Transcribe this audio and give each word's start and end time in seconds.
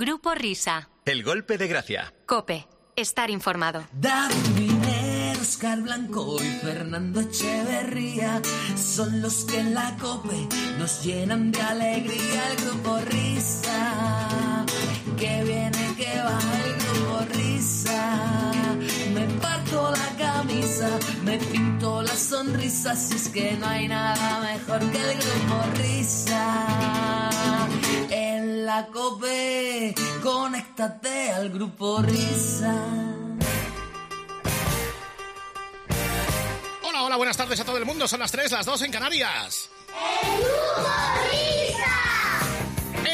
Grupo 0.00 0.32
Risa. 0.34 0.88
El 1.04 1.22
golpe 1.22 1.58
de 1.58 1.68
gracia. 1.68 2.14
Cope. 2.24 2.66
Estar 2.96 3.28
informado. 3.28 3.86
Oscar 5.42 5.82
Blanco 5.82 6.42
y 6.42 6.48
Fernando 6.64 7.20
Echeverría 7.20 8.40
son 8.76 9.20
los 9.20 9.44
que 9.44 9.58
en 9.58 9.74
la 9.74 9.94
COPE 10.00 10.48
nos 10.78 11.04
llenan 11.04 11.52
de 11.52 11.60
alegría 11.60 12.48
el 12.50 12.64
grupo 12.64 12.98
Risa. 13.10 14.64
Que 15.18 15.44
viene, 15.44 15.94
que 15.98 16.22
va 16.24 16.38
el 16.64 16.74
grupo 16.80 17.34
Risa. 17.34 18.52
Me 19.12 19.26
parto 19.38 19.90
la 19.90 20.16
camisa, 20.16 20.98
me 21.24 21.36
pinto 21.36 22.00
la 22.00 22.16
sonrisa, 22.16 22.96
si 22.96 23.16
es 23.16 23.28
que 23.28 23.52
no 23.52 23.66
hay 23.66 23.86
nada 23.86 24.40
mejor 24.40 24.80
que 24.90 24.98
el 24.98 25.18
grupo 25.18 25.62
Risa. 25.76 27.29
La 28.70 28.86
COPE, 28.86 29.92
conéctate 30.22 31.32
al 31.32 31.50
grupo 31.50 32.00
Risa. 32.02 32.72
Hola, 36.84 37.02
hola, 37.02 37.16
buenas 37.16 37.36
tardes 37.36 37.58
a 37.58 37.64
todo 37.64 37.78
el 37.78 37.84
mundo. 37.84 38.06
Son 38.06 38.20
las 38.20 38.30
3, 38.30 38.52
las 38.52 38.64
2 38.64 38.82
en 38.82 38.92
Canarias. 38.92 39.70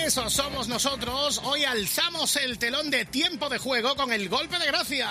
Eso 0.04 0.28
somos 0.28 0.68
nosotros. 0.68 1.40
Hoy 1.44 1.64
alzamos 1.64 2.36
el 2.36 2.58
telón 2.58 2.90
de 2.90 3.06
tiempo 3.06 3.48
de 3.48 3.56
juego 3.56 3.96
con 3.96 4.12
el 4.12 4.28
golpe 4.28 4.58
de 4.58 4.66
gracia. 4.66 5.08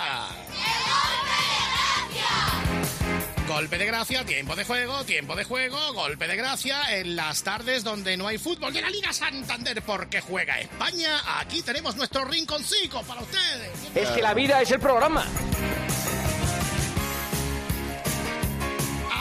Golpe 3.56 3.78
de 3.78 3.86
gracia, 3.86 4.22
tiempo 4.26 4.54
de 4.54 4.64
juego, 4.66 5.02
tiempo 5.04 5.34
de 5.34 5.42
juego, 5.42 5.78
golpe 5.94 6.28
de 6.28 6.36
gracia 6.36 6.94
en 6.98 7.16
las 7.16 7.42
tardes 7.42 7.84
donde 7.84 8.14
no 8.18 8.28
hay 8.28 8.36
fútbol 8.36 8.70
de 8.70 8.82
la 8.82 8.90
Liga 8.90 9.14
Santander 9.14 9.80
porque 9.80 10.20
juega 10.20 10.60
España. 10.60 11.40
Aquí 11.40 11.62
tenemos 11.62 11.96
nuestro 11.96 12.26
rinconcito 12.26 13.00
para 13.04 13.22
ustedes. 13.22 13.70
Es 13.94 14.10
que 14.10 14.20
la 14.20 14.34
vida 14.34 14.60
es 14.60 14.70
el 14.72 14.78
programa. 14.78 15.24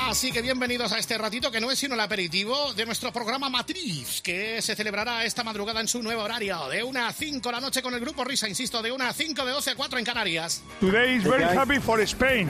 Así 0.10 0.34
que 0.34 0.42
bienvenidos 0.42 0.92
a 0.92 1.00
este 1.00 1.18
ratito 1.18 1.50
que 1.50 1.62
no 1.62 1.72
es 1.72 1.80
sino 1.80 1.94
el 1.94 2.02
aperitivo 2.02 2.74
de 2.74 2.86
nuestro 2.86 3.14
programa 3.14 3.50
Matriz, 3.50 4.22
que 4.22 4.62
se 4.62 4.76
celebrará 4.76 5.24
esta 5.24 5.46
madrugada 5.46 5.80
en 5.80 5.88
su 5.88 6.04
nuevo 6.04 6.24
horario, 6.24 6.68
de 6.68 6.84
1 6.84 7.06
a 7.06 7.14
5 7.14 7.52
la 7.54 7.62
noche 7.62 7.82
con 7.82 7.94
el 7.94 8.02
grupo 8.02 8.26
Risa, 8.26 8.50
insisto, 8.50 8.82
de 8.82 8.92
1 8.92 9.02
a 9.02 9.14
5, 9.14 9.46
de 9.46 9.52
12 9.54 9.72
a 9.72 9.76
4 9.76 10.00
en 10.00 10.04
Canarias. 10.04 10.62
Today 10.82 11.16
is 11.16 11.24
very 11.24 11.46
happy 11.46 11.80
for 11.80 12.02
Spain. 12.02 12.50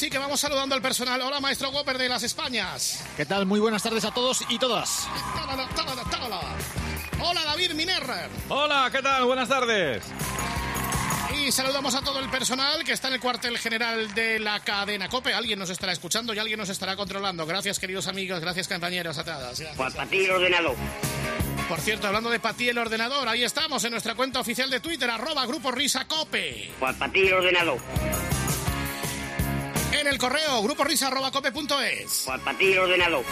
Así 0.00 0.08
que 0.08 0.16
vamos 0.16 0.40
saludando 0.40 0.74
al 0.74 0.80
personal. 0.80 1.20
Hola, 1.20 1.40
maestro 1.40 1.68
Whopper 1.68 1.98
de 1.98 2.08
las 2.08 2.22
Españas. 2.22 3.04
¿Qué 3.18 3.26
tal? 3.26 3.44
Muy 3.44 3.60
buenas 3.60 3.82
tardes 3.82 4.02
a 4.06 4.10
todos 4.10 4.42
y 4.48 4.58
todas. 4.58 5.06
Tálala, 5.36 5.68
tálala, 5.76 6.04
tálala. 6.04 6.40
Hola, 7.22 7.44
David 7.44 7.72
Miner. 7.72 8.02
Hola, 8.48 8.88
¿qué 8.90 9.02
tal? 9.02 9.26
Buenas 9.26 9.50
tardes. 9.50 10.02
Y 11.36 11.52
saludamos 11.52 11.94
a 11.94 12.00
todo 12.00 12.18
el 12.18 12.30
personal 12.30 12.82
que 12.82 12.92
está 12.92 13.08
en 13.08 13.14
el 13.14 13.20
cuartel 13.20 13.58
general 13.58 14.14
de 14.14 14.38
la 14.38 14.60
cadena 14.60 15.10
COPE. 15.10 15.34
Alguien 15.34 15.58
nos 15.58 15.68
estará 15.68 15.92
escuchando 15.92 16.32
y 16.32 16.38
alguien 16.38 16.58
nos 16.58 16.70
estará 16.70 16.96
controlando. 16.96 17.44
Gracias, 17.44 17.78
queridos 17.78 18.06
amigos. 18.06 18.40
Gracias, 18.40 18.68
compañeros 18.68 19.18
atadas. 19.18 19.62
Pues 19.76 19.94
para 19.94 20.08
ti 20.08 20.24
el 20.24 20.30
ordenador. 20.30 20.76
Por 21.68 21.78
cierto, 21.78 22.06
hablando 22.06 22.30
de 22.30 22.40
Pati 22.40 22.70
el 22.70 22.78
ordenador, 22.78 23.28
ahí 23.28 23.44
estamos 23.44 23.84
en 23.84 23.90
nuestra 23.90 24.14
cuenta 24.14 24.40
oficial 24.40 24.70
de 24.70 24.80
Twitter, 24.80 25.10
arroba 25.10 25.44
Grupo 25.44 25.70
Risa 25.70 26.06
Cope. 26.06 26.72
Pues 26.80 26.96
para 26.96 27.12
ti 27.12 27.20
el 27.20 27.34
ordenador. 27.34 27.78
En 30.00 30.06
el 30.06 30.16
correo, 30.16 30.62
gruporisa.cope.es. 30.62 32.22
Pues 32.24 32.40
para 32.40 32.56
ti 32.56 32.72
el 32.72 32.78
ordenador. 32.78 33.22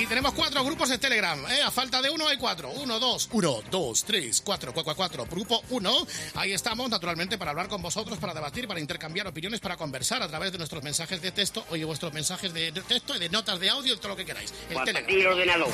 Y 0.00 0.06
tenemos 0.06 0.32
cuatro 0.34 0.64
grupos 0.64 0.88
de 0.88 0.98
Telegram. 0.98 1.38
¿eh? 1.50 1.62
A 1.64 1.70
falta 1.70 2.02
de 2.02 2.10
uno 2.10 2.26
hay 2.26 2.36
cuatro. 2.36 2.70
Uno, 2.70 2.98
dos, 2.98 3.28
uno, 3.30 3.62
dos, 3.70 4.02
tres, 4.04 4.42
cuatro, 4.44 4.74
cuatro, 4.74 4.96
cuatro. 4.96 5.26
Grupo 5.26 5.62
uno. 5.70 6.04
Ahí 6.34 6.52
estamos, 6.52 6.90
naturalmente, 6.90 7.38
para 7.38 7.52
hablar 7.52 7.68
con 7.68 7.80
vosotros, 7.80 8.18
para 8.18 8.34
debatir, 8.34 8.66
para 8.66 8.80
intercambiar 8.80 9.28
opiniones, 9.28 9.60
para 9.60 9.76
conversar 9.76 10.20
a 10.20 10.26
través 10.26 10.50
de 10.50 10.58
nuestros 10.58 10.82
mensajes 10.82 11.22
de 11.22 11.30
texto, 11.30 11.64
oye, 11.70 11.84
vuestros 11.84 12.12
mensajes 12.12 12.52
de 12.52 12.72
texto 12.72 13.14
y 13.14 13.20
de 13.20 13.28
notas 13.28 13.60
de 13.60 13.70
audio, 13.70 13.96
todo 13.98 14.08
lo 14.08 14.16
que 14.16 14.24
queráis. 14.24 14.52
El 14.68 14.74
Pues 14.74 14.92
para 14.92 15.06
ti 15.06 15.24
ordenador. 15.24 15.70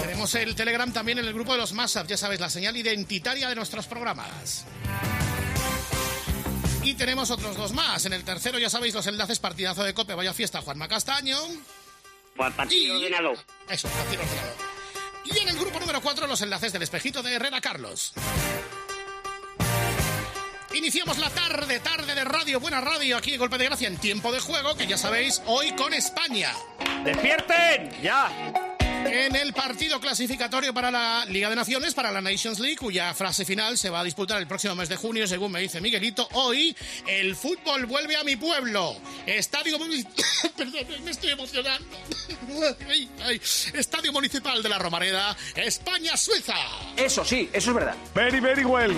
Tenemos 0.00 0.32
el 0.36 0.54
Telegram 0.54 0.92
también 0.92 1.18
en 1.18 1.24
el 1.24 1.34
grupo 1.34 1.52
de 1.52 1.58
los 1.58 1.72
Massap, 1.72 2.06
ya 2.06 2.16
sabéis, 2.16 2.40
la 2.40 2.48
señal 2.50 2.76
identitaria 2.76 3.48
de 3.48 3.56
nuestros 3.56 3.86
programas. 3.86 4.64
Y 6.82 6.94
tenemos 6.94 7.30
otros 7.30 7.56
dos 7.56 7.72
más. 7.72 8.04
En 8.06 8.12
el 8.12 8.24
tercero, 8.24 8.58
ya 8.58 8.70
sabéis, 8.70 8.94
los 8.94 9.06
enlaces 9.06 9.38
partidazo 9.38 9.84
de 9.84 9.94
Cope, 9.94 10.14
vaya 10.14 10.32
fiesta, 10.32 10.62
Juanma 10.62 10.88
Castaño. 10.88 11.38
Ti 12.68 12.86
el 12.86 12.92
ordenador. 12.92 13.38
Eso, 13.68 13.88
partido 13.88 14.22
ordenador. 14.22 14.54
Y 15.24 15.38
en 15.38 15.48
el 15.48 15.58
grupo 15.58 15.78
número 15.78 16.00
4, 16.00 16.26
los 16.26 16.40
enlaces 16.40 16.72
del 16.72 16.82
espejito 16.82 17.22
de 17.22 17.34
Herrera 17.34 17.60
Carlos. 17.60 18.12
Iniciamos 20.72 21.18
la 21.18 21.28
tarde, 21.30 21.80
tarde 21.80 22.14
de 22.14 22.24
radio, 22.24 22.60
buena 22.60 22.80
radio, 22.80 23.16
aquí 23.16 23.34
en 23.34 23.40
Golpe 23.40 23.58
de 23.58 23.64
Gracia 23.64 23.88
en 23.88 23.98
tiempo 23.98 24.32
de 24.32 24.40
juego, 24.40 24.76
que 24.76 24.86
ya 24.86 24.96
sabéis, 24.96 25.42
hoy 25.46 25.72
con 25.72 25.92
España. 25.92 26.54
¡Despierten! 27.04 27.90
¡Ya! 28.02 28.69
En 29.04 29.34
el 29.34 29.52
partido 29.52 30.00
clasificatorio 30.00 30.74
para 30.74 30.90
la 30.90 31.24
Liga 31.26 31.48
de 31.48 31.56
Naciones, 31.56 31.94
para 31.94 32.10
la 32.10 32.20
Nations 32.20 32.58
League, 32.58 32.76
cuya 32.76 33.12
frase 33.14 33.44
final 33.44 33.78
se 33.78 33.90
va 33.90 34.00
a 34.00 34.04
disputar 34.04 34.38
el 34.40 34.46
próximo 34.46 34.74
mes 34.74 34.88
de 34.88 34.96
junio, 34.96 35.26
según 35.26 35.52
me 35.52 35.60
dice 35.60 35.80
Miguelito. 35.80 36.28
Hoy, 36.32 36.76
el 37.06 37.34
fútbol 37.34 37.86
vuelve 37.86 38.16
a 38.16 38.24
mi 38.24 38.36
pueblo. 38.36 38.96
Estadio 39.26 39.78
Municipal. 39.78 40.14
Perdón, 40.56 40.86
me 41.04 41.10
estoy 41.10 41.30
emocionando. 41.30 41.96
Ay, 42.88 43.08
ay. 43.22 43.40
Estadio 43.74 44.12
Municipal 44.12 44.62
de 44.62 44.68
la 44.68 44.78
Romareda, 44.78 45.36
España-Suiza. 45.54 46.54
Eso 46.96 47.24
sí, 47.24 47.48
eso 47.52 47.70
es 47.70 47.74
verdad. 47.74 47.94
Very, 48.14 48.40
very 48.40 48.64
well. 48.64 48.94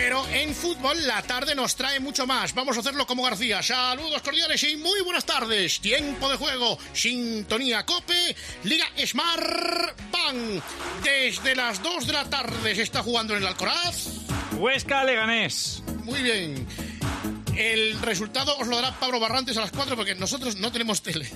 Pero 0.00 0.24
en 0.28 0.54
fútbol 0.54 1.08
la 1.08 1.20
tarde 1.22 1.56
nos 1.56 1.74
trae 1.74 1.98
mucho 1.98 2.24
más. 2.24 2.54
Vamos 2.54 2.76
a 2.76 2.80
hacerlo 2.80 3.04
como 3.04 3.24
García. 3.24 3.64
Saludos 3.64 4.22
cordiales 4.22 4.62
y 4.62 4.76
muy 4.76 5.00
buenas 5.00 5.24
tardes. 5.24 5.80
Tiempo 5.80 6.30
de 6.30 6.36
juego, 6.36 6.78
sintonía 6.92 7.84
cope, 7.84 8.36
Liga 8.62 8.86
Smart 9.04 10.00
Bank. 10.12 10.62
Desde 11.02 11.56
las 11.56 11.82
2 11.82 12.06
de 12.06 12.12
la 12.12 12.24
tarde 12.30 12.76
se 12.76 12.82
está 12.82 13.02
jugando 13.02 13.34
en 13.34 13.42
el 13.42 13.48
Alcoraz. 13.48 14.06
Huesca 14.52 15.02
Leganés. 15.02 15.82
Muy 16.04 16.22
bien. 16.22 16.64
El 17.56 18.00
resultado 18.00 18.56
os 18.56 18.68
lo 18.68 18.76
dará 18.76 18.96
Pablo 19.00 19.18
Barrantes 19.18 19.56
a 19.56 19.62
las 19.62 19.72
4 19.72 19.96
porque 19.96 20.14
nosotros 20.14 20.54
no 20.58 20.70
tenemos 20.70 21.02
tele. 21.02 21.28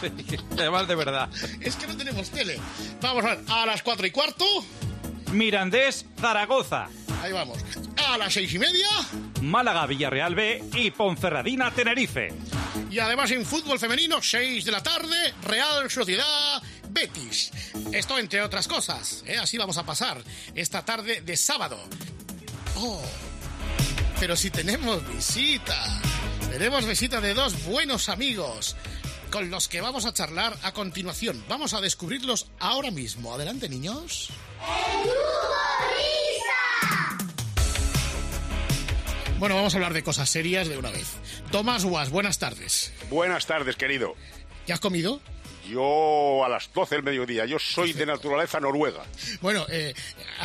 Además 0.52 0.88
de 0.88 0.94
verdad. 0.94 1.28
Es 1.60 1.76
que 1.76 1.86
no 1.86 1.98
tenemos 1.98 2.30
tele. 2.30 2.58
Vamos 3.02 3.26
a 3.26 3.34
ver, 3.34 3.44
a 3.46 3.66
las 3.66 3.82
4 3.82 4.06
y 4.06 4.10
cuarto. 4.10 4.46
Mirandés 5.32 6.06
Zaragoza. 6.18 6.88
Ahí 7.26 7.32
vamos. 7.32 7.58
A 7.96 8.16
las 8.16 8.32
6 8.34 8.54
y 8.54 8.58
media. 8.60 8.88
Málaga 9.42 9.84
Villarreal 9.86 10.36
B 10.36 10.62
y 10.74 10.92
Ponferradina 10.92 11.72
Tenerife. 11.72 12.28
Y 12.88 13.00
además 13.00 13.32
en 13.32 13.44
fútbol 13.44 13.80
femenino, 13.80 14.22
6 14.22 14.64
de 14.64 14.70
la 14.70 14.80
tarde, 14.80 15.34
Real 15.42 15.90
Sociedad 15.90 16.62
Betis. 16.88 17.50
Esto 17.92 18.16
entre 18.20 18.42
otras 18.42 18.68
cosas. 18.68 19.24
¿eh? 19.26 19.38
Así 19.38 19.58
vamos 19.58 19.76
a 19.76 19.84
pasar 19.84 20.22
esta 20.54 20.84
tarde 20.84 21.20
de 21.22 21.36
sábado. 21.36 21.76
Oh, 22.76 23.02
pero 24.20 24.36
si 24.36 24.52
tenemos 24.52 25.04
visita. 25.12 25.76
Tenemos 26.52 26.86
visita 26.86 27.20
de 27.20 27.34
dos 27.34 27.64
buenos 27.64 28.08
amigos 28.08 28.76
con 29.32 29.50
los 29.50 29.66
que 29.66 29.80
vamos 29.80 30.06
a 30.06 30.14
charlar 30.14 30.56
a 30.62 30.70
continuación. 30.70 31.44
Vamos 31.48 31.74
a 31.74 31.80
descubrirlos 31.80 32.46
ahora 32.60 32.92
mismo. 32.92 33.34
Adelante, 33.34 33.68
niños. 33.68 34.30
Bueno, 39.38 39.54
vamos 39.54 39.74
a 39.74 39.76
hablar 39.76 39.92
de 39.92 40.02
cosas 40.02 40.30
serias 40.30 40.68
de 40.68 40.78
una 40.78 40.90
vez. 40.90 41.06
Tomás 41.50 41.84
Guas, 41.84 42.10
buenas 42.10 42.38
tardes. 42.38 42.92
Buenas 43.10 43.46
tardes, 43.46 43.76
querido. 43.76 44.14
¿Ya 44.66 44.74
has 44.74 44.80
comido? 44.80 45.20
Yo 45.68 46.44
a 46.44 46.48
las 46.48 46.72
12 46.72 46.94
del 46.96 47.04
mediodía, 47.04 47.44
yo 47.44 47.58
soy 47.58 47.92
de 47.92 48.06
naturaleza 48.06 48.60
noruega. 48.60 49.04
Bueno, 49.40 49.66
eh, 49.68 49.92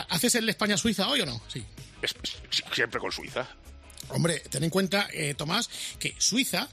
¿haces 0.09 0.35
el 0.35 0.49
España-Suiza 0.49 1.07
hoy 1.07 1.21
o 1.21 1.25
no? 1.25 1.41
Sí. 1.47 1.63
Es- 2.01 2.15
siempre 2.73 2.99
con 2.99 3.11
Suiza. 3.11 3.47
Hombre, 4.09 4.39
ten 4.49 4.63
en 4.65 4.69
cuenta, 4.69 5.07
eh, 5.13 5.35
Tomás, 5.35 5.69
que 5.97 6.15
Suiza 6.17 6.67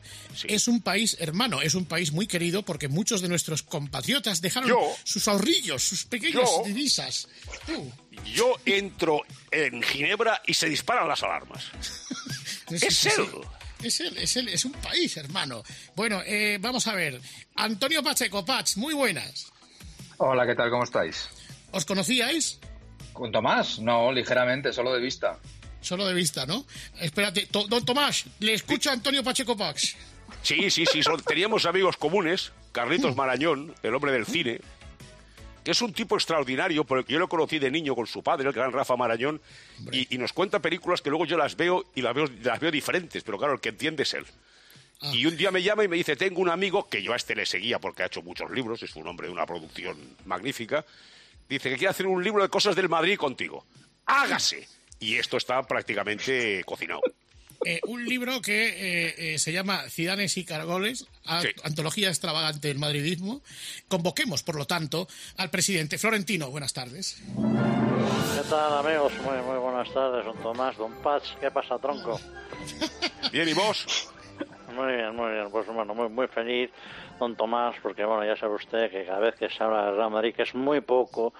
es 0.45 0.67
un 0.67 0.81
país 0.81 1.17
hermano, 1.21 1.61
es 1.63 1.75
un 1.75 1.85
país 1.85 2.11
muy 2.11 2.27
querido 2.27 2.65
porque 2.65 2.89
muchos 2.89 3.21
de 3.21 3.29
nuestros 3.29 3.63
compatriotas 3.63 4.41
dejaron 4.41 4.71
Yo- 4.71 4.97
sus 5.05 5.29
ahorrillos, 5.29 5.83
sus 5.85 6.05
pequeñas 6.07 6.43
Yo- 6.51 6.63
divisas. 6.67 7.29
Tú. 7.65 7.93
Yo 8.25 8.55
entro 8.65 9.23
en 9.51 9.83
Ginebra 9.83 10.43
y 10.47 10.55
se 10.55 10.69
disparan 10.69 11.09
las 11.09 11.23
alarmas. 11.23 11.65
Es 12.71 13.07
él. 13.07 13.25
Es 13.83 14.01
él, 14.01 14.19
es 14.19 14.37
él, 14.37 14.49
es 14.49 14.65
un 14.67 14.73
país, 14.73 15.17
hermano. 15.17 15.63
Bueno, 15.97 16.21
eh, 16.27 16.59
vamos 16.61 16.87
a 16.87 16.93
ver. 16.95 17.19
Antonio 17.55 18.03
Pacheco, 18.03 18.45
Pach, 18.45 18.77
muy 18.77 18.93
buenas. 18.93 19.47
Hola, 20.19 20.47
¿qué 20.47 20.55
tal? 20.55 20.69
¿Cómo 20.69 20.85
estáis? 20.85 21.29
¿Os 21.71 21.87
conocíais? 21.87 22.59
¿Con 23.15 23.33
Tomás? 23.33 23.79
No, 23.79 24.13
ligeramente, 24.13 24.71
solo 24.75 24.93
de 24.93 25.01
vista. 25.01 25.39
Solo 25.81 26.07
de 26.07 26.13
vista, 26.13 26.45
¿no? 26.45 26.67
Espérate, 27.01 27.47
To- 27.47 27.67
don 27.69 27.83
Tomás, 27.87 28.25
le 28.41 28.53
escucha 28.53 28.91
a 28.91 28.93
Antonio 28.95 29.23
Pacheco 29.25 29.57
Pax. 29.57 29.97
Sí, 30.43 30.71
sí, 30.71 30.85
sí, 30.85 31.03
son- 31.03 31.23
teníamos 31.23 31.65
amigos 31.65 31.97
comunes 31.97 32.53
Carlitos 32.73 33.17
Marañón, 33.17 33.75
el 33.83 33.95
hombre 33.95 34.13
del 34.13 34.27
cine, 34.27 34.61
es 35.71 35.83
un 35.83 35.93
tipo 35.93 36.17
extraordinario, 36.17 36.85
porque 36.85 37.13
yo 37.13 37.19
lo 37.19 37.29
conocí 37.29 37.59
de 37.59 37.71
niño 37.71 37.95
con 37.95 38.07
su 38.07 38.23
padre, 38.23 38.49
el 38.49 38.55
gran 38.55 38.73
Rafa 38.73 38.97
Marañón, 38.97 39.41
y, 39.93 40.15
y 40.15 40.19
nos 40.19 40.33
cuenta 40.33 40.61
películas 40.61 41.03
que 41.03 41.11
luego 41.11 41.27
yo 41.27 41.37
las 41.37 41.57
veo 41.57 41.85
y 41.95 42.03
las 42.03 42.15
veo, 42.15 42.27
las 42.43 42.61
veo 42.61 42.71
diferentes, 42.71 43.23
pero 43.23 43.39
claro, 43.39 43.55
el 43.55 43.61
que 43.61 43.71
entiende 43.71 44.03
es 44.03 44.15
él. 44.15 44.25
Y 45.13 45.27
un 45.27 45.37
día 45.37 45.51
me 45.51 45.63
llama 45.63 45.85
y 45.85 45.89
me 45.89 45.97
dice, 45.97 46.17
tengo 46.17 46.41
un 46.41 46.49
amigo, 46.49 46.89
que 46.89 47.03
yo 47.03 47.13
a 47.13 47.17
este 47.17 47.37
le 47.37 47.47
seguía 47.47 47.79
porque 47.79 48.03
ha 48.03 48.07
hecho 48.07 48.23
muchos 48.23 48.51
libros, 48.51 48.83
es 48.83 48.97
un 48.97 49.07
hombre 49.07 49.29
de 49.29 49.33
una 49.33 49.47
producción 49.47 49.97
magnífica, 50.25 50.85
dice 51.49 51.71
que 51.71 51.77
quiere 51.77 51.91
hacer 51.91 52.07
un 52.07 52.23
libro 52.23 52.43
de 52.43 52.49
cosas 52.49 52.75
del 52.75 52.89
Madrid 52.89 53.17
contigo. 53.17 53.65
Hágase. 54.07 54.67
Y 55.01 55.15
esto 55.15 55.37
está 55.37 55.63
prácticamente 55.63 56.65
cocinado. 56.65 57.01
Eh, 57.65 57.81
un 57.87 58.05
libro 58.07 58.41
que 58.41 58.69
eh, 58.69 59.35
eh, 59.35 59.39
se 59.39 59.53
llama 59.53 59.83
Cidanes 59.91 60.37
y 60.37 60.45
Cargoles, 60.45 61.07
a- 61.25 61.43
Sí. 61.43 61.49
antología 61.65 62.09
extravagante 62.09 62.69
del 62.69 62.79
madridismo. 62.79 63.43
Convoquemos, 63.89 64.43
por 64.45 64.55
lo 64.57 64.65
tanto, 64.67 65.09
al 65.37 65.51
presidente 65.51 65.99
Florentino. 65.99 66.51
Buenas 66.51 66.73
tardes. 66.73 67.17
¿Qué 67.27 68.49
tal, 68.49 68.87
amigos? 68.87 69.13
Muy, 69.25 69.39
muy 69.43 69.59
buenas 69.59 69.93
tardes, 69.93 70.25
don 70.25 70.37
Tomás, 70.43 70.77
don 70.77 70.93
Patch. 71.03 71.25
¿Qué 71.41 71.51
pasa, 71.51 71.79
tronco? 71.79 72.21
Bien, 73.33 73.49
¿y 73.49 73.53
vos? 73.55 74.09
Muy 74.79 74.93
bien, 74.95 75.17
muy 75.17 75.33
bien. 75.33 75.51
Pues 75.51 75.67
bueno, 75.67 75.93
muy, 75.93 76.09
muy 76.09 76.29
feliz, 76.29 76.71
don 77.19 77.35
Tomás, 77.35 77.75
porque 77.83 78.05
bueno, 78.05 78.25
ya 78.25 78.37
sabe 78.37 78.55
usted 78.55 78.89
que 78.89 79.05
cada 79.05 79.19
vez 79.19 79.35
que 79.35 79.49
se 79.49 79.65
habla 79.65 79.87
del 79.87 79.97
Real 79.97 80.11
Madrid, 80.11 80.33
que 80.33 80.43
es 80.43 80.55
muy 80.55 80.81
poco, 80.81 81.35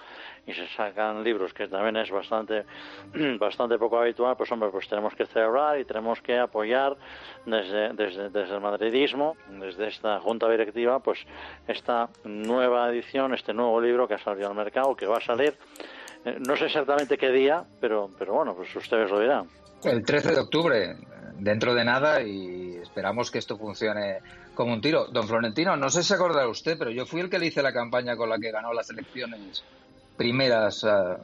y 0.45 0.51
se 0.51 0.67
sacan 0.67 1.23
libros, 1.23 1.53
que 1.53 1.69
también 1.69 1.95
es 1.95 2.11
bastante, 2.11 2.65
bastante 3.39 3.77
poco 3.77 3.97
habitual, 3.97 4.35
pues 4.35 4.51
hombre, 4.51 4.69
pues 4.71 4.89
tenemos 4.89 5.15
que 5.15 5.25
celebrar 5.25 5.79
y 5.79 5.85
tenemos 5.85 6.19
que 6.21 6.37
apoyar 6.37 6.97
desde, 7.45 7.93
desde, 7.93 8.29
desde 8.29 8.55
el 8.55 8.59
madridismo, 8.59 9.37
desde 9.47 9.87
esta 9.87 10.19
junta 10.19 10.49
directiva, 10.49 10.99
pues 10.99 11.25
esta 11.65 12.09
nueva 12.25 12.89
edición, 12.89 13.33
este 13.33 13.53
nuevo 13.53 13.79
libro 13.79 14.05
que 14.05 14.15
ha 14.15 14.19
salido 14.19 14.49
al 14.49 14.55
mercado, 14.55 14.97
que 14.97 15.05
va 15.05 15.19
a 15.19 15.21
salir, 15.21 15.55
eh, 16.25 16.35
no 16.45 16.57
sé 16.57 16.65
exactamente 16.65 17.17
qué 17.17 17.31
día, 17.31 17.63
pero, 17.79 18.09
pero 18.19 18.33
bueno, 18.33 18.53
pues 18.53 18.75
ustedes 18.75 19.09
lo 19.09 19.21
dirán. 19.21 19.47
El 19.83 20.03
13 20.03 20.33
de 20.33 20.39
octubre, 20.41 20.95
dentro 21.39 21.73
de 21.73 21.83
nada, 21.85 22.21
y 22.21 22.75
esperamos 22.81 23.31
que 23.31 23.39
esto 23.39 23.57
funcione 23.57 24.19
como 24.55 24.73
un 24.73 24.81
tiro. 24.81 25.07
Don 25.07 25.27
Florentino, 25.27 25.75
no 25.77 25.89
sé 25.89 26.01
si 26.03 26.09
se 26.09 26.13
acordará 26.15 26.47
usted, 26.47 26.77
pero 26.77 26.91
yo 26.91 27.05
fui 27.05 27.21
el 27.21 27.29
que 27.29 27.39
le 27.39 27.47
hice 27.47 27.61
la 27.61 27.73
campaña 27.73 28.15
con 28.15 28.29
la 28.29 28.37
que 28.37 28.51
ganó 28.51 28.73
las 28.73 28.89
elecciones 28.89 29.63
primeras. 30.17 30.83
ah, 30.83 31.17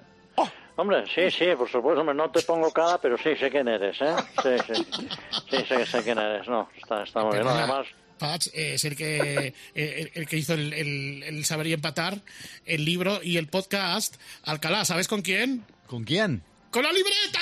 Hombre, 0.77 1.05
sí, 1.07 1.31
sí, 1.31 1.45
por 1.57 1.69
supuesto, 1.69 2.01
hombre, 2.01 2.15
no 2.15 2.29
te 2.31 2.41
pongo 2.41 2.69
cara, 2.71 2.97
pero 3.01 3.17
sí, 3.17 3.33
sé 3.37 3.49
quién 3.49 3.67
eres, 3.69 3.95
¿eh? 4.01 4.13
Sí, 4.43 4.73
sí, 4.75 5.07
sí, 5.49 5.65
sé, 5.65 5.85
sé 5.85 6.03
quién 6.03 6.17
eres, 6.17 6.47
no, 6.49 6.67
está, 6.77 7.03
está 7.03 7.23
muy 7.23 7.35
bien, 7.35 7.47
además... 7.47 7.87
Patch 8.19 8.47
eh, 8.53 8.75
es 8.75 8.83
el 8.85 8.95
que, 8.95 9.47
eh, 9.47 9.53
el, 9.73 10.11
el 10.21 10.27
que 10.27 10.37
hizo 10.37 10.53
el, 10.53 10.71
el- 10.73 11.23
el 11.23 11.45
Saber 11.45 11.67
y 11.67 11.73
Empatar, 11.73 12.17
el 12.65 12.83
libro 12.85 13.19
y 13.21 13.35
el 13.37 13.47
podcast. 13.47 14.15
Alcalá, 14.43 14.85
¿sabes 14.85 15.07
con 15.09 15.21
quién? 15.21 15.65
¿Con 15.87 16.03
quién? 16.05 16.41
¡Con 16.71 16.83
la 16.83 16.91
libreta! 16.93 17.39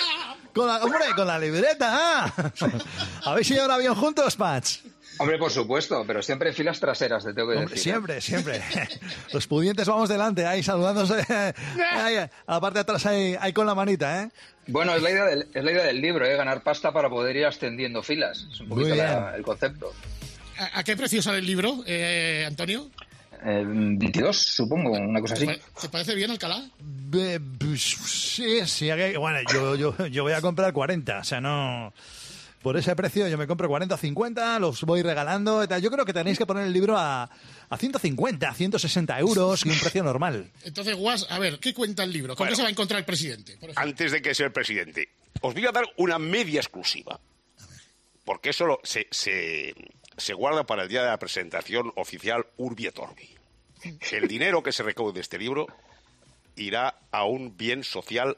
Con 0.53 0.67
la, 0.67 0.77
hombre, 0.83 1.00
con 1.15 1.27
la 1.27 1.39
libreta. 1.39 1.89
ah. 1.91 2.51
¿Habéis 3.25 3.50
ido 3.51 3.63
a 3.63 3.65
un 3.65 3.71
avión 3.71 3.95
juntos, 3.95 4.35
Patch? 4.35 4.79
Hombre, 5.19 5.38
por 5.38 5.51
supuesto, 5.51 6.03
pero 6.07 6.23
siempre 6.23 6.50
en 6.50 6.55
filas 6.55 6.79
traseras, 6.79 7.23
te 7.23 7.33
tengo 7.33 7.50
que 7.51 7.57
Hombre, 7.57 7.75
decir. 7.75 7.94
¿eh? 7.94 8.19
siempre, 8.21 8.21
siempre. 8.21 8.61
Los 9.33 9.45
pudientes 9.47 9.88
vamos 9.88 10.09
delante, 10.09 10.45
ahí 10.45 10.63
saludándose. 10.63 11.23
Ahí, 11.94 12.15
a 12.17 12.29
la 12.47 12.59
parte 12.59 12.75
de 12.79 12.81
atrás, 12.81 13.05
ahí, 13.05 13.35
ahí 13.39 13.53
con 13.53 13.65
la 13.67 13.75
manita, 13.75 14.23
¿eh? 14.23 14.29
Bueno, 14.67 14.95
es 14.95 15.01
la 15.03 15.11
idea 15.11 15.25
del, 15.25 15.47
es 15.53 15.63
la 15.63 15.71
idea 15.71 15.83
del 15.83 16.01
libro, 16.01 16.25
¿eh? 16.25 16.35
ganar 16.35 16.63
pasta 16.63 16.91
para 16.91 17.09
poder 17.09 17.35
ir 17.35 17.45
ascendiendo 17.45 18.01
filas. 18.01 18.47
Es 18.51 18.59
un 18.61 18.69
poquito 18.69 18.95
la- 18.95 19.35
el 19.35 19.44
concepto. 19.44 19.94
¿A, 20.57 20.79
a 20.79 20.83
qué 20.83 20.95
precio 20.97 21.21
sale 21.21 21.39
el 21.39 21.45
libro, 21.45 21.83
eh, 21.85 22.45
Antonio? 22.47 22.89
Eh, 23.45 23.63
22, 23.65 24.37
supongo, 24.37 24.91
una 24.91 25.19
cosa 25.19 25.33
así. 25.33 25.45
¿Te 25.47 25.57
pa- 25.57 25.81
¿Te 25.81 25.89
parece 25.89 26.15
bien, 26.15 26.31
Alcalá? 26.31 26.63
Sí, 27.77 28.65
sí, 28.65 28.89
bueno, 29.17 29.39
yo, 29.51 29.75
yo, 29.75 30.07
yo 30.07 30.23
voy 30.23 30.33
a 30.33 30.41
comprar 30.41 30.71
40, 30.73 31.19
o 31.19 31.23
sea, 31.23 31.41
no... 31.41 31.93
Por 32.61 32.77
ese 32.77 32.95
precio 32.95 33.27
yo 33.27 33.37
me 33.37 33.45
compro 33.45 33.67
40 33.67 33.95
o 33.95 33.97
50, 33.97 34.57
los 34.59 34.83
voy 34.83 35.01
regalando. 35.01 35.61
y 35.61 35.67
tal. 35.67 35.81
Yo 35.81 35.91
creo 35.91 36.05
que 36.05 36.13
tenéis 36.13 36.37
que 36.37 36.45
poner 36.45 36.65
el 36.65 36.71
libro 36.71 36.97
a, 36.97 37.23
a 37.69 37.77
150, 37.77 38.47
a 38.49 38.53
160 38.53 39.19
euros 39.19 39.65
y 39.65 39.69
un 39.69 39.77
precio 39.77 40.01
normal. 40.01 40.49
Entonces, 40.63 40.95
Guas, 40.95 41.27
a 41.29 41.39
ver, 41.39 41.59
¿qué 41.59 41.73
cuenta 41.73 42.05
el 42.05 42.13
libro? 42.13 42.37
¿Con 42.37 42.45
Bueno. 42.45 42.51
qué 42.51 42.55
se 42.55 42.61
va 42.61 42.69
a 42.69 42.71
encontrar 42.71 42.99
el 42.99 43.05
presidente? 43.05 43.57
por? 43.57 43.71
Antes 43.75 44.13
de 44.13 44.21
que 44.21 44.33
sea 44.33 44.45
el 44.45 44.53
presidente, 44.53 45.09
os 45.41 45.53
voy 45.53 45.65
a 45.65 45.73
dar 45.73 45.83
una 45.97 46.17
media 46.19 46.61
exclusiva. 46.61 47.19
Porque 48.23 48.51
eso 48.51 48.65
lo- 48.65 48.79
se, 48.83 49.07
se, 49.11 49.75
se 50.15 50.33
guarda 50.33 50.65
para 50.65 50.83
el 50.83 50.87
día 50.87 51.01
de 51.03 51.09
la 51.09 51.19
presentación 51.19 51.91
oficial 51.97 52.45
Urbi 52.55 52.85
et 52.87 52.97
Orbi. 52.97 53.27
El 54.12 54.27
dinero 54.27 54.62
que 54.63 54.71
se 54.71 54.83
recaude 54.83 55.13
de 55.13 55.21
este 55.21 55.38
libro 55.38 55.68
irá 56.56 56.95
a 57.12 57.25
un 57.25 57.56
bien 57.57 57.83
social 57.83 58.38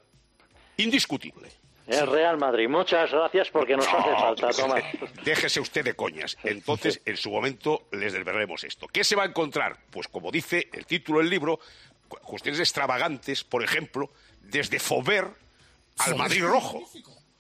indiscutible. 0.78 1.50
El 1.88 2.08
Real 2.08 2.38
Madrid, 2.38 2.68
muchas 2.68 3.12
gracias 3.12 3.50
porque 3.52 3.76
nos 3.78 3.88
hace 3.88 4.12
falta, 4.12 4.50
Tomás. 4.50 4.84
Déjese 5.24 5.60
usted 5.60 5.84
de 5.86 5.94
coñas. 5.96 6.36
Entonces, 6.44 7.00
en 7.06 7.16
su 7.16 7.30
momento, 7.30 7.88
les 7.92 8.12
desvelaremos 8.14 8.64
esto. 8.64 8.88
¿Qué 8.88 9.04
se 9.04 9.16
va 9.16 9.24
a 9.24 9.28
encontrar? 9.28 9.78
Pues 9.92 10.08
como 10.08 10.32
dice 10.32 10.68
el 10.74 10.88
título 10.88 11.20
del 11.20 11.30
libro, 11.30 11.60
cu- 12.08 12.18
cuestiones 12.24 12.60
extravagantes, 12.60 13.44
por 13.44 13.64
ejemplo, 13.64 14.10
desde 14.42 14.80
Fover 14.80 15.28
al 16.00 16.16
Madrid 16.16 16.44
Rojo. 16.44 16.82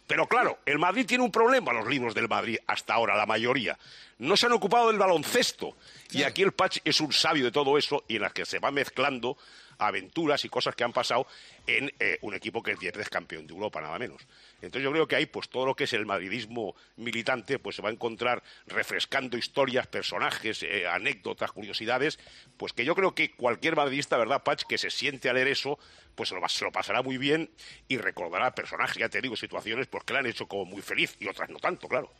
Pero 0.07 0.27
claro, 0.27 0.59
el 0.65 0.77
Madrid 0.77 1.05
tiene 1.05 1.23
un 1.23 1.31
problema, 1.31 1.73
los 1.73 1.87
libros 1.87 2.13
del 2.13 2.27
Madrid, 2.27 2.57
hasta 2.67 2.93
ahora, 2.93 3.15
la 3.15 3.25
mayoría. 3.25 3.77
No 4.19 4.37
se 4.37 4.45
han 4.45 4.51
ocupado 4.51 4.87
del 4.87 4.99
baloncesto. 4.99 5.75
Y 6.11 6.23
aquí 6.23 6.43
el 6.43 6.51
Patch 6.51 6.77
es 6.85 7.01
un 7.01 7.11
sabio 7.11 7.45
de 7.45 7.51
todo 7.51 7.77
eso 7.77 8.03
y 8.07 8.17
en 8.17 8.21
las 8.21 8.33
que 8.33 8.45
se 8.45 8.59
va 8.59 8.71
mezclando 8.71 9.37
aventuras 9.77 10.45
y 10.45 10.49
cosas 10.49 10.75
que 10.75 10.83
han 10.83 10.93
pasado 10.93 11.27
en 11.67 11.91
eh, 11.99 12.17
un 12.21 12.33
equipo 12.33 12.61
que 12.61 12.71
es 12.71 12.79
10 12.79 12.93
veces 12.93 13.09
campeón 13.09 13.47
de 13.47 13.53
Europa, 13.53 13.81
nada 13.81 13.97
menos. 13.99 14.21
Entonces 14.61 14.83
yo 14.83 14.91
creo 14.91 15.07
que 15.07 15.15
ahí, 15.15 15.25
pues 15.25 15.49
todo 15.49 15.65
lo 15.65 15.75
que 15.75 15.85
es 15.85 15.93
el 15.93 16.05
madridismo 16.05 16.75
militante, 16.97 17.59
pues 17.59 17.75
se 17.75 17.81
va 17.81 17.89
a 17.89 17.91
encontrar 17.91 18.43
refrescando 18.67 19.37
historias, 19.37 19.87
personajes, 19.87 20.63
eh, 20.63 20.87
anécdotas, 20.87 21.51
curiosidades, 21.51 22.19
pues 22.57 22.73
que 22.73 22.85
yo 22.85 22.95
creo 22.95 23.15
que 23.15 23.31
cualquier 23.31 23.75
madridista, 23.75 24.17
¿verdad, 24.17 24.43
Patch, 24.43 24.63
que 24.63 24.77
se 24.77 24.89
siente 24.89 25.29
a 25.29 25.33
leer 25.33 25.47
eso, 25.47 25.79
pues 26.15 26.29
se 26.29 26.35
lo, 26.35 26.47
se 26.47 26.65
lo 26.65 26.71
pasará 26.71 27.01
muy 27.01 27.17
bien 27.17 27.49
y 27.87 27.97
recordará 27.97 28.55
personajes, 28.55 28.97
ya 28.97 29.09
te 29.09 29.21
digo, 29.21 29.35
situaciones 29.35 29.87
pues 29.87 30.03
que 30.03 30.13
le 30.13 30.19
han 30.19 30.25
hecho 30.25 30.47
como 30.47 30.65
muy 30.65 30.81
feliz 30.81 31.15
y 31.19 31.27
otras 31.27 31.49
no 31.49 31.59
tanto, 31.59 31.87
claro. 31.87 32.11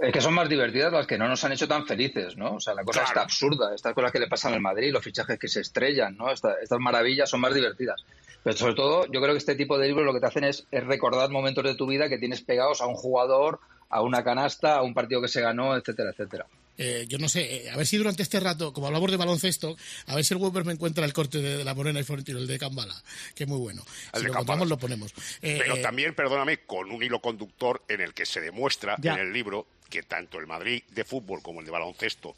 Es 0.00 0.12
que 0.12 0.20
son 0.20 0.34
más 0.34 0.48
divertidas 0.48 0.92
las 0.92 1.06
que 1.06 1.16
no 1.16 1.28
nos 1.28 1.42
han 1.44 1.52
hecho 1.52 1.68
tan 1.68 1.86
felices, 1.86 2.36
¿no? 2.36 2.56
O 2.56 2.60
sea, 2.60 2.74
la 2.74 2.82
cosa 2.84 3.00
Claro. 3.00 3.08
está 3.10 3.20
absurda. 3.22 3.74
Estas 3.74 3.94
cosas 3.94 4.10
que 4.10 4.18
le 4.18 4.26
pasan 4.26 4.52
al 4.52 4.60
Madrid, 4.60 4.92
los 4.92 5.04
fichajes 5.04 5.38
que 5.38 5.46
se 5.48 5.60
estrellan, 5.60 6.16
¿no? 6.16 6.30
Esta- 6.32 6.56
estas 6.60 6.80
maravillas 6.80 7.30
son 7.30 7.40
más 7.40 7.54
divertidas. 7.54 8.04
Pero 8.42 8.56
sobre 8.56 8.74
todo, 8.74 9.06
yo 9.06 9.20
creo 9.20 9.32
que 9.32 9.38
este 9.38 9.54
tipo 9.54 9.78
de 9.78 9.86
libros 9.86 10.04
lo 10.04 10.12
que 10.12 10.20
te 10.20 10.26
hacen 10.26 10.44
es, 10.44 10.66
es 10.70 10.84
recordar 10.84 11.30
momentos 11.30 11.62
de 11.64 11.76
tu 11.76 11.86
vida 11.86 12.08
que 12.08 12.18
tienes 12.18 12.42
pegados 12.42 12.80
a 12.80 12.86
un 12.86 12.94
jugador, 12.94 13.60
a 13.88 14.02
una 14.02 14.24
canasta, 14.24 14.74
a 14.74 14.82
un 14.82 14.94
partido 14.94 15.22
que 15.22 15.28
se 15.28 15.40
ganó, 15.40 15.76
etcétera, 15.76 16.10
etcétera. 16.10 16.46
Eh, 16.76 17.06
yo 17.08 17.18
no 17.18 17.28
sé, 17.28 17.66
eh, 17.66 17.70
a 17.70 17.76
ver 17.76 17.86
si 17.86 17.96
durante 17.96 18.22
este 18.24 18.40
rato, 18.40 18.72
como 18.72 18.88
hablamos 18.88 19.10
de 19.10 19.16
baloncesto, 19.16 19.76
a 20.06 20.14
ver 20.16 20.24
si 20.24 20.34
el 20.34 20.40
Weber 20.40 20.64
me 20.64 20.72
encuentra 20.72 21.04
el 21.04 21.12
corte 21.12 21.38
de, 21.38 21.58
de 21.58 21.64
la 21.64 21.72
Morena 21.74 22.00
y 22.00 22.02
Florentino, 22.02 22.38
el 22.38 22.46
de 22.48 22.58
Cambala, 22.58 23.00
que 23.34 23.44
es 23.44 23.48
muy 23.48 23.58
bueno. 23.58 23.84
El 24.12 24.20
si 24.20 24.26
de 24.26 24.28
lo 24.28 24.34
Cambala. 24.34 24.64
encontramos, 24.64 24.68
lo 24.68 24.78
ponemos. 24.78 25.12
Eh, 25.42 25.58
Pero 25.62 25.80
también, 25.80 26.14
perdóname, 26.14 26.58
con 26.66 26.90
un 26.90 27.02
hilo 27.02 27.20
conductor 27.20 27.82
en 27.88 28.00
el 28.00 28.12
que 28.12 28.26
se 28.26 28.40
demuestra 28.40 28.96
Ya. 29.00 29.14
en 29.14 29.20
el 29.20 29.32
libro 29.32 29.66
que 29.88 30.02
tanto 30.02 30.40
el 30.40 30.46
Madrid 30.48 30.82
de 30.90 31.04
fútbol 31.04 31.42
como 31.42 31.60
el 31.60 31.66
de 31.66 31.70
baloncesto 31.72 32.34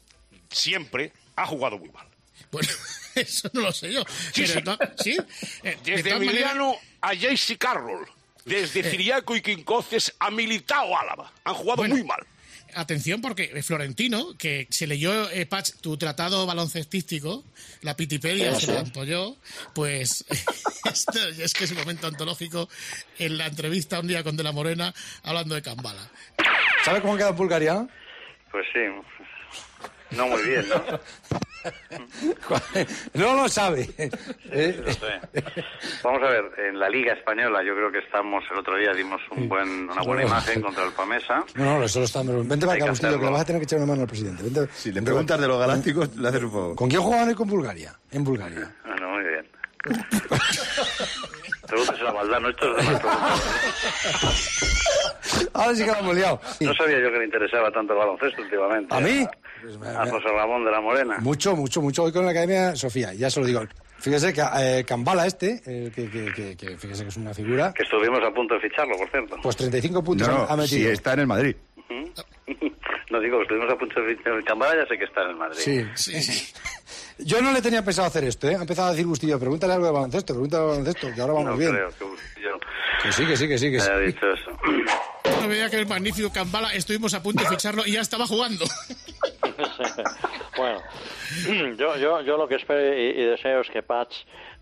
siempre 0.51 1.11
ha 1.35 1.45
jugado 1.47 1.77
muy 1.79 1.89
mal. 1.89 2.07
Bueno, 2.51 2.69
eso 3.15 3.49
no 3.53 3.61
lo 3.61 3.71
sé 3.71 3.91
yo. 3.91 4.03
Sí, 4.33 4.43
Pero 4.53 4.77
sí. 5.03 5.17
Desde 5.83 6.11
maneras- 6.13 6.21
Emiliano 6.21 6.75
a 7.01 7.13
JC 7.13 7.57
Carroll, 7.57 8.07
desde 8.45 8.83
Ciriaco 8.83 9.35
y 9.35 9.41
Quincoces 9.41 10.13
a 10.19 10.29
Militao 10.31 10.95
Álava. 10.97 11.31
Han 11.43 11.55
jugado 11.55 11.77
Bueno. 11.77 11.95
muy 11.95 12.03
mal. 12.03 12.19
Atención, 12.75 13.21
porque 13.21 13.47
Florentino, 13.63 14.37
que 14.37 14.67
se 14.69 14.87
leyó, 14.87 15.29
eh, 15.31 15.45
Patch, 15.45 15.71
tu 15.81 15.97
tratado 15.97 16.45
baloncestístico, 16.45 17.43
la 17.81 17.95
Pitipedia 17.95 18.53
Sí, 18.55 18.65
se 18.67 18.73
lo 18.73 18.79
ampolló, 18.79 19.35
pues 19.73 20.25
esto 20.85 21.27
es 21.27 21.53
que 21.53 21.63
es 21.63 21.71
un 21.71 21.77
momento 21.77 22.07
antológico 22.07 22.69
en 23.17 23.37
la 23.37 23.47
entrevista 23.47 23.99
un 23.99 24.07
día 24.07 24.23
con 24.23 24.37
De 24.37 24.43
la 24.43 24.51
Morena 24.51 24.93
hablando 25.23 25.55
de 25.55 25.61
Cambala. 25.61 26.09
¿Sabe 26.83 27.01
cómo 27.01 27.17
queda 27.17 27.31
Bulgaria? 27.31 27.87
Pues 28.51 28.65
sí, 28.73 28.79
no 30.11 30.27
muy 30.27 30.41
bien, 30.43 30.67
¿no? 30.69 30.83
No 33.13 33.35
lo 33.35 33.49
sabe. 33.49 33.85
Sé. 33.85 34.11
Vamos 36.03 36.21
a 36.23 36.29
ver, 36.29 36.45
en 36.69 36.79
la 36.79 36.89
Liga 36.89 37.13
Española 37.13 37.63
yo 37.63 37.73
creo 37.75 37.91
que 37.91 37.99
estamos, 37.99 38.43
el 38.51 38.57
otro 38.59 38.77
día 38.77 38.93
dimos 38.93 39.21
un 39.31 39.49
buen, 39.49 39.89
una 39.89 40.01
buena 40.03 40.23
imagen 40.23 40.61
contra 40.61 40.85
el 40.85 40.91
Pamesa. 40.91 41.43
No, 41.55 41.79
no, 41.79 41.83
eso 41.83 41.99
lo 41.99 42.05
está. 42.05 42.21
Vente 42.23 42.65
para 42.65 42.73
acá, 42.73 42.77
que 42.77 42.83
Agustillo, 42.85 43.19
que 43.19 43.25
le 43.25 43.31
vas 43.31 43.41
a 43.41 43.45
tener 43.45 43.61
que 43.61 43.65
echar 43.65 43.79
una 43.79 43.87
mano 43.87 44.01
al 44.01 44.07
presidente. 44.07 44.43
Vente. 44.43 44.67
Si 44.73 44.91
le 44.91 45.01
preguntas 45.01 45.39
de 45.39 45.47
los 45.47 45.59
galácticos, 45.59 46.15
le 46.15 46.27
haces 46.27 46.43
un 46.43 46.51
favor. 46.51 46.75
¿Con 46.75 46.89
quién 46.89 47.01
jugaban 47.01 47.27
hoy 47.29 47.35
con 47.35 47.47
Bulgaria? 47.47 47.93
En 48.11 48.23
Bulgaria. 48.23 48.71
Bueno, 48.85 49.09
muy 49.09 49.23
bien. 49.23 49.47
Pregúntese 51.67 52.03
la 52.03 52.13
maldad, 52.13 52.39
no 52.39 52.49
esto 52.49 52.77
es. 52.77 52.87
Ahora 55.53 55.75
sí 55.75 55.83
que 55.83 55.91
lo 55.91 55.97
hemos 55.97 56.15
liado. 56.15 56.39
No 56.61 56.73
sabía 56.73 56.99
yo 56.99 57.11
que 57.11 57.19
le 57.19 57.25
interesaba 57.25 57.69
tanto 57.71 57.93
el 57.93 57.99
baloncesto 57.99 58.41
últimamente. 58.41 58.95
¿A 58.95 58.99
mí? 59.01 59.27
A 59.95 60.05
José 60.07 60.27
Ramón 60.29 60.65
de 60.65 60.71
la 60.71 60.81
Morena. 60.81 61.17
Mucho, 61.19 61.55
mucho, 61.55 61.81
mucho. 61.81 62.03
Hoy 62.03 62.11
con 62.11 62.25
la 62.25 62.31
Academia 62.31 62.75
Sofía, 62.75 63.13
ya 63.13 63.29
se 63.29 63.39
lo 63.39 63.45
digo. 63.45 63.61
Fíjese 63.99 64.31
que 64.31 64.41
eh, 64.59 64.83
Cambala 64.85 65.25
este, 65.25 65.61
eh, 65.65 65.91
que, 65.93 66.09
que, 66.09 66.25
que, 66.33 66.55
que 66.55 66.77
fíjese 66.77 67.03
que 67.03 67.09
es 67.09 67.17
una 67.17 67.33
figura, 67.33 67.73
Que 67.73 67.81
estuvimos 67.83 68.19
a 68.23 68.31
punto 68.31 68.53
de 68.53 68.59
ficharlo, 68.61 68.95
por 68.97 69.09
cierto. 69.09 69.37
pues 69.41 69.55
35 69.57 70.03
puntos 70.03 70.27
No, 70.27 70.45
ha 70.47 70.55
no, 70.55 70.67
sí, 70.67 70.75
metido. 70.75 70.91
está 70.91 71.13
en 71.13 71.19
el 71.21 71.27
Madrid. 71.27 71.55
No 73.09 73.21
digo 73.21 73.37
que 73.37 73.43
estuvimos 73.43 73.71
a 73.73 73.77
punto 73.77 74.01
de 74.01 74.15
fichar. 74.17 74.43
Cambada 74.43 74.75
ya 74.75 74.85
sé 74.85 74.97
que 74.97 75.05
está 75.05 75.23
en 75.23 75.29
el 75.29 75.35
Madrid. 75.37 75.85
Sí. 75.95 76.21
Yo 77.19 77.41
no 77.41 77.53
le 77.53 77.61
tenía 77.61 77.81
pensado 77.83 78.05
hacer 78.07 78.25
esto, 78.25 78.49
¿eh? 78.49 78.55
Ha 78.55 78.61
empezado 78.61 78.89
a 78.89 78.91
decir 78.91 79.05
Bustillo, 79.07 79.39
pregúntale 79.39 79.73
algo 79.73 79.85
de 79.85 79.91
baloncesto, 79.93 80.33
pregúntale 80.33 80.61
algo 80.63 80.73
de 80.73 80.79
baloncesto, 80.79 81.15
que 81.15 81.21
ahora 81.21 81.33
vamos 81.33 81.51
no 81.51 81.57
bien. 81.57 81.71
creo 81.71 81.89
que 81.89 82.41
yo 82.41 82.49
Que 83.01 83.11
sí, 83.13 83.25
que 83.25 83.37
sí, 83.37 83.47
que 83.47 83.57
sí, 83.57 83.71
que 83.71 83.79
sí. 83.79 83.89
haya 83.89 83.99
dicho 83.99 84.25
eso. 84.29 84.51
No 85.41 85.47
veía 85.47 85.69
que 85.69 85.77
el 85.77 85.87
magnífico 85.87 86.31
Cambala 86.31 86.73
estuvimos 86.73 87.13
a 87.13 87.21
punto 87.21 87.43
de 87.43 87.49
ficharlo 87.49 87.85
y 87.85 87.91
ya 87.93 88.01
estaba 88.01 88.25
jugando. 88.27 88.65
bueno, 90.57 90.81
yo, 91.77 91.95
yo, 91.97 92.21
yo 92.21 92.37
lo 92.37 92.47
que 92.47 92.55
espero 92.55 92.95
y, 92.95 93.09
y 93.09 93.23
deseo 93.25 93.61
es 93.61 93.69
que 93.69 93.83
Patch 93.83 94.15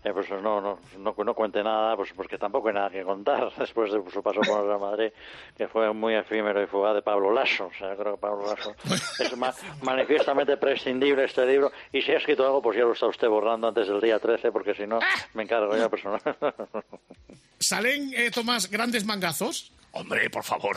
eh, 0.04 0.12
pues 0.12 0.30
no, 0.30 0.60
no, 0.60 0.78
no, 0.98 1.14
no 1.24 1.34
cuente 1.34 1.62
nada, 1.64 1.96
pues 1.96 2.12
porque 2.14 2.38
tampoco 2.38 2.68
hay 2.68 2.74
nada 2.74 2.90
que 2.90 3.02
contar 3.02 3.52
después 3.58 3.90
de 3.92 4.00
su 4.12 4.22
paso 4.22 4.40
por 4.42 4.64
Real 4.64 4.78
Madrid, 4.78 5.10
que 5.56 5.66
fue 5.66 5.92
muy 5.92 6.14
efímero 6.14 6.62
y 6.62 6.66
fugaz 6.66 6.94
de 6.94 7.02
Pablo 7.02 7.32
Lasso. 7.32 7.66
O 7.66 7.72
sea, 7.76 7.90
yo 7.94 7.96
creo 8.02 8.14
que 8.14 8.20
Pablo 8.20 8.46
Lasso 8.46 8.74
es 9.18 9.36
ma- 9.36 9.54
manifiestamente 9.82 10.56
prescindible 10.58 11.24
este 11.24 11.44
libro. 11.46 11.72
Y 11.92 12.02
si 12.02 12.12
ha 12.12 12.18
escrito 12.18 12.44
algo, 12.46 12.62
pues 12.62 12.76
ya 12.78 12.84
lo 12.84 12.92
está 12.92 13.06
usted 13.06 13.28
borrando 13.28 13.66
antes 13.68 13.88
del 13.88 14.00
día 14.00 14.18
13, 14.20 14.52
porque 14.52 14.74
si 14.74 14.86
no, 14.86 15.00
me 15.34 15.42
encargo 15.42 15.76
yo 15.76 15.90
personal. 15.90 16.20
¿Salen, 17.58 18.12
eh, 18.14 18.30
Tomás, 18.30 18.70
grandes 18.70 19.04
mangazos? 19.04 19.72
Hombre, 19.98 20.28
por 20.30 20.44
favor. 20.44 20.76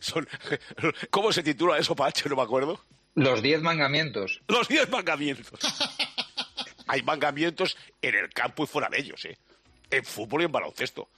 Son- 0.00 0.28
¿Cómo 1.10 1.32
se 1.32 1.42
titula 1.42 1.78
eso, 1.78 1.96
Pache? 1.96 2.28
No 2.28 2.36
me 2.36 2.42
acuerdo. 2.42 2.78
Los 3.14 3.42
diez 3.42 3.60
mandamientos. 3.62 4.40
Los 4.48 4.68
diez 4.68 4.88
mandamientos. 4.90 5.58
Hay 6.86 7.02
mandamientos 7.02 7.76
en 8.02 8.14
el 8.16 8.28
campo 8.30 8.64
y 8.64 8.66
fuera 8.66 8.88
de 8.88 8.98
ellos, 9.00 9.24
¿eh? 9.24 9.38
En 9.90 10.04
fútbol 10.04 10.42
y 10.42 10.44
en 10.44 10.52
baloncesto. 10.52 11.08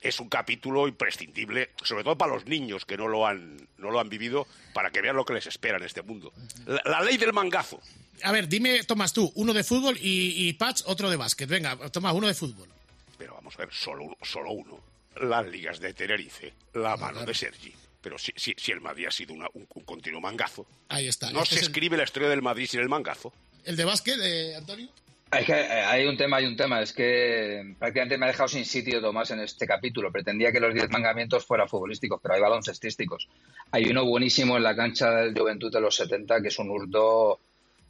Es 0.00 0.18
un 0.18 0.28
capítulo 0.28 0.88
imprescindible, 0.88 1.70
sobre 1.84 2.02
todo 2.02 2.18
para 2.18 2.34
los 2.34 2.46
niños 2.46 2.84
que 2.84 2.96
no 2.96 3.06
lo 3.06 3.24
han, 3.26 3.56
no 3.78 3.90
lo 3.92 4.00
han 4.00 4.08
vivido, 4.08 4.48
para 4.74 4.90
que 4.90 5.00
vean 5.00 5.14
lo 5.14 5.24
que 5.24 5.34
les 5.34 5.46
espera 5.46 5.76
en 5.76 5.84
este 5.84 6.02
mundo. 6.02 6.32
La, 6.66 6.82
la 6.84 7.00
ley 7.02 7.16
del 7.18 7.32
mangazo. 7.32 7.80
A 8.24 8.32
ver, 8.32 8.48
dime, 8.48 8.82
Tomás, 8.84 9.12
tú, 9.12 9.30
uno 9.36 9.52
de 9.52 9.62
fútbol 9.62 9.96
y, 10.00 10.48
y 10.48 10.52
Patch, 10.54 10.82
otro 10.86 11.08
de 11.08 11.16
básquet. 11.16 11.48
Venga, 11.48 11.76
Tomás, 11.90 12.14
uno 12.14 12.26
de 12.26 12.34
fútbol. 12.34 12.68
Pero 13.16 13.34
vamos 13.34 13.54
a 13.54 13.58
ver, 13.58 13.68
solo 13.72 14.04
uno. 14.04 14.16
Solo 14.22 14.50
uno. 14.50 14.80
Las 15.20 15.46
ligas 15.46 15.78
de 15.80 15.92
Tenerife, 15.94 16.54
la 16.74 16.96
mano 16.96 17.24
de 17.24 17.34
Sergi. 17.34 17.72
Pero 18.00 18.18
si, 18.18 18.32
si, 18.36 18.54
si 18.56 18.72
el 18.72 18.80
Madrid 18.80 19.06
ha 19.06 19.10
sido 19.10 19.32
una- 19.34 19.48
un, 19.54 19.66
un 19.74 19.84
continuo 19.84 20.20
mangazo. 20.20 20.66
Ahí 20.88 21.06
está. 21.06 21.30
No 21.30 21.42
Este 21.42 21.54
se 21.54 21.60
es 21.60 21.62
el- 21.62 21.68
escribe 21.68 21.96
la 21.96 22.04
historia 22.04 22.28
del 22.28 22.42
Madrid 22.42 22.66
sin 22.66 22.80
el 22.80 22.88
mangazo. 22.88 23.32
¿El 23.64 23.76
de 23.76 23.84
básquet, 23.84 24.18
eh, 24.20 24.56
Antonio? 24.56 24.88
Es 25.30 25.46
que 25.46 25.52
eh, 25.52 25.84
hay 25.84 26.04
un 26.06 26.16
tema, 26.16 26.38
hay 26.38 26.46
un 26.46 26.56
tema. 26.56 26.82
Es 26.82 26.92
que 26.92 27.74
prácticamente 27.78 28.18
me 28.18 28.26
ha 28.26 28.28
dejado 28.28 28.48
sin 28.48 28.64
sitio 28.66 29.00
Tomás 29.00 29.30
en 29.30 29.40
este 29.40 29.66
capítulo. 29.66 30.10
Pretendía 30.10 30.50
que 30.50 30.60
los 30.60 30.74
diez 30.74 30.90
mandamientos 30.90 31.46
fueran 31.46 31.68
futbolísticos, 31.68 32.20
pero 32.20 32.34
hay 32.34 32.40
baloncestísticos. 32.40 33.28
Hay 33.70 33.84
uno 33.88 34.04
buenísimo 34.04 34.56
en 34.56 34.62
la 34.64 34.74
cancha 34.74 35.10
del 35.12 35.32
Juventud 35.38 35.72
de 35.72 35.80
los 35.80 35.94
70 35.94 36.42
que 36.42 36.48
es 36.48 36.58
un 36.58 36.70
hurto 36.70 37.38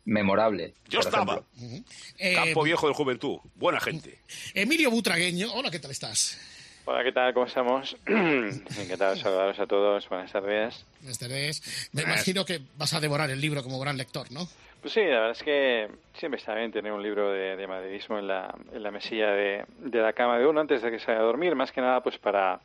memorable. 0.04 0.74
Yo 0.88 0.98
por 1.00 1.06
estaba. 1.06 1.42
ejemplo. 1.56 1.84
Eh, 2.18 2.34
Campo 2.34 2.62
Viejo 2.64 2.86
de 2.88 2.94
Juventud. 2.94 3.38
Buena 3.54 3.80
gente. 3.80 4.20
Emilio 4.54 4.90
Butragueño, 4.90 5.52
hola, 5.52 5.70
¿qué 5.70 5.78
tal 5.78 5.90
estás? 5.90 6.38
Hola, 6.84 7.04
¿qué 7.04 7.12
tal? 7.12 7.32
¿Cómo 7.32 7.46
estamos? 7.46 7.96
Encantado 8.06 9.14
de 9.14 9.20
saludaros 9.20 9.58
a 9.60 9.66
todos. 9.66 10.08
Buenas 10.08 10.32
tardes. 10.32 10.84
Buenas 11.00 11.18
tardes. 11.18 11.90
Me 11.92 12.02
imagino 12.02 12.44
que 12.44 12.60
vas 12.76 12.92
a 12.92 12.98
devorar 13.00 13.30
el 13.30 13.40
libro 13.40 13.62
como 13.62 13.78
gran 13.78 13.96
lector, 13.96 14.30
¿no? 14.32 14.48
Pues 14.80 14.94
sí, 14.94 15.00
la 15.00 15.20
verdad 15.20 15.30
es 15.30 15.42
que 15.44 15.88
siempre 16.14 16.40
está 16.40 16.56
bien 16.56 16.72
tener 16.72 16.90
un 16.90 17.00
libro 17.00 17.30
de, 17.30 17.54
de 17.54 17.66
madridismo 17.68 18.18
en 18.18 18.26
la, 18.26 18.52
en 18.72 18.82
la 18.82 18.90
mesilla 18.90 19.30
de, 19.30 19.64
de 19.78 19.98
la 20.00 20.12
cama 20.12 20.40
de 20.40 20.46
uno 20.46 20.60
antes 20.60 20.82
de 20.82 20.90
que 20.90 20.98
se 20.98 21.06
vaya 21.06 21.20
a 21.20 21.24
dormir, 21.24 21.54
más 21.54 21.70
que 21.70 21.80
nada 21.80 22.00
pues 22.00 22.18
para 22.18 22.58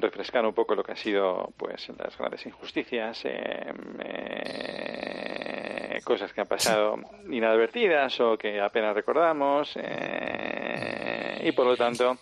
refrescar 0.00 0.44
un 0.44 0.52
poco 0.52 0.74
lo 0.74 0.82
que 0.82 0.90
ha 0.90 0.96
sido 0.96 1.52
pues 1.56 1.88
las 1.96 2.18
grandes 2.18 2.44
injusticias, 2.44 3.20
eh, 3.24 3.72
eh, 4.00 6.00
cosas 6.02 6.32
que 6.32 6.40
han 6.40 6.48
pasado 6.48 6.96
inadvertidas 7.30 8.18
o 8.18 8.36
que 8.36 8.60
apenas 8.60 8.96
recordamos 8.96 9.74
eh, 9.76 11.40
y 11.44 11.52
por 11.52 11.66
lo 11.66 11.76
tanto 11.76 12.18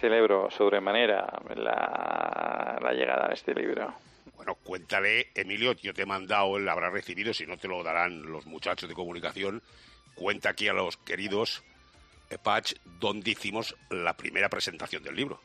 celebro 0.00 0.50
sobremanera 0.50 1.26
la, 1.54 2.78
la 2.82 2.92
llegada 2.92 3.28
de 3.28 3.34
este 3.34 3.54
libro. 3.54 3.94
Bueno, 4.36 4.54
cuéntale, 4.54 5.28
Emilio, 5.34 5.72
yo 5.72 5.92
te 5.92 6.02
he 6.02 6.06
mandado, 6.06 6.56
él 6.56 6.68
habrá 6.68 6.88
recibido, 6.90 7.34
si 7.34 7.46
no 7.46 7.58
te 7.58 7.68
lo 7.68 7.82
darán 7.82 8.22
los 8.22 8.46
muchachos 8.46 8.88
de 8.88 8.94
comunicación. 8.94 9.62
Cuenta 10.14 10.50
aquí 10.50 10.68
a 10.68 10.72
los 10.72 10.96
queridos 10.96 11.62
eh, 12.30 12.38
Patch 12.42 12.74
dónde 12.98 13.32
hicimos 13.32 13.76
la 13.90 14.16
primera 14.16 14.48
presentación 14.48 15.02
del 15.02 15.16
libro. 15.16 15.40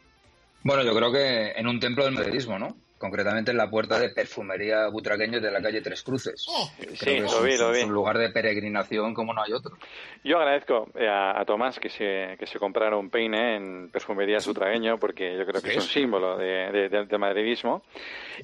Bueno, 0.64 0.84
yo 0.84 0.96
creo 0.96 1.12
que 1.12 1.52
en 1.52 1.68
un 1.68 1.80
templo 1.80 2.06
del 2.06 2.14
madridismo, 2.14 2.58
¿no? 2.58 2.76
Concretamente 2.98 3.52
en 3.52 3.58
la 3.58 3.70
puerta 3.70 4.00
de 4.00 4.10
perfumería 4.10 4.88
butragueño 4.88 5.42
de 5.42 5.52
la 5.52 5.62
calle 5.62 5.82
Tres 5.82 6.02
Cruces. 6.02 6.46
Creo 6.80 6.96
Sí, 6.96 7.10
es 7.26 7.32
lo 7.34 7.42
vi, 7.44 7.58
lo 7.58 7.72
es 7.72 7.78
vi. 7.80 7.84
un 7.84 7.94
lugar 7.94 8.18
de 8.18 8.30
peregrinación 8.30 9.14
como 9.14 9.34
no 9.34 9.44
hay 9.44 9.52
otro. 9.52 9.76
Yo 10.24 10.38
agradezco 10.38 10.88
eh, 10.96 11.08
a, 11.08 11.40
a 11.40 11.44
Tomás 11.46 11.78
que 11.80 11.90
se, 11.90 12.36
que 12.40 12.48
se 12.48 12.58
comprara 12.58 12.96
un 12.96 13.10
peine 13.10 13.58
en 13.58 13.90
perfumería 13.92 14.40
sutragueño 14.40 14.98
porque 14.98 15.38
yo 15.38 15.46
creo 15.46 15.62
que 15.62 15.72
es 15.72 15.76
un 15.78 15.82
símbolo 15.84 16.38
de, 16.38 16.90
de- 16.90 17.18
madridismo 17.18 17.82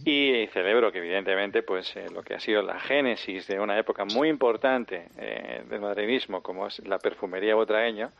y 0.06 0.48
celebro 0.54 0.92
que 0.92 0.98
evidentemente 1.00 1.64
pues 1.64 1.96
eh, 1.96 2.06
lo 2.14 2.22
que 2.24 2.34
ha 2.36 2.40
sido 2.40 2.62
la 2.62 2.80
génesis 2.80 3.48
de 3.48 3.60
una 3.60 3.78
época 3.80 4.06
muy 4.06 4.30
importante 4.30 5.08
eh, 5.18 5.64
del 5.70 5.82
madridismo 5.82 6.42
como 6.42 6.68
es 6.68 6.80
la 6.88 7.00
perfumería 7.00 7.56
butragueño 7.56 8.12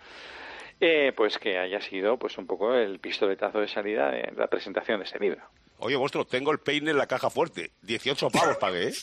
eh, 0.80 1.14
pues 1.16 1.38
que 1.38 1.58
haya 1.58 1.80
sido 1.82 2.18
pues 2.18 2.38
un 2.38 2.48
poco 2.48 2.74
el 2.76 3.00
pistoletazo 3.00 3.60
de 3.60 3.68
salida 3.68 4.12
de 4.12 4.32
la 4.36 4.48
presentación 4.48 5.00
de 5.00 5.06
ese 5.06 5.20
libro. 5.20 5.42
Oye, 5.82 5.96
vuestro, 5.96 6.26
tengo 6.26 6.52
el 6.52 6.60
peine 6.60 6.92
en 6.92 6.98
la 6.98 7.08
caja 7.08 7.30
fuerte. 7.30 7.72
18 7.82 8.30
pavos 8.30 8.58
pagué, 8.58 8.90
¿eh? 8.90 8.94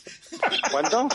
¿Cuánto? 0.70 1.08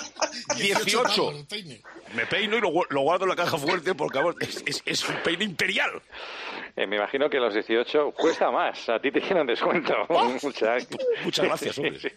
18. 0.58 1.04
pavos 1.04 1.36
el 1.36 1.46
peine. 1.48 1.82
Me 2.16 2.26
peino 2.26 2.58
y 2.58 2.62
lo, 2.62 2.70
gu- 2.70 2.88
lo 2.90 3.02
guardo 3.02 3.24
en 3.26 3.30
la 3.30 3.36
caja 3.36 3.58
fuerte 3.58 3.96
porque 3.96 4.18
vamos, 4.20 4.36
es, 4.42 4.62
es- 4.66 4.84
es 4.86 5.08
un 5.10 5.16
peine 5.24 5.44
imperial. 5.46 6.02
Eh, 6.76 6.88
me 6.88 6.96
imagino 6.96 7.30
que 7.30 7.38
los 7.38 7.54
18 7.54 8.12
cuesta 8.18 8.50
más. 8.50 8.90
A 8.90 9.00
ti 9.00 9.12
te 9.12 9.22
quieren 9.22 9.46
descuento. 9.46 9.94
Muchas, 10.44 10.88
Muchas 11.24 11.46
gracias, 11.46 11.78
hombre. 11.78 12.00
Sí, 12.00 12.10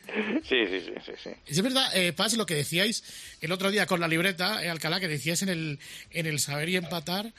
sí, 0.42 0.66
sí, 0.66 0.80
sí, 0.80 0.92
sí, 1.04 1.12
sí. 1.24 1.30
Es 1.46 1.62
verdad, 1.62 1.94
eh, 1.94 2.12
Paz, 2.14 2.34
lo 2.38 2.46
que 2.46 2.54
decíais 2.54 3.04
el 3.42 3.52
otro 3.52 3.70
día 3.70 3.84
con 3.86 4.00
la 4.00 4.08
libreta, 4.08 4.64
eh, 4.64 4.70
Alcalá, 4.70 4.98
que 4.98 5.08
decíais 5.08 5.42
en 5.42 5.50
el, 5.50 5.78
en 6.10 6.24
el 6.26 6.38
Saber 6.38 6.70
y 6.70 6.76
Empatar, 6.76 7.32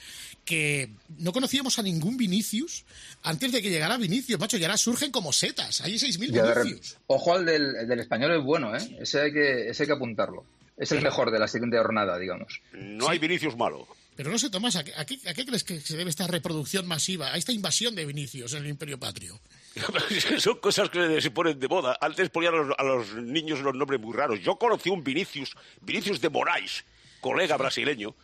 que 0.46 0.90
no 1.18 1.34
conocíamos 1.34 1.80
a 1.80 1.82
ningún 1.82 2.18
Vinicius 2.18 2.86
antes 3.24 3.52
de 3.52 3.62
que 3.64 3.70
llegara 3.72 3.98
Vinicius, 3.98 4.40
macho, 4.40 4.58
y 4.58 4.64
ahora 4.64 4.78
surgen 4.78 5.12
como 5.12 5.34
setas. 5.34 5.82
Hay 5.82 5.96
6.000 5.96 6.32
Ya 6.32 6.44
de 6.44 6.54
rep- 6.54 6.64
Vinicius. 6.66 6.98
Ojo 7.08 7.34
al 7.34 7.46
del, 7.46 7.76
el 7.78 7.88
del 7.88 8.00
español 8.00 8.32
es 8.38 8.44
bueno, 8.44 8.76
¿eh? 8.76 8.98
Ese 9.02 9.22
hay 9.22 9.34
que, 9.34 9.70
ese 9.70 9.84
hay 9.84 9.88
que 9.88 9.94
apuntarlo. 9.94 10.46
Es 10.78 10.92
el 10.92 11.02
mejor 11.02 11.32
de 11.32 11.40
la 11.40 11.48
siguiente 11.48 11.78
jornada, 11.80 12.20
digamos. 12.20 12.62
No 12.74 13.10
hay 13.10 13.18
Vinicius 13.18 13.58
malo. 13.58 13.88
Pero 14.18 14.30
no 14.32 14.38
sé, 14.40 14.50
Tomás, 14.50 14.76
¿a 14.76 14.84
qué, 14.84 14.94
a 14.96 15.06
qué- 15.06 15.20
a 15.30 15.34
qué 15.34 15.46
crees 15.46 15.64
que 15.64 15.80
se 15.80 15.96
debe 15.96 16.10
esta 16.10 16.28
reproducción 16.28 16.86
masiva, 16.88 17.32
a 17.32 17.38
esta 17.38 17.52
invasión 17.54 17.96
de 17.96 18.06
Vinicius 18.06 18.52
en 18.54 18.64
el 18.64 18.70
Imperio 18.70 19.00
Patrio? 19.00 19.40
Son 20.40 20.60
cosas 20.60 20.90
que 20.90 21.22
se 21.22 21.32
ponen 21.32 21.60
de 21.60 21.68
moda. 21.68 21.98
Antes 22.02 22.30
ponían 22.32 22.56
a 22.56 22.58
los, 22.58 22.76
a 22.80 22.84
los 22.84 23.14
niños 23.14 23.60
los 23.62 23.76
nombres 23.76 24.02
muy 24.02 24.14
raros. 24.16 24.40
Yo 24.42 24.58
conocí 24.58 24.90
un 24.90 25.04
Vinicius, 25.04 25.56
Vinicius 25.82 26.20
de 26.20 26.30
Moraes, 26.30 26.84
colega 27.22 27.56
brasileño, 27.58 28.16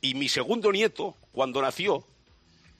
y 0.00 0.14
mi 0.14 0.28
segundo 0.28 0.70
nieto, 0.72 1.16
cuando 1.32 1.62
nació, 1.62 2.06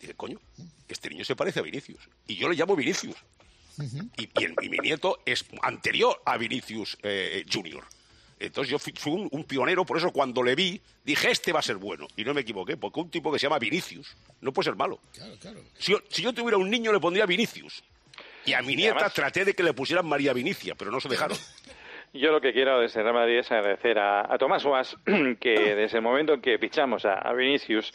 dije, 0.01 0.15
coño, 0.15 0.41
este 0.89 1.09
niño 1.09 1.25
se 1.25 1.35
parece 1.37 1.61
a 1.61 1.63
Vinicius. 1.63 2.01
Y 2.27 2.35
yo 2.37 2.49
le 2.49 2.57
llamo 2.57 2.75
Vinicius. 2.77 3.17
Y, 4.17 4.23
y 4.41 4.45
el- 4.45 4.55
y 4.63 4.69
mi 4.71 4.79
nieto 4.79 5.21
es 5.25 5.45
anterior 5.63 6.21
a 6.27 6.37
Vinicius 6.37 6.99
eh, 7.03 7.45
Junior. 7.53 7.85
Entonces 8.39 8.71
yo 8.71 8.79
fui, 8.79 8.93
fui 8.97 9.13
un, 9.13 9.29
un 9.33 9.45
pionero, 9.45 9.85
por 9.87 9.97
eso 9.97 10.11
cuando 10.11 10.43
le 10.43 10.55
vi, 10.55 10.81
dije, 11.05 11.31
este 11.31 11.53
va 11.53 11.61
a 11.61 11.63
ser 11.63 11.77
bueno. 11.77 12.07
Y 12.17 12.25
no 12.25 12.35
me 12.35 12.43
equivoqué, 12.43 12.77
porque 12.77 13.01
un 13.01 13.11
tipo 13.11 13.33
que 13.33 13.39
se 13.39 13.45
llama 13.47 13.59
Vinicius 13.59 14.15
no 14.43 14.53
puede 14.53 14.67
ser 14.67 14.77
malo. 14.77 14.99
Claro, 15.15 15.35
claro. 15.41 15.61
Si 15.79 15.93
yo, 15.93 15.99
si 16.11 16.23
yo 16.23 16.33
tuviera 16.35 16.59
un 16.59 16.69
niño, 16.71 16.93
le 16.93 17.01
pondría 17.01 17.25
Vinicius. 17.27 17.83
Y 18.45 18.53
a 18.53 18.63
mi 18.63 18.75
Y 18.75 18.77
nieta 18.77 18.97
además- 18.97 19.15
traté 19.15 19.45
de 19.45 19.55
que 19.55 19.63
le 19.63 19.73
pusieran 19.73 20.07
María 20.07 20.33
Vinicia, 20.33 20.75
pero 20.75 20.91
no 20.91 21.01
se 21.01 21.09
dejaron. 21.09 21.37
Yo 22.13 22.31
lo 22.33 22.41
que 22.41 22.53
quiero 22.55 22.81
desde 22.81 23.03
Real 23.03 23.13
Madrid 23.15 23.39
es 23.41 23.51
agradecer 23.53 23.99
a, 23.99 24.33
a 24.33 24.39
Tomás 24.39 24.65
Guas 24.65 24.97
que 25.41 25.75
desde 25.75 25.99
el 25.99 26.03
momento 26.03 26.33
en 26.35 26.41
que 26.41 26.57
fichamos 26.59 27.05
a, 27.05 27.15
a 27.15 27.33
Vinicius 27.35 27.93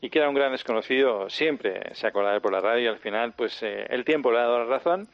y 0.00 0.10
que 0.10 0.18
era 0.18 0.28
un 0.28 0.34
gran 0.34 0.52
desconocido, 0.52 1.28
siempre 1.30 1.94
se 1.94 2.06
acordará 2.06 2.40
por 2.40 2.52
la 2.52 2.60
radio 2.60 2.84
y 2.84 2.86
al 2.86 2.98
final 2.98 3.32
pues 3.32 3.62
eh, 3.62 3.86
el 3.88 4.04
tiempo 4.04 4.30
le 4.30 4.38
ha 4.38 4.42
dado 4.42 4.58
la 4.58 4.64
razón. 4.66 5.08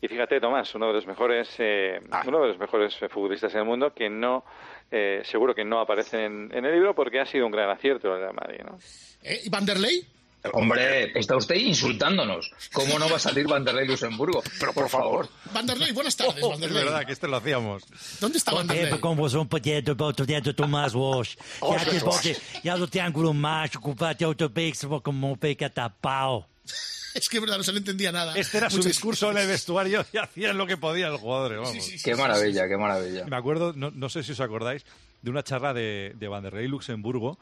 Y 0.00 0.08
fíjate, 0.08 0.40
Tomás, 0.40 0.74
uno 0.74 0.88
de 0.88 0.94
los 0.94 1.06
mejores, 1.06 1.54
eh, 1.58 2.00
uno 2.26 2.40
de 2.40 2.48
los 2.48 2.58
mejores 2.58 2.96
futbolistas 3.10 3.52
del 3.52 3.64
mundo 3.64 3.94
que 3.94 4.10
no, 4.10 4.44
eh, 4.90 5.22
seguro 5.24 5.54
que 5.54 5.64
no 5.64 5.80
aparece 5.80 6.24
en, 6.24 6.50
en 6.52 6.64
el 6.64 6.72
libro 6.72 6.94
porque 6.94 7.20
ha 7.20 7.26
sido 7.26 7.46
un 7.46 7.52
gran 7.52 7.70
acierto 7.70 8.12
el 8.12 8.20
Real 8.20 8.34
Madrid, 8.34 8.60
¿no? 8.64 8.78
¿Eh? 9.22 9.40
¿Y 9.44 9.48
Vanderlei? 9.50 10.04
Hombre, 10.52 11.18
está 11.18 11.36
usted 11.36 11.54
insultándonos. 11.56 12.50
¿Cómo 12.72 12.98
no 12.98 13.08
va 13.08 13.16
a 13.16 13.18
salir 13.18 13.46
Vanderlei 13.46 13.86
Luxemburgo? 13.86 14.42
Pero 14.60 14.72
por 14.74 14.88
favor. 14.90 15.28
Vanderlei, 15.52 15.92
buenas 15.92 16.16
tardes, 16.16 16.36
Es 16.42 16.48
Vanderlei. 16.48 16.84
verdad 16.84 17.06
que 17.06 17.12
este 17.12 17.26
lo 17.28 17.36
hacíamos. 17.36 17.82
¿Dónde 18.20 18.38
está 18.38 18.52
Vanderlei? 18.52 19.00
Como 19.00 19.26
potje 19.48 19.80
de 20.42 20.54
Thomas 20.54 20.94
Walsh. 20.94 21.36
Oh, 21.60 21.72
Ja, 21.72 21.80
het 21.80 21.92
is 21.94 22.02
Walsh. 22.02 22.14
potje. 22.16 22.36
Ja, 22.62 22.76
dat 22.76 22.90
triángulo 22.90 23.32
mágico, 23.32 23.94
patio 23.96 24.28
autopex, 24.28 24.86
como 25.02 25.36
peca 25.36 25.70
tapao. 25.70 26.46
Es 27.14 27.28
que 27.28 27.36
es 27.36 27.40
verdad, 27.42 27.58
no 27.58 27.62
se 27.62 27.70
le 27.70 27.78
entendía 27.78 28.10
nada. 28.10 28.34
Este 28.36 28.58
era 28.58 28.68
su 28.68 28.78
Muchas- 28.78 28.90
discurso 28.90 29.30
en 29.30 29.38
el 29.38 29.46
vestuario 29.46 30.04
y 30.12 30.16
hacían 30.18 30.58
lo 30.58 30.66
que 30.66 30.76
podían 30.76 31.12
los 31.12 31.20
jugadores. 31.20 31.60
Vamos. 31.60 31.88
Qué 32.02 32.16
maravilla, 32.16 32.66
qué 32.66 32.76
maravilla. 32.76 33.24
Me 33.26 33.36
acuerdo, 33.36 33.72
no, 33.72 33.92
no 33.92 34.08
sé 34.08 34.24
si 34.24 34.32
os 34.32 34.40
acordáis, 34.40 34.84
de 35.22 35.30
una 35.30 35.44
charla 35.44 35.72
de, 35.72 36.12
de 36.16 36.26
Vanderlei 36.26 36.66
Luxemburgo 36.66 37.38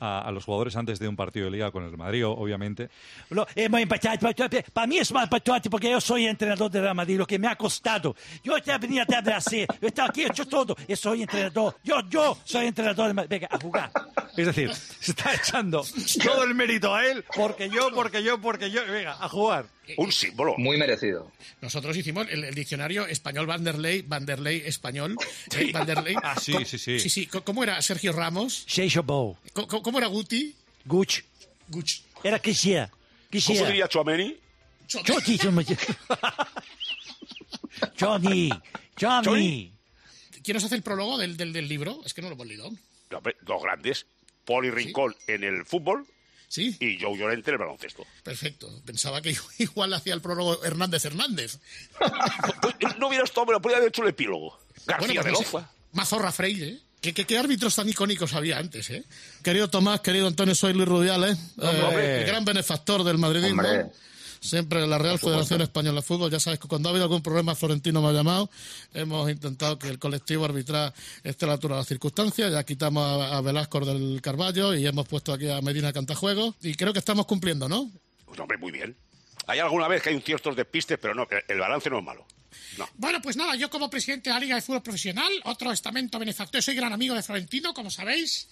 a, 0.00 0.20
a 0.20 0.30
los 0.32 0.44
jugadores 0.44 0.76
antes 0.76 0.98
de 0.98 1.08
un 1.08 1.16
partido 1.16 1.46
de 1.46 1.52
liga 1.52 1.70
con 1.70 1.84
el 1.84 1.96
Madrid, 1.96 2.26
obviamente. 2.26 2.88
No, 3.30 3.46
es 3.54 3.70
muy 3.70 3.82
importante. 3.82 4.64
Para 4.72 4.86
mí 4.86 4.98
es 4.98 5.12
más 5.12 5.24
importante 5.24 5.70
porque 5.70 5.90
yo 5.90 6.00
soy 6.00 6.26
entrenador 6.26 6.70
de 6.70 6.80
Real 6.80 6.94
Madrid, 6.94 7.18
lo 7.18 7.26
que 7.26 7.38
me 7.38 7.48
ha 7.48 7.56
costado. 7.56 8.14
Yo 8.42 8.60
te 8.62 8.76
venía 8.78 9.04
de 9.04 9.20
Brasil, 9.20 9.66
yo 9.80 9.88
estaba 9.88 10.08
aquí 10.08 10.24
hecho 10.24 10.46
todo, 10.46 10.76
y 10.88 10.96
soy 10.96 11.22
entrenador. 11.22 11.76
Yo, 11.82 12.00
yo 12.08 12.38
soy 12.44 12.66
entrenador 12.66 13.08
de 13.08 13.14
Madrid. 13.14 13.30
Venga, 13.30 13.48
a 13.50 13.58
jugar. 13.58 13.90
Es 14.36 14.46
decir, 14.46 14.74
se 14.74 15.12
está 15.12 15.34
echando 15.34 15.84
todo 16.22 16.44
el 16.44 16.54
mérito 16.54 16.94
a 16.94 17.06
él, 17.06 17.24
porque 17.36 17.68
yo, 17.70 17.90
porque 17.94 18.22
yo, 18.22 18.40
porque 18.40 18.70
yo. 18.70 18.82
Venga, 18.86 19.12
a 19.20 19.28
jugar. 19.28 19.66
Un 19.98 20.10
símbolo. 20.10 20.54
Muy 20.56 20.78
merecido. 20.78 21.30
Nosotros 21.60 21.94
hicimos 21.94 22.26
el, 22.30 22.42
el 22.44 22.54
diccionario 22.54 23.06
español 23.06 23.46
Vanderlei, 23.46 24.00
Vanderlei 24.00 24.62
español. 24.64 25.14
eh, 25.58 25.70
Vanderlei. 25.72 26.16
Ah, 26.22 26.36
sí, 26.40 26.52
¿Cómo- 26.52 26.64
sí, 26.64 26.78
sí. 26.78 26.98
Sí, 26.98 27.10
sí. 27.10 27.26
¿Cómo 27.26 27.62
era 27.62 27.80
Sergio 27.82 28.12
Ramos? 28.12 28.64
Seixo 28.66 29.02
Bow. 29.02 29.36
¿Cómo, 29.52 29.82
cómo 29.84 29.98
era 29.98 30.08
Guti? 30.08 30.54
Guch. 30.84 31.20
Guch. 31.68 32.00
Era 32.24 32.38
sea. 32.38 32.90
Que 33.30 33.40
¿Cómo 33.40 33.66
diría 33.66 33.86
Chouameni? 33.88 34.36
Johnny. 34.88 35.38
Johnny. 37.98 38.50
Johnny. 39.00 39.72
¿Quién 40.42 40.54
nos 40.56 40.64
hace 40.64 40.74
el 40.74 40.82
prólogo 40.82 41.16
del, 41.18 41.36
del, 41.36 41.52
del 41.52 41.68
libro? 41.68 42.00
Es 42.04 42.12
que 42.14 42.22
no 42.22 42.28
lo 42.28 42.34
hemos 42.34 42.46
leído. 42.46 42.70
No, 43.10 43.20
Dos 43.42 43.62
grandes. 43.62 44.06
Poli 44.44 44.70
Rincón 44.70 45.14
en 45.26 45.42
el 45.42 45.64
fútbol 45.64 46.06
Sí, 46.48 46.76
y 46.78 47.00
Joe 47.00 47.16
Llorente 47.18 47.50
en 47.50 47.54
el 47.54 47.58
baloncesto. 47.58 48.06
perfecto. 48.22 48.82
Pensaba 48.84 49.20
que 49.22 49.34
igual 49.58 49.92
hacía 49.94 50.14
el 50.14 50.20
prólogo 50.20 50.62
Hernández 50.64 51.04
Hernández. 51.04 51.58
Pues, 52.60 52.98
no 52.98 53.08
hubiera 53.08 53.24
estado, 53.24 53.46
me 53.46 53.52
lo 53.52 53.60
podría 53.62 53.78
haber 53.78 53.88
hecho 53.88 54.02
el 54.02 54.08
epílogo. 54.10 54.58
García 54.86 54.98
Bueno, 54.98 55.14
de 55.14 55.20
pues 55.20 55.32
no 55.32 55.38
sé. 55.38 55.44
Loza. 55.56 55.70
Mazorra 55.92 56.32
Freire. 56.32 56.78
¿Eh? 57.04 57.12
¿Qué, 57.12 57.14
qué, 57.14 57.26
qué 57.26 57.38
árbitros 57.38 57.74
tan 57.74 57.88
icónicos 57.88 58.34
había 58.34 58.58
antes, 58.58 58.90
eh? 58.90 59.04
Querido 59.42 59.68
Tomás, 59.68 60.00
querido 60.00 60.26
Antonio, 60.26 60.54
soy 60.54 60.72
Luis 60.72 60.88
Rubiales, 60.88 61.36
eh, 61.60 61.82
Hombre. 61.84 62.20
el 62.20 62.26
gran 62.26 62.44
benefactor 62.44 63.04
del 63.04 63.18
madridismo. 63.18 63.62
Hombre. 63.62 63.86
Siempre 64.40 64.86
la 64.86 64.98
Real 64.98 65.18
Federación 65.18 65.62
Española 65.62 66.00
de 66.00 66.06
Fútbol, 66.06 66.30
ya 66.30 66.38
sabes 66.38 66.58
que 66.58 66.68
cuando 66.68 66.88
ha 66.88 66.90
habido 66.90 67.04
algún 67.04 67.22
problema, 67.22 67.54
Florentino 67.54 68.02
me 68.02 68.08
ha 68.08 68.12
llamado. 68.12 68.50
Hemos 68.92 69.30
intentado 69.30 69.78
que 69.78 69.88
el 69.88 69.98
colectivo 69.98 70.44
arbitral 70.44 70.92
esté 71.22 71.46
a 71.46 71.48
la 71.48 71.54
altura 71.54 71.76
de 71.76 71.80
las 71.80 71.88
circunstancias. 71.88 72.52
Ya 72.52 72.62
quitamos 72.62 73.02
a, 73.06 73.38
a 73.38 73.40
Velasco 73.40 73.80
del 73.80 74.20
Carballo 74.20 74.74
y 74.74 74.86
hemos 74.86 75.08
puesto 75.08 75.32
aquí 75.32 75.48
a 75.48 75.62
Medina 75.62 75.94
Cantajuegos. 75.94 76.56
Y 76.60 76.74
creo 76.74 76.92
que 76.92 76.98
estamos 76.98 77.24
cumpliendo, 77.24 77.70
¿no? 77.70 77.90
Pues, 78.26 78.38
hombre, 78.38 78.58
muy 78.58 78.70
bien. 78.70 78.94
Hay 79.46 79.60
alguna 79.60 79.88
vez 79.88 80.02
que 80.02 80.10
hay 80.10 80.16
un 80.16 80.22
ciertos 80.22 80.54
despistes, 80.54 80.98
pero 81.00 81.14
no, 81.14 81.26
el 81.48 81.58
balance 81.58 81.88
no 81.88 81.98
es 82.00 82.04
malo. 82.04 82.26
No. 82.78 82.88
Bueno, 82.94 83.20
pues 83.22 83.36
nada, 83.36 83.54
yo 83.54 83.70
como 83.70 83.88
presidente 83.88 84.30
de 84.30 84.34
la 84.34 84.40
Liga 84.40 84.56
de 84.56 84.62
Fútbol 84.62 84.82
Profesional, 84.82 85.32
otro 85.44 85.72
estamento 85.72 86.18
benefactor, 86.18 86.62
soy 86.62 86.74
gran 86.74 86.92
amigo 86.92 87.14
de 87.14 87.22
Florentino, 87.22 87.72
como 87.72 87.90
sabéis, 87.90 88.48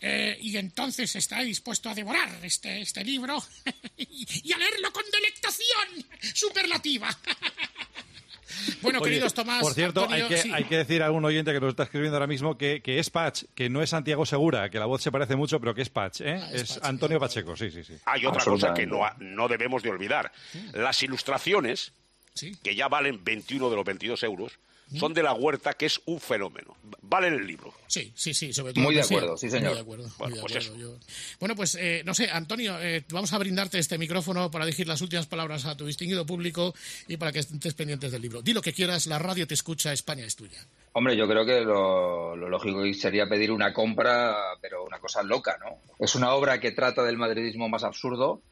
eh, 0.00 0.36
y 0.40 0.56
entonces 0.56 1.14
está 1.16 1.40
dispuesto 1.40 1.88
a 1.88 1.94
devorar 1.94 2.28
este, 2.42 2.80
este 2.80 3.04
libro 3.04 3.42
y, 3.96 4.52
a 4.52 4.58
leerlo 4.58 4.92
con 4.92 5.04
delectación 5.10 6.04
superlativa. 6.34 7.08
bueno, 8.82 8.98
Oye, 9.00 9.10
queridos 9.10 9.34
Tomás. 9.34 9.62
Por 9.62 9.74
cierto, 9.74 10.02
Antonio, 10.02 10.24
hay, 10.24 10.28
que, 10.28 10.36
sí. 10.38 10.50
hay 10.52 10.64
que 10.64 10.76
decir 10.76 11.02
a 11.02 11.06
algún 11.06 11.24
oyente 11.24 11.52
que 11.52 11.60
nos 11.60 11.70
está 11.70 11.84
escribiendo 11.84 12.16
ahora 12.16 12.26
mismo 12.26 12.58
que, 12.58 12.82
que 12.82 12.98
es 12.98 13.10
Patch, 13.10 13.44
que 13.54 13.68
no 13.68 13.82
es 13.82 13.90
Santiago 13.90 14.26
Segura, 14.26 14.68
que 14.68 14.78
la 14.78 14.86
voz 14.86 15.02
se 15.02 15.12
parece 15.12 15.36
mucho, 15.36 15.60
pero 15.60 15.74
que 15.74 15.82
es 15.82 15.90
Patch, 15.90 16.20
¿eh? 16.20 16.40
Ah, 16.42 16.50
es 16.52 16.62
es 16.62 16.72
Patch, 16.74 16.84
Antonio 16.84 17.20
Pacheco, 17.20 17.56
sí, 17.56 17.70
sí, 17.70 17.84
sí. 17.84 17.94
Hay 18.04 18.26
otra 18.26 18.44
cosa 18.44 18.74
que 18.74 18.86
no, 18.86 19.00
no 19.18 19.48
debemos 19.48 19.82
de 19.82 19.90
olvidar. 19.90 20.32
Las 20.72 21.02
ilustraciones, 21.02 21.92
Sí. 22.34 22.52
que 22.62 22.74
ya 22.74 22.88
valen 22.88 23.22
21 23.24 23.70
de 23.70 23.76
los 23.76 23.84
22 23.84 24.22
euros, 24.24 24.52
son 24.98 25.14
de 25.14 25.22
la 25.22 25.32
huerta, 25.32 25.72
que 25.72 25.86
es 25.86 26.00
un 26.04 26.20
fenómeno. 26.20 26.76
Valen 27.02 27.32
el 27.34 27.46
libro. 27.46 27.72
Sí, 27.86 28.12
sí, 28.14 28.34
sí, 28.34 28.52
sobre 28.52 28.74
todo. 28.74 28.84
Muy 28.84 28.94
de 28.94 29.00
acuerdo, 29.00 29.36
sí, 29.36 29.48
señor. 29.50 29.68
Muy 29.70 29.74
de 29.76 29.80
acuerdo. 29.80 30.04
Bueno, 30.18 30.36
muy 30.36 30.36
de 30.36 30.40
pues 30.54 30.66
acuerdo, 30.68 30.76
yo- 30.78 30.98
Bueno, 31.40 31.56
pues 31.56 31.74
eh, 31.76 32.02
no 32.04 32.12
sé, 32.14 32.30
Antonio, 32.30 32.78
eh, 32.80 33.02
vamos 33.10 33.32
a 33.32 33.38
brindarte 33.38 33.78
este 33.78 33.98
micrófono 33.98 34.50
para 34.50 34.66
decir 34.66 34.86
las 34.86 35.00
últimas 35.00 35.26
palabras 35.26 35.64
a 35.64 35.76
tu 35.76 35.86
distinguido 35.86 36.26
público 36.26 36.74
y 37.08 37.16
para 37.16 37.32
que 37.32 37.38
estés 37.40 37.74
pendientes 37.74 38.12
del 38.12 38.20
libro. 38.22 38.42
Di 38.42 38.52
lo 38.52 38.60
que 38.62 38.72
quieras, 38.72 39.06
la 39.06 39.18
radio 39.18 39.46
te 39.46 39.54
escucha, 39.54 39.92
España 39.92 40.26
es 40.26 40.36
tuya. 40.36 40.58
Hombre, 40.92 41.16
yo 41.16 41.26
creo 41.26 41.44
que 41.46 41.62
lo, 41.62 42.36
lo 42.36 42.48
lógico 42.48 42.84
sería 42.94 43.26
pedir 43.26 43.50
una 43.50 43.72
compra, 43.72 44.36
pero 44.60 44.84
una 44.84 44.98
cosa 45.00 45.22
loca, 45.22 45.58
¿no? 45.60 45.78
Es 45.98 46.14
una 46.14 46.34
obra 46.34 46.60
que 46.60 46.70
trata 46.72 47.02
del 47.02 47.16
madridismo 47.16 47.68
más 47.68 47.82
absurdo 47.84 48.42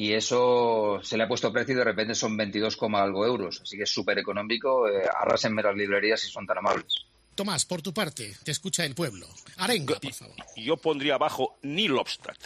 y 0.00 0.12
eso 0.12 1.00
se 1.02 1.16
le 1.16 1.24
ha 1.24 1.28
puesto 1.28 1.52
precio 1.52 1.74
y 1.74 1.78
de 1.78 1.82
repente 1.84 2.14
son 2.14 2.36
22, 2.36 2.76
coma 2.76 3.02
algo 3.02 3.26
euros. 3.26 3.60
Así 3.62 3.76
que 3.76 3.82
es 3.82 3.90
súper 3.90 4.18
económico. 4.18 4.88
Eh, 4.88 5.02
arrásenme 5.20 5.60
las 5.62 5.74
librerías 5.74 6.20
si 6.20 6.30
son 6.30 6.46
tan 6.46 6.58
amables. 6.58 6.94
Tomás, 7.34 7.64
por 7.64 7.82
tu 7.82 7.92
parte, 7.92 8.36
te 8.44 8.50
escucha 8.52 8.84
el 8.84 8.94
pueblo. 8.94 9.26
Arenga, 9.56 9.98
por 9.98 10.12
favor. 10.12 10.36
Yo 10.56 10.76
pondría 10.76 11.14
abajo 11.14 11.58
ni 11.62 11.88
Lobstad. 11.88 12.36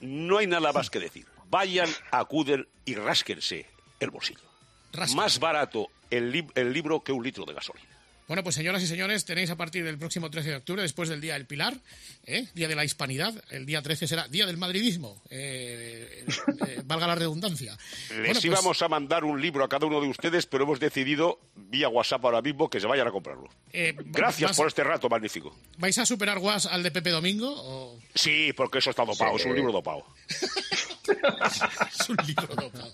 No 0.00 0.38
hay 0.38 0.46
nada 0.46 0.72
más 0.72 0.88
que 0.88 0.98
decir. 0.98 1.26
Vayan, 1.50 1.88
acuden 2.10 2.66
y 2.86 2.94
rásquense 2.94 3.66
el 4.00 4.10
bolsillo. 4.10 4.40
Más 5.14 5.38
barato 5.38 5.88
el, 6.10 6.32
lib- 6.32 6.52
el 6.54 6.72
libro 6.72 7.02
que 7.02 7.12
un 7.12 7.22
litro 7.24 7.44
de 7.44 7.52
gasolina. 7.54 7.88
Bueno, 8.26 8.42
pues 8.42 8.54
señoras 8.54 8.82
y 8.82 8.86
señores, 8.86 9.26
tenéis 9.26 9.50
a 9.50 9.56
partir 9.56 9.84
del 9.84 9.98
próximo 9.98 10.30
13 10.30 10.48
de 10.50 10.56
octubre, 10.56 10.80
después 10.80 11.10
del 11.10 11.20
Día 11.20 11.34
del 11.34 11.44
Pilar, 11.46 11.76
¿eh? 12.24 12.48
Día 12.54 12.68
de 12.68 12.74
la 12.74 12.82
Hispanidad, 12.84 13.34
el 13.50 13.66
día 13.66 13.82
13 13.82 14.06
será 14.08 14.28
Día 14.28 14.46
del 14.46 14.56
Madridismo, 14.56 15.22
eh, 15.28 16.24
eh, 16.66 16.80
valga 16.86 17.06
la 17.06 17.16
redundancia. 17.16 17.76
Les 18.08 18.18
Bueno, 18.18 18.32
pues- 18.32 18.44
íbamos 18.46 18.80
a 18.80 18.88
mandar 18.88 19.24
un 19.24 19.42
libro 19.42 19.62
a 19.62 19.68
cada 19.68 19.84
uno 19.86 20.00
de 20.00 20.08
ustedes, 20.08 20.46
pero 20.46 20.64
hemos 20.64 20.80
decidido 20.80 21.38
vía 21.54 21.90
WhatsApp 21.90 22.24
ahora 22.24 22.40
mismo 22.40 22.70
que 22.70 22.80
se 22.80 22.86
vayan 22.86 23.06
a 23.06 23.10
comprarlo. 23.10 23.50
eh, 23.72 23.94
Gracias 24.06 24.52
vas- 24.52 24.56
por 24.56 24.68
este 24.68 24.84
rato 24.84 25.08
magnífico. 25.10 25.54
¿Vais 25.76 25.98
a 25.98 26.06
superar 26.06 26.38
Guas 26.38 26.64
al 26.64 26.82
de 26.82 26.90
Pepe 26.90 27.10
Domingo? 27.10 27.52
O... 27.54 27.98
Sí, 28.14 28.54
porque 28.56 28.78
eso 28.78 28.88
está 28.88 29.04
dopado, 29.04 29.32
Sí. 29.36 29.40
es 29.42 29.46
un 29.46 29.54
libro 29.56 29.70
dopado. 29.72 30.02
Es 31.10 32.08
un 32.08 32.16
libro 32.26 32.54
dopado. 32.54 32.92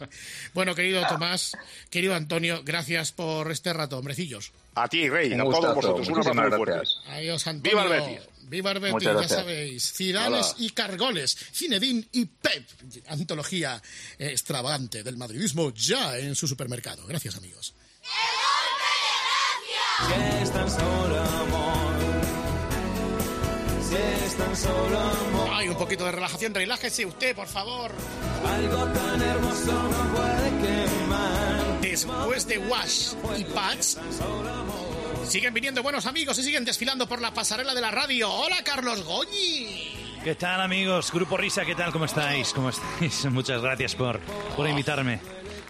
Bueno, 0.54 0.74
querido 0.74 1.06
Tomás, 1.06 1.56
querido 1.90 2.14
Antonio, 2.14 2.62
gracias 2.64 3.12
por 3.12 3.50
este 3.50 3.72
rato, 3.72 3.98
hombrecillos. 3.98 4.52
A 4.74 4.88
ti, 4.88 5.08
Rey, 5.08 5.32
Un 5.32 5.40
a 5.40 5.44
todos 5.44 5.74
vosotros, 5.74 6.08
un 6.08 6.18
abrazo 6.18 6.34
muy 6.34 6.50
fuerte. 6.56 6.72
gracias. 6.74 7.00
Adiós, 7.08 7.46
Antonio. 7.46 7.70
¡Viva 7.82 7.82
el 7.82 8.00
Betis! 8.02 8.28
¡Viva 8.48 8.70
el 8.72 8.80
Betis! 8.80 9.02
Ya 9.02 9.12
gracias. 9.12 9.40
sabéis. 9.40 9.92
Cidanes 9.92 10.46
Hola. 10.46 10.54
y 10.58 10.70
Cargoles. 10.70 11.36
Zinedine 11.52 12.04
y 12.12 12.24
Pep. 12.26 12.68
Antología 13.08 13.80
extravagante 14.18 15.02
del 15.02 15.16
madridismo 15.16 15.72
ya 15.74 16.18
en 16.18 16.34
su 16.34 16.48
supermercado. 16.48 17.06
Gracias, 17.06 17.36
amigos. 17.36 17.74
Solo 20.68 21.20
amor, 21.20 21.69
si 23.90 24.24
es 24.24 24.36
tan 24.36 24.56
solo 24.56 24.98
amor, 24.98 25.50
Hay 25.52 25.68
un 25.68 25.76
poquito 25.76 26.04
de 26.04 26.12
relajación. 26.12 26.54
Relájese 26.54 27.04
usted, 27.06 27.34
por 27.34 27.46
favor. 27.48 27.92
algo 28.46 28.84
tan 28.86 29.22
hermoso 29.22 29.72
no 29.72 30.14
puede 30.14 30.50
quemar. 30.50 31.80
Después 31.80 32.46
de 32.46 32.58
Wash 32.58 33.12
y 33.36 33.44
Patch, 33.44 33.96
siguen 35.26 35.52
viniendo 35.52 35.82
buenos 35.82 36.06
amigos 36.06 36.38
y 36.38 36.42
siguen 36.44 36.64
desfilando 36.64 37.06
por 37.08 37.20
la 37.20 37.34
pasarela 37.34 37.74
de 37.74 37.80
la 37.80 37.90
radio. 37.90 38.30
¡Hola, 38.32 38.62
Carlos 38.62 39.02
Goñi! 39.04 39.96
¿Qué 40.22 40.34
tal, 40.34 40.60
amigos? 40.60 41.10
Grupo 41.12 41.36
Risa, 41.36 41.64
¿qué 41.64 41.74
tal? 41.74 41.92
¿Cómo 41.92 42.04
estáis? 42.04 42.52
¿Cómo 42.52 42.68
estáis? 42.68 43.24
Muchas 43.30 43.60
gracias 43.62 43.94
por, 43.94 44.20
por 44.54 44.68
invitarme. 44.68 45.18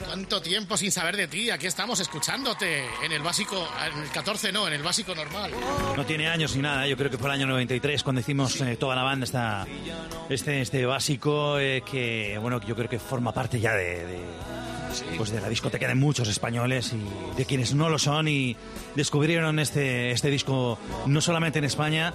¿Cuánto 0.04 0.40
tiempo 0.40 0.76
sin 0.76 0.90
saber 0.90 1.16
de 1.16 1.28
ti? 1.28 1.50
Aquí 1.50 1.66
estamos 1.66 2.00
escuchándote 2.00 2.84
en 3.04 3.12
el 3.12 3.22
básico, 3.22 3.68
en 3.92 4.02
el 4.02 4.10
14 4.10 4.50
no, 4.50 4.66
en 4.66 4.72
el 4.72 4.82
básico 4.82 5.14
normal. 5.14 5.50
No 5.96 6.06
tiene 6.06 6.28
años 6.28 6.56
ni 6.56 6.62
nada, 6.62 6.86
yo 6.86 6.96
creo 6.96 7.10
que 7.10 7.18
fue 7.18 7.28
el 7.28 7.34
año 7.34 7.46
93 7.46 8.02
cuando 8.02 8.20
hicimos 8.20 8.60
eh, 8.60 8.76
toda 8.76 8.96
la 8.96 9.02
banda 9.02 9.24
esta, 9.24 9.66
este, 10.28 10.62
este 10.62 10.86
básico 10.86 11.58
eh, 11.58 11.82
que, 11.88 12.38
bueno, 12.40 12.60
yo 12.62 12.74
creo 12.74 12.88
que 12.88 12.98
forma 12.98 13.32
parte 13.32 13.60
ya 13.60 13.74
de, 13.74 14.06
de, 14.06 14.18
pues 15.16 15.30
de 15.30 15.40
la 15.40 15.48
discoteca 15.48 15.88
de 15.88 15.94
muchos 15.94 16.28
españoles 16.28 16.92
y 16.92 17.36
de 17.36 17.44
quienes 17.44 17.74
no 17.74 17.88
lo 17.88 17.98
son 17.98 18.28
y 18.28 18.56
descubrieron 18.94 19.58
este, 19.58 20.10
este 20.10 20.30
disco 20.30 20.78
no 21.06 21.20
solamente 21.20 21.58
en 21.58 21.64
España, 21.64 22.12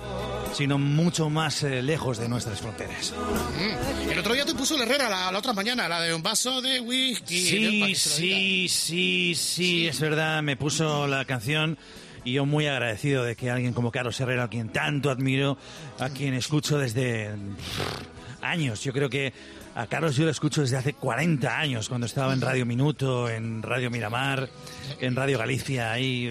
sino 0.53 0.77
mucho 0.77 1.29
más 1.29 1.63
eh, 1.63 1.81
lejos 1.81 2.17
de 2.17 2.29
nuestras 2.29 2.61
fronteras. 2.61 3.13
Mm. 3.13 4.11
El 4.11 4.19
otro 4.19 4.33
día 4.33 4.45
te 4.45 4.53
puso 4.53 4.75
el 4.75 4.81
Herrera 4.81 5.09
la, 5.09 5.31
la 5.31 5.39
otra 5.39 5.53
mañana, 5.53 5.87
la 5.87 6.01
de 6.01 6.13
un 6.13 6.23
vaso 6.23 6.61
de 6.61 6.79
whisky. 6.79 7.41
Sí, 7.41 7.59
lo 7.59 7.69
diga. 7.71 7.87
sí, 7.95 8.67
sí, 8.69 9.35
sí, 9.35 9.87
es 9.87 9.99
verdad, 9.99 10.41
me 10.41 10.55
puso 10.55 11.07
la 11.07 11.25
canción 11.25 11.77
y 12.23 12.33
yo 12.33 12.45
muy 12.45 12.67
agradecido 12.67 13.23
de 13.23 13.35
que 13.35 13.51
alguien 13.51 13.73
como 13.73 13.91
Carlos 13.91 14.19
Herrera, 14.19 14.45
a 14.45 14.49
quien 14.49 14.69
tanto 14.69 15.11
admiro, 15.11 15.57
a 15.99 16.09
quien 16.09 16.33
escucho 16.33 16.77
desde 16.77 17.31
años, 18.41 18.83
yo 18.83 18.91
creo 18.93 19.09
que 19.09 19.31
A 19.75 19.87
Carlos 19.87 20.15
yo 20.15 20.23
lo 20.23 20.31
escucho 20.31 20.61
desde 20.61 20.77
hace 20.77 20.93
40 20.93 21.59
años, 21.59 21.89
cuando 21.89 22.07
estaba 22.07 22.31
en 22.33 22.39
Radio 22.39 22.65
Minuto, 22.65 23.29
en 23.29 23.61
Radio 23.61 23.91
Miramar, 23.91 24.49
en 25.01 25.15
Radio 25.17 25.37
Galicia, 25.37 25.91
ahí, 25.91 26.27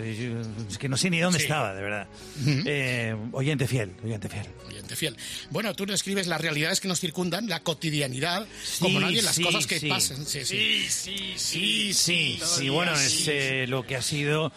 es 0.71 0.79
que 0.79 0.89
no 0.89 0.97
sé 0.97 1.11
ni 1.11 1.21
dónde 1.21 1.39
Sí. 1.39 1.45
estaba, 1.45 1.75
de 1.75 1.83
verdad. 1.83 2.07
Eh, 2.47 3.15
oyente 3.33 3.67
fiel, 3.67 3.93
oyente 4.03 4.31
fiel. 4.31 4.47
Oyente 4.67 4.97
fiel. 4.97 5.15
Bueno, 5.51 5.75
tú 5.75 5.85
describes 5.85 6.27
las 6.27 6.41
realidades 6.41 6.81
que 6.81 6.89
nos 6.89 7.01
circundan, 7.01 7.47
la 7.47 7.61
cotidianidad, 7.61 8.47
como 8.81 8.99
nadie, 9.01 9.21
las 9.21 9.35
sí, 9.35 9.43
cosas 9.43 9.67
que 9.67 9.79
pasan. 9.89 10.25
Sí, 10.25 10.45
sí, 10.47 10.87
sí, 10.89 11.35
sí, 11.37 11.93
Sí, 11.93 12.41
sí, 12.43 12.69
bueno, 12.71 12.93
es 12.95 13.29
eh, 13.29 13.67
lo 13.69 13.87
que 13.87 13.97
ha 13.97 14.03
sido, 14.03 14.53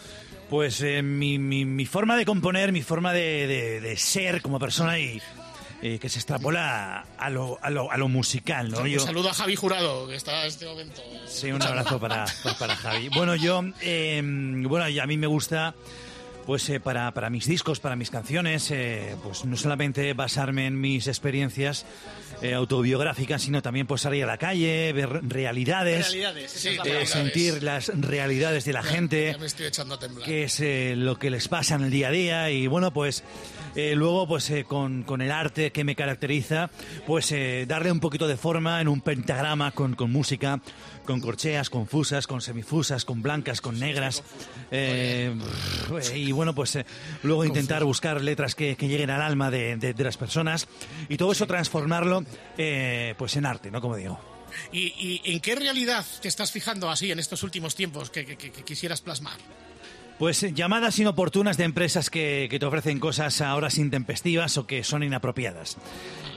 pues, 0.50 0.80
eh, 0.80 1.02
mi, 1.02 1.38
mi- 1.40 1.66
mi 1.66 1.86
forma 1.86 2.16
de 2.16 2.24
componer, 2.24 2.72
mi 2.72 2.84
forma 2.84 3.12
de, 3.12 3.48
de- 3.48 3.82
de 3.82 3.98
ser 3.98 4.42
como 4.42 4.60
persona 4.60 4.98
y 4.98 5.22
eh, 5.82 6.00
que 6.00 6.10
se 6.10 6.20
extrapola 6.20 7.06
a 7.18 7.30
lo, 7.30 7.58
a 7.62 7.70
lo, 7.70 7.92
a 7.92 7.98
lo 7.98 8.08
musical, 8.08 8.70
¿no? 8.70 8.80
Un 8.82 9.00
saludo 9.00 9.30
a 9.30 9.34
Javi 9.34 9.56
Jurado, 9.56 10.08
que 10.08 10.16
está 10.16 10.42
en 10.42 10.48
este 10.48 10.66
momento. 10.66 11.02
Sí, 11.28 11.52
un 11.52 11.62
abrazo 11.62 12.00
para, 12.00 12.26
para, 12.44 12.58
para 12.58 12.76
Javi. 12.76 13.10
Bueno, 13.10 13.36
yo, 13.36 13.64
eh, 13.82 14.22
bueno, 14.24 14.90
y 14.90 15.00
a 15.00 15.06
mí 15.06 15.18
me 15.18 15.28
gusta, 15.28 15.76
pues 16.46 16.68
eh, 16.70 16.80
para, 16.80 17.14
para 17.14 17.30
mis 17.30 17.46
discos, 17.46 17.80
para 17.80 17.96
mis 17.96 18.10
canciones, 18.10 18.72
eh, 18.72 19.16
pues 19.24 19.46
no 19.46 19.58
solamente 19.58 20.14
basarme 20.14 20.66
en 20.66 20.80
mis 20.80 21.08
experiencias 21.08 21.86
eh, 22.42 22.54
autobiográficas, 22.54 23.42
sino 23.42 23.62
también 23.62 23.88
pues 23.88 24.02
salir 24.02 24.24
a 24.24 24.28
la 24.28 24.38
calle, 24.38 24.94
ver 24.94 25.10
realidades, 25.28 26.14
eh, 26.14 27.06
sentir 27.06 27.64
las 27.64 27.92
realidades 28.00 28.66
de 28.66 28.74
la 28.74 28.84
gente 28.84 29.32
Ya 29.34 29.38
me 29.38 29.46
estoy 29.48 29.66
echando 29.68 29.96
a 29.96 30.00
temblar. 30.00 30.26
que 30.26 30.44
es 30.44 30.60
eh, 30.60 30.94
lo 30.96 31.18
que 31.18 31.30
les 31.30 31.48
pasa 31.48 31.76
en 31.76 31.84
el 31.84 31.92
día 31.92 32.10
a 32.10 32.12
día 32.12 32.50
y 32.52 32.68
bueno 32.68 32.92
pues 32.92 33.24
luego 33.76 34.28
pues 34.28 34.50
eh, 34.50 34.64
con, 34.64 35.04
con 35.04 35.22
el 35.22 35.32
arte 35.32 35.72
que 35.72 35.84
me 35.84 35.96
caracteriza 35.96 36.70
pues 37.06 37.32
eh, 37.32 37.66
darle 37.68 37.92
un 37.92 38.00
poquito 38.00 38.28
de 38.28 38.36
forma 38.38 38.82
en 38.82 38.88
un 38.88 39.02
pentagrama 39.02 39.72
con, 39.72 39.94
con 39.96 40.12
música 40.12 40.60
con 41.08 41.20
corcheas, 41.22 41.72
con 41.72 41.88
fusas, 41.88 42.28
con 42.28 42.42
semifusas, 42.42 43.04
con 43.06 43.24
blancas, 43.24 43.62
con 43.62 43.80
negras 43.80 44.22
eh, 44.70 45.34
y 46.14 46.32
bueno 46.32 46.54
pues 46.54 46.76
eh, 46.76 46.86
luego 47.24 47.44
intentar 47.46 47.84
buscar 47.84 48.22
letras 48.22 48.54
que, 48.54 48.76
que 48.76 48.88
lleguen 48.88 49.10
al 49.10 49.24
alma 49.24 49.50
de, 49.50 49.78
de- 49.78 49.94
de 49.96 50.04
las 50.04 50.18
personas 50.18 50.68
y 51.10 51.18
todo 51.18 51.32
eso 51.32 51.48
transformarlo 51.48 52.24
eh, 52.60 53.16
pues 53.18 53.36
en 53.38 53.48
arte, 53.48 53.72
¿no? 53.72 53.82
Como 53.82 53.96
digo. 53.96 54.20
¿Y, 54.72 54.94
y 54.98 55.22
en 55.34 55.40
qué 55.40 55.56
realidad 55.56 56.06
te 56.22 56.28
estás 56.28 56.52
fijando 56.52 56.90
así 56.90 57.12
en 57.12 57.20
estos 57.20 57.42
últimos 57.44 57.74
tiempos 57.76 58.10
que, 58.12 58.26
que- 58.26 58.38
que- 58.38 58.52
que 58.52 58.64
quisieras 58.64 59.02
plasmar? 59.02 59.38
Pues 60.20 60.42
llamadas 60.56 60.98
inoportunas 60.98 61.58
de 61.58 61.64
empresas 61.64 62.10
que, 62.10 62.48
que 62.50 62.58
te 62.58 62.66
ofrecen 62.66 63.00
cosas 63.00 63.40
a 63.42 63.56
horas 63.56 63.78
intempestivas 63.78 64.58
o 64.58 64.66
que 64.66 64.84
son 64.84 65.04
inapropiadas. 65.04 65.78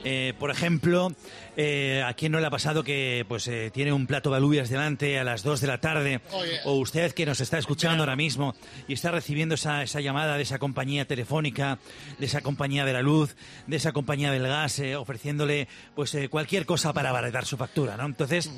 Eh, 0.03 0.33
por 0.39 0.51
ejemplo, 0.51 1.13
eh, 1.59 2.03
¿a 2.07 2.15
quién 2.15 2.33
no 2.33 2.41
le 2.41 2.47
ha 2.47 2.51
pasado 2.51 2.83
que 2.83 3.27
pues 3.29 3.47
eh, 3.49 3.71
tiene 3.73 3.93
un 3.93 4.07
plato 4.07 4.31
de 4.31 4.37
alubias 4.39 4.71
delante 4.71 5.19
a 5.19 5.25
las 5.25 5.43
2 5.43 5.61
de 5.61 5.67
la 5.67 5.79
tarde? 5.79 6.21
Oye. 6.33 6.59
O 6.65 6.75
usted 6.77 7.13
que 7.13 7.27
nos 7.27 7.41
está 7.43 7.59
escuchando 7.59 8.03
ahora 8.03 8.17
mismo 8.17 8.55
y 8.89 8.95
está 8.95 9.11
recibiendo 9.11 9.57
esa, 9.57 9.83
esa 9.83 10.01
llamada 10.01 10.37
de 10.37 10.43
esa 10.43 10.59
compañía 10.59 11.05
telefónica, 11.05 11.79
de 12.19 12.25
esa 12.27 12.41
compañía 12.41 12.85
de 12.87 12.95
la 12.95 13.03
luz, 13.03 13.37
de 13.67 13.77
esa 13.77 13.93
compañía 13.93 14.31
del 14.33 14.47
gas, 14.47 14.81
ofreciéndole 14.97 15.69
pues 15.95 16.17
cualquier 16.31 16.65
cosa 16.65 16.93
para 16.95 17.11
abaratar 17.11 17.45
su 17.45 17.57
factura, 17.59 17.97
¿no? 17.99 18.07
Entonces, 18.07 18.51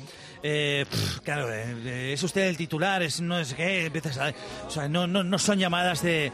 claro, 1.23 1.51
es 1.53 2.23
usted 2.23 2.43
el 2.47 2.55
titular, 2.57 3.03
es 3.03 3.19
no 3.19 3.37
es 3.39 3.53
qué, 3.53 3.85
empiezas 3.87 4.17
a- 4.17 4.33
o 4.67 4.69
sea, 4.69 4.87
no, 4.87 5.07
no, 5.07 5.23
no 5.23 5.37
son 5.39 5.59
llamadas 5.59 6.01
de, 6.03 6.31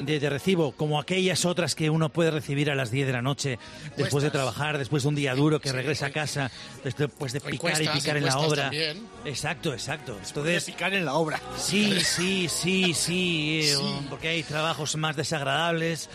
de, 0.00 0.20
de 0.20 0.30
recibo 0.30 0.72
como 0.72 1.00
aquellas 1.00 1.44
otras 1.44 1.74
que 1.74 1.90
uno 1.90 2.08
puede 2.08 2.30
recibir 2.30 2.70
a 2.70 2.74
las 2.74 2.90
10 2.90 3.06
de 3.06 3.12
la 3.12 3.22
noche 3.22 3.58
después 3.96 4.24
de 4.24 4.30
trabajar, 4.30 4.78
después 4.78 5.02
de 5.02 5.08
un 5.10 5.14
día 5.14 5.34
duro 5.34 5.60
que 5.60 5.72
regresa 5.72 6.06
a 6.06 6.10
casa, 6.10 6.50
después 6.84 7.32
de 7.32 7.38
O 7.38 7.42
picar 7.42 7.82
y 7.82 7.88
picar 7.88 8.16
en 8.16 8.24
la 8.24 8.38
obra. 8.38 8.62
también. 8.64 9.06
Exacto, 9.24 9.72
exacto. 9.72 10.16
Entonces, 10.26 10.64
picar 10.64 10.94
en 10.94 11.04
la 11.04 11.14
obra. 11.14 11.40
Sí, 11.56 12.00
sí, 12.00 12.48
sí, 12.48 12.94
sí, 12.94 13.60
eh, 13.64 13.76
porque 14.08 14.28
hay 14.28 14.42
trabajos 14.42 14.96
más 14.96 15.16
desagradables 15.16 16.08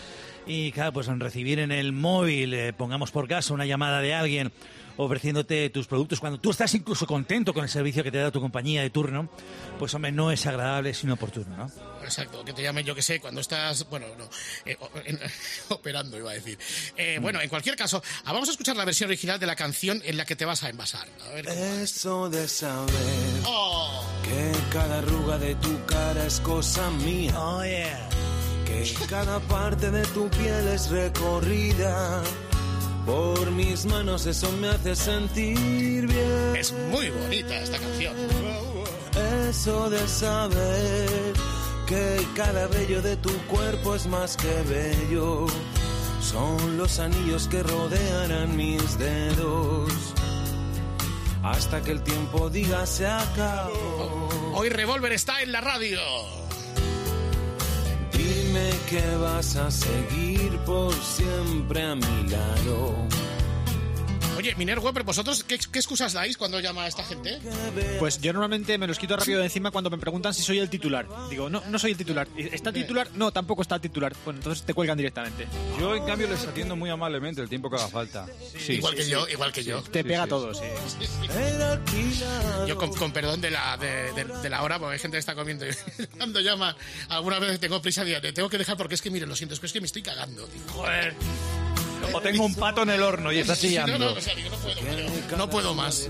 y 0.46 0.72
claro, 0.72 0.92
pues 0.92 1.08
en 1.08 1.20
recibir 1.20 1.58
en 1.58 1.72
el 1.72 1.92
móvil, 1.92 2.52
eh, 2.54 2.72
pongamos 2.72 3.10
por 3.10 3.26
caso, 3.28 3.54
una 3.54 3.64
llamada 3.66 4.00
de 4.00 4.14
alguien 4.14 4.52
ofreciéndote 4.96 5.70
tus 5.70 5.86
productos 5.86 6.20
cuando 6.20 6.38
tú 6.38 6.50
estás 6.50 6.72
incluso 6.74 7.06
contento 7.06 7.52
con 7.54 7.64
el 7.64 7.70
servicio 7.70 8.02
que 8.02 8.10
te 8.10 8.18
da 8.18 8.30
tu 8.30 8.40
compañía 8.40 8.82
de 8.82 8.90
turno, 8.90 9.28
pues 9.78 9.92
hombre, 9.94 10.12
no 10.12 10.30
es 10.30 10.46
agradable, 10.46 10.90
es 10.90 11.02
inoportuno, 11.04 11.56
¿no? 11.56 11.70
Exacto, 12.02 12.44
que 12.44 12.52
te 12.52 12.62
llamen, 12.62 12.84
yo 12.84 12.94
que 12.94 13.02
sé, 13.02 13.18
cuando 13.20 13.40
estás, 13.40 13.88
bueno, 13.88 14.06
no, 14.18 14.28
eh, 14.66 14.76
en- 15.06 15.18
operando, 15.70 16.16
iba 16.18 16.30
a 16.30 16.34
decir. 16.34 16.58
Eh, 16.96 17.18
Bueno, 17.20 17.40
en 17.40 17.48
cualquier 17.48 17.76
caso, 17.76 18.02
ah, 18.24 18.32
vamos 18.32 18.48
a 18.48 18.52
escuchar 18.52 18.76
la 18.76 18.84
versión 18.84 19.08
original 19.08 19.40
de 19.40 19.46
la 19.46 19.56
canción 19.56 20.00
en 20.04 20.16
la 20.16 20.24
que 20.24 20.36
te 20.36 20.44
vas 20.44 20.62
a 20.62 20.68
envasar. 20.70 21.06
A 21.26 21.28
ver 21.34 21.44
cómo 21.46 21.60
va. 21.60 21.80
Eso 21.82 22.28
de 22.30 22.46
saber 22.48 22.94
Oh. 23.46 24.04
que 24.22 24.52
cada 24.72 24.98
arruga 24.98 25.38
de 25.38 25.54
tu 25.56 25.84
cara 25.86 26.26
es 26.26 26.40
cosa 26.40 26.90
mía. 26.90 27.32
Oh, 27.38 27.62
yeah. 27.64 28.08
Que 28.66 28.92
cada 29.08 29.40
parte 29.40 29.90
de 29.90 30.04
tu 30.08 30.28
piel 30.30 30.68
es 30.68 30.90
recorrida 30.90 32.22
por 33.06 33.50
mis 33.50 33.86
manos, 33.86 34.26
eso 34.26 34.50
me 34.52 34.68
hace 34.68 34.96
sentir 34.96 36.06
bien. 36.06 36.56
Es 36.56 36.72
muy 36.72 37.10
bonita 37.10 37.54
esta 37.56 37.78
canción. 37.78 38.14
Eso 39.48 39.90
de 39.90 40.08
saber 40.08 41.32
que 41.86 42.26
cada 42.34 42.66
vello 42.66 43.02
de 43.02 43.16
tu 43.16 43.32
cuerpo 43.46 43.94
es 43.94 44.06
más 44.06 44.36
que 44.36 44.62
bello. 44.62 45.46
Son 46.20 46.78
los 46.78 46.98
anillos 46.98 47.48
que 47.48 47.62
rodean 47.62 48.32
a 48.32 48.46
mis 48.46 48.98
dedos. 48.98 49.92
Hasta 51.42 51.82
que 51.82 51.92
el 51.92 52.02
tiempo 52.02 52.48
diga 52.48 52.86
se 52.86 53.06
acabó. 53.06 54.28
Hoy 54.54 54.70
Revolver 54.70 55.12
está 55.12 55.42
en 55.42 55.52
la 55.52 55.60
radio. 55.60 56.00
Dime 58.16 58.70
que 58.88 59.16
vas 59.16 59.56
a 59.56 59.70
seguir 59.70 60.50
por 60.64 60.94
siempre 60.94 61.82
a 61.82 61.94
mi 61.94 62.30
lado. 62.30 62.94
Oye, 64.36 64.54
Miner 64.56 64.78
Weber, 64.80 65.04
¿vosotros 65.04 65.44
qué, 65.44 65.58
qué 65.58 65.78
excusas 65.78 66.12
dais 66.12 66.36
cuando 66.36 66.60
llama 66.60 66.84
a 66.84 66.88
esta 66.88 67.04
gente? 67.04 67.38
Pues 67.98 68.20
yo 68.20 68.32
normalmente 68.32 68.76
me 68.78 68.86
los 68.86 68.98
quito 68.98 69.16
rápido 69.16 69.38
de 69.38 69.44
encima 69.46 69.70
cuando 69.70 69.90
me 69.90 69.98
preguntan 69.98 70.34
si 70.34 70.42
soy 70.42 70.58
el 70.58 70.68
titular. 70.68 71.06
Digo, 71.30 71.48
no, 71.48 71.62
no 71.68 71.78
soy 71.78 71.92
el 71.92 71.96
titular. 71.96 72.26
¿Está 72.36 72.70
el 72.70 72.74
titular? 72.74 73.08
No, 73.14 73.32
tampoco 73.32 73.62
está 73.62 73.76
el 73.76 73.80
titular. 73.80 74.14
Bueno, 74.24 74.40
entonces 74.40 74.64
te 74.64 74.74
cuelgan 74.74 74.96
directamente. 74.98 75.46
Yo, 75.78 75.94
en 75.94 76.04
cambio, 76.04 76.28
les 76.28 76.44
atiendo 76.46 76.76
muy 76.76 76.90
amablemente 76.90 77.40
el 77.40 77.48
tiempo 77.48 77.70
que 77.70 77.76
haga 77.76 77.88
falta. 77.88 78.26
Sí, 78.58 78.74
igual 78.74 78.92
sí, 78.94 78.98
que 78.98 79.04
sí. 79.04 79.10
yo, 79.10 79.28
igual 79.28 79.52
que 79.52 79.64
yo. 79.64 79.82
Te 79.82 80.02
Sí, 80.02 80.08
pega 80.08 80.24
sí. 80.24 80.28
todo, 80.28 80.52
sí. 80.54 80.64
Yo 82.66 82.76
con, 82.76 82.92
con 82.94 83.12
perdón 83.12 83.40
de 83.40 83.50
la, 83.50 83.76
de, 83.76 84.12
de- 84.12 84.24
de 84.24 84.50
la 84.50 84.62
hora, 84.62 84.78
porque 84.78 84.94
hay 84.94 84.98
gente 84.98 85.16
que 85.16 85.20
está 85.20 85.34
comiendo. 85.34 85.66
y 85.66 85.70
Cuando 86.16 86.40
llama, 86.40 86.76
alguna 87.08 87.38
vez 87.38 87.58
tengo 87.60 87.80
prisa, 87.82 88.04
digo, 88.04 88.20
te 88.20 88.32
tengo 88.32 88.48
que 88.48 88.58
dejar 88.58 88.76
porque 88.76 88.94
es 88.94 89.02
que, 89.02 89.10
mire, 89.10 89.26
lo 89.26 89.36
siento, 89.36 89.54
es 89.54 89.60
que, 89.60 89.66
es 89.66 89.72
que 89.72 89.80
me 89.80 89.86
estoy 89.86 90.02
cagando. 90.02 90.46
Digo, 90.46 90.64
joder. 90.72 91.14
O 92.12 92.20
tengo 92.20 92.44
un 92.44 92.54
pato 92.54 92.82
en 92.82 92.90
el 92.90 93.02
horno 93.02 93.32
y 93.32 93.38
está 93.38 93.54
no, 93.54 93.60
chillando. 93.60 93.98
no, 93.98 94.12
o 94.12 94.20
sea, 94.20 94.34
digo, 94.34 94.50
no 94.50 94.56
puedo, 94.56 94.80
pero 94.80 95.36
no 95.36 95.50
puedo 95.50 95.74
más. 95.74 96.08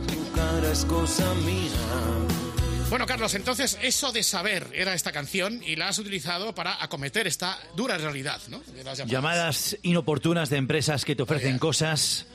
Bueno, 2.90 3.06
Carlos, 3.06 3.34
entonces 3.34 3.78
eso 3.82 4.12
de 4.12 4.22
saber 4.22 4.68
era 4.72 4.94
esta 4.94 5.10
canción 5.10 5.62
y 5.64 5.76
la 5.76 5.88
has 5.88 5.98
utilizado 5.98 6.54
para 6.54 6.82
acometer 6.82 7.26
esta 7.26 7.58
dura 7.74 7.98
realidad, 7.98 8.40
¿no? 8.48 8.60
De 8.60 8.84
las 8.84 8.98
llamadas. 8.98 9.10
Llamadas 9.12 9.78
inoportunas 9.82 10.50
de 10.50 10.58
empresas 10.58 11.04
que 11.04 11.16
te 11.16 11.22
ofrecen 11.22 11.58
cosas. 11.58 12.26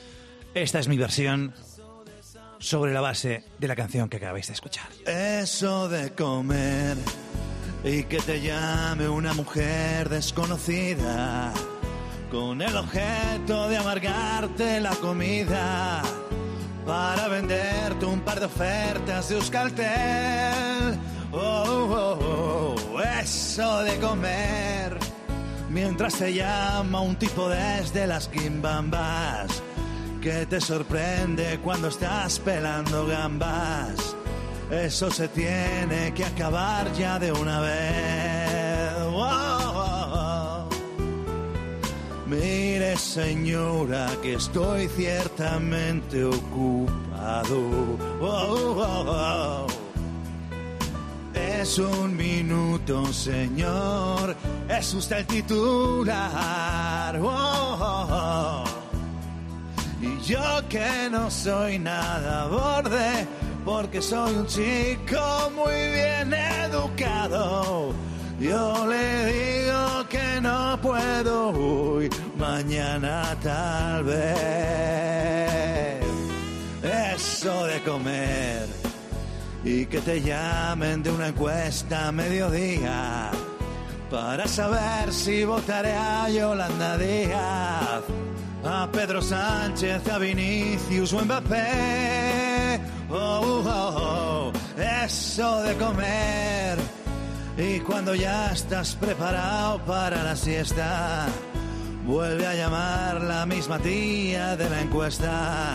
Esta 0.54 0.80
es 0.80 0.88
mi 0.88 0.98
versión 0.98 1.54
sobre 2.58 2.92
la 2.92 3.00
base 3.00 3.44
de 3.58 3.68
la 3.68 3.76
canción 3.76 4.08
que 4.08 4.18
acabáis 4.18 4.48
de 4.48 4.54
escuchar. 4.54 4.88
Eso 5.06 5.88
de 5.88 6.12
comer 6.12 6.96
y 7.84 8.02
que 8.04 8.18
te 8.18 8.40
llame 8.40 9.08
una 9.08 9.32
mujer 9.32 10.08
desconocida 10.08 11.54
con 12.30 12.62
el 12.62 12.76
objeto 12.76 13.68
de 13.68 13.76
amargarte 13.76 14.80
la 14.80 14.90
comida 14.90 16.02
para 16.86 17.28
venderte 17.28 18.06
un 18.06 18.20
par 18.20 18.38
de 18.38 18.46
ofertas 18.46 19.28
de 19.28 19.34
Euskaltel. 19.36 20.98
Oh, 21.32 21.38
oh, 21.38 22.76
oh, 22.94 23.00
eso 23.00 23.82
de 23.82 23.96
comer 23.98 24.96
mientras 25.70 26.14
te 26.14 26.32
llama 26.32 27.00
un 27.00 27.16
tipo 27.16 27.48
desde 27.48 28.06
las 28.06 28.28
quimbambas 28.28 29.62
que 30.20 30.46
te 30.46 30.60
sorprende 30.60 31.58
cuando 31.62 31.88
estás 31.88 32.38
pelando 32.38 33.06
gambas. 33.06 34.16
Eso 34.70 35.10
se 35.10 35.28
tiene 35.28 36.12
que 36.14 36.24
acabar 36.24 36.92
ya 36.92 37.18
de 37.18 37.32
una 37.32 37.60
vez. 37.60 38.49
Mire 42.30 42.96
señora 42.96 44.06
que 44.22 44.34
estoy 44.34 44.86
ciertamente 44.86 46.24
ocupado. 46.24 47.58
Oh, 48.20 48.76
oh. 48.78 49.66
Es 51.34 51.76
un 51.78 52.16
minuto, 52.16 53.12
señor. 53.12 54.36
Es 54.68 54.94
usted 54.94 55.18
el 55.18 55.26
titular. 55.26 57.20
Y 60.00 60.20
yo 60.22 60.68
que 60.68 61.08
no 61.10 61.28
soy 61.32 61.80
nada 61.80 62.46
borde, 62.46 63.26
porque 63.64 64.00
soy 64.00 64.36
un 64.36 64.46
chico 64.46 65.50
muy 65.56 65.74
bien 65.74 66.32
educado. 66.32 67.92
Yo 68.40 68.86
le 68.86 69.26
digo 69.26 70.08
que 70.08 70.40
no 70.40 70.78
puedo 70.80 71.50
hoy, 71.50 72.08
mañana 72.38 73.36
tal 73.42 74.04
vez. 74.04 76.00
Eso 76.82 77.66
de 77.66 77.80
comer 77.82 78.66
y 79.62 79.84
que 79.84 80.00
te 80.00 80.22
llamen 80.22 81.02
de 81.02 81.10
una 81.10 81.28
encuesta 81.28 82.08
a 82.08 82.12
mediodía 82.12 83.30
para 84.10 84.48
saber 84.48 85.12
si 85.12 85.44
votaré 85.44 85.92
a 85.92 86.30
Yolanda 86.30 86.96
Díaz, 86.96 88.02
a 88.64 88.88
Pedro 88.90 89.20
Sánchez, 89.20 90.08
a 90.08 90.16
Vinicius 90.16 91.12
o 91.12 91.22
Mbappé. 91.26 92.80
Oh, 93.10 93.62
oh, 93.66 94.50
oh, 94.50 94.52
eso 94.80 95.62
de 95.62 95.74
comer. 95.74 96.78
Y 97.60 97.80
cuando 97.80 98.14
ya 98.14 98.52
estás 98.52 98.94
preparado 98.94 99.84
para 99.84 100.22
la 100.22 100.34
siesta, 100.34 101.26
vuelve 102.06 102.46
a 102.46 102.54
llamar 102.54 103.20
la 103.20 103.44
misma 103.44 103.78
tía 103.78 104.56
de 104.56 104.70
la 104.70 104.80
encuesta 104.80 105.74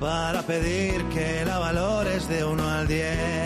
para 0.00 0.42
pedir 0.42 1.04
que 1.04 1.44
la 1.44 1.58
valores 1.58 2.28
de 2.28 2.44
1 2.44 2.68
al 2.68 2.88
10. 2.88 3.36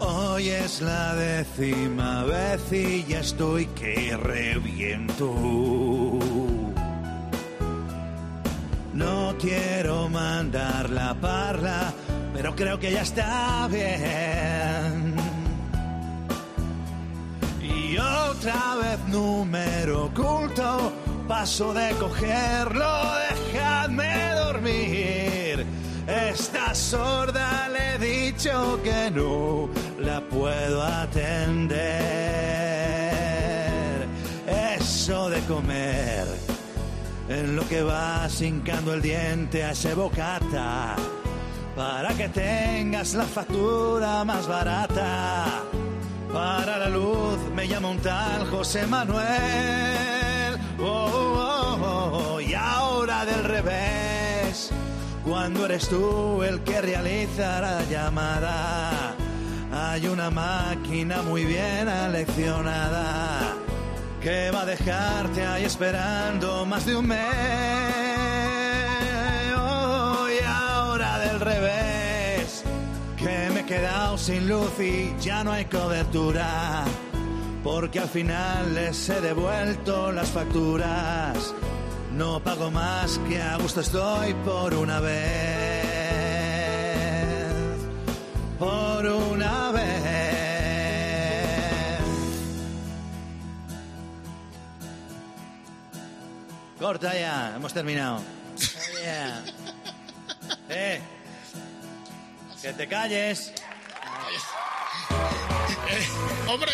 Hoy 0.00 0.48
es 0.50 0.82
la 0.82 1.14
décima 1.14 2.24
vez 2.24 2.60
y 2.72 3.04
ya 3.04 3.20
estoy 3.20 3.66
que 3.66 4.16
reviento. 4.16 5.32
No 8.92 9.34
quiero 9.38 10.08
mandar 10.08 10.90
la 10.90 11.14
parla, 11.14 11.92
pero 12.36 12.54
creo 12.54 12.78
que 12.78 12.92
ya 12.92 13.00
está 13.00 13.66
bien. 13.68 15.16
Y 17.62 17.96
otra 17.96 18.74
vez 18.74 18.98
número 19.08 20.04
oculto, 20.04 20.92
paso 21.26 21.72
de 21.72 21.92
cogerlo, 21.92 22.92
dejadme 23.30 24.34
dormir. 24.34 25.66
Esta 26.06 26.74
sorda 26.74 27.70
le 27.70 27.94
he 27.94 27.98
dicho 27.98 28.80
que 28.84 29.10
no 29.10 29.70
la 29.98 30.20
puedo 30.20 30.82
atender. 30.82 31.76
Eso 34.78 35.30
de 35.30 35.40
comer, 35.42 36.26
en 37.30 37.56
lo 37.56 37.66
que 37.66 37.82
vas 37.82 38.42
hincando 38.42 38.92
el 38.92 39.00
diente 39.00 39.64
a 39.64 39.70
ese 39.70 39.94
bocata, 39.94 40.96
para 41.76 42.14
que 42.14 42.28
tengas 42.30 43.12
la 43.14 43.24
factura 43.24 44.24
más 44.24 44.48
barata. 44.48 45.62
Para 46.32 46.78
la 46.78 46.88
luz 46.88 47.38
me 47.54 47.68
llama 47.68 47.90
un 47.90 47.98
tal 47.98 48.46
José 48.50 48.86
Manuel. 48.86 50.58
Oh, 50.78 50.84
oh, 50.84 51.78
oh, 51.82 52.34
oh, 52.34 52.40
y 52.40 52.54
ahora 52.54 53.26
del 53.26 53.44
revés, 53.44 54.70
cuando 55.24 55.66
eres 55.66 55.88
tú 55.88 56.42
el 56.42 56.60
que 56.62 56.80
realiza 56.80 57.60
la 57.60 57.84
llamada, 57.84 59.14
hay 59.70 60.06
una 60.06 60.30
máquina 60.30 61.20
muy 61.22 61.44
bien 61.44 61.88
aleccionada 61.88 63.54
que 64.20 64.50
va 64.50 64.62
a 64.62 64.66
dejarte 64.66 65.46
ahí 65.46 65.64
esperando 65.64 66.64
más 66.64 66.86
de 66.86 66.96
un 66.96 67.06
mes. 67.06 68.15
Quedado 73.66 74.16
sin 74.16 74.48
luz 74.48 74.78
y 74.78 75.14
ya 75.20 75.42
no 75.42 75.52
hay 75.52 75.64
cobertura, 75.64 76.84
porque 77.64 77.98
al 77.98 78.08
final 78.08 78.74
les 78.74 79.08
he 79.08 79.20
devuelto 79.20 80.12
las 80.12 80.28
facturas. 80.30 81.52
No 82.12 82.40
pago 82.40 82.70
más 82.70 83.18
que 83.28 83.42
a 83.42 83.56
gusto 83.56 83.80
estoy 83.80 84.32
por 84.34 84.72
una 84.74 85.00
vez. 85.00 85.84
Por 88.58 89.06
una 89.06 89.72
vez. 89.72 89.86
Corta 96.78 97.14
ya, 97.14 97.56
hemos 97.56 97.74
terminado. 97.74 98.20
Yeah. 99.06 99.44
Eh, 100.68 101.00
que 102.60 102.72
te 102.72 102.88
calles. 102.88 103.52
¡Hombre! 106.48 106.72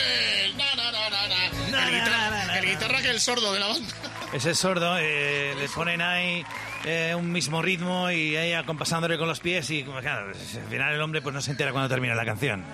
Na, 0.57 0.75
na, 0.77 0.91
na, 0.93 1.87
el, 1.89 1.95
guitarra, 1.95 2.59
el 2.59 2.67
guitarra 2.67 3.03
que 3.03 3.11
el 3.11 3.21
sordo 3.21 3.53
de 3.53 3.61
la 3.61 3.67
banda. 3.69 3.89
Ese 4.33 4.55
sordo, 4.55 4.97
eh, 4.99 5.55
le 5.59 5.69
ponen 5.69 6.01
ahí 6.01 6.45
eh, 6.85 7.15
un 7.17 7.31
mismo 7.31 7.61
ritmo 7.63 8.11
y 8.11 8.37
ahí 8.37 8.53
acompasándole 8.55 9.19
con 9.19 9.29
los 9.29 9.41
pies 9.41 9.69
y 9.71 9.85
claro, 9.85 10.29
al 10.29 10.69
final 10.71 10.95
el 10.95 11.01
hombre 11.01 11.21
pues 11.23 11.35
no 11.35 11.41
se 11.43 11.51
entera 11.51 11.73
cuando 11.73 11.89
termina 11.89 12.15
la 12.15 12.25
canción. 12.25 12.65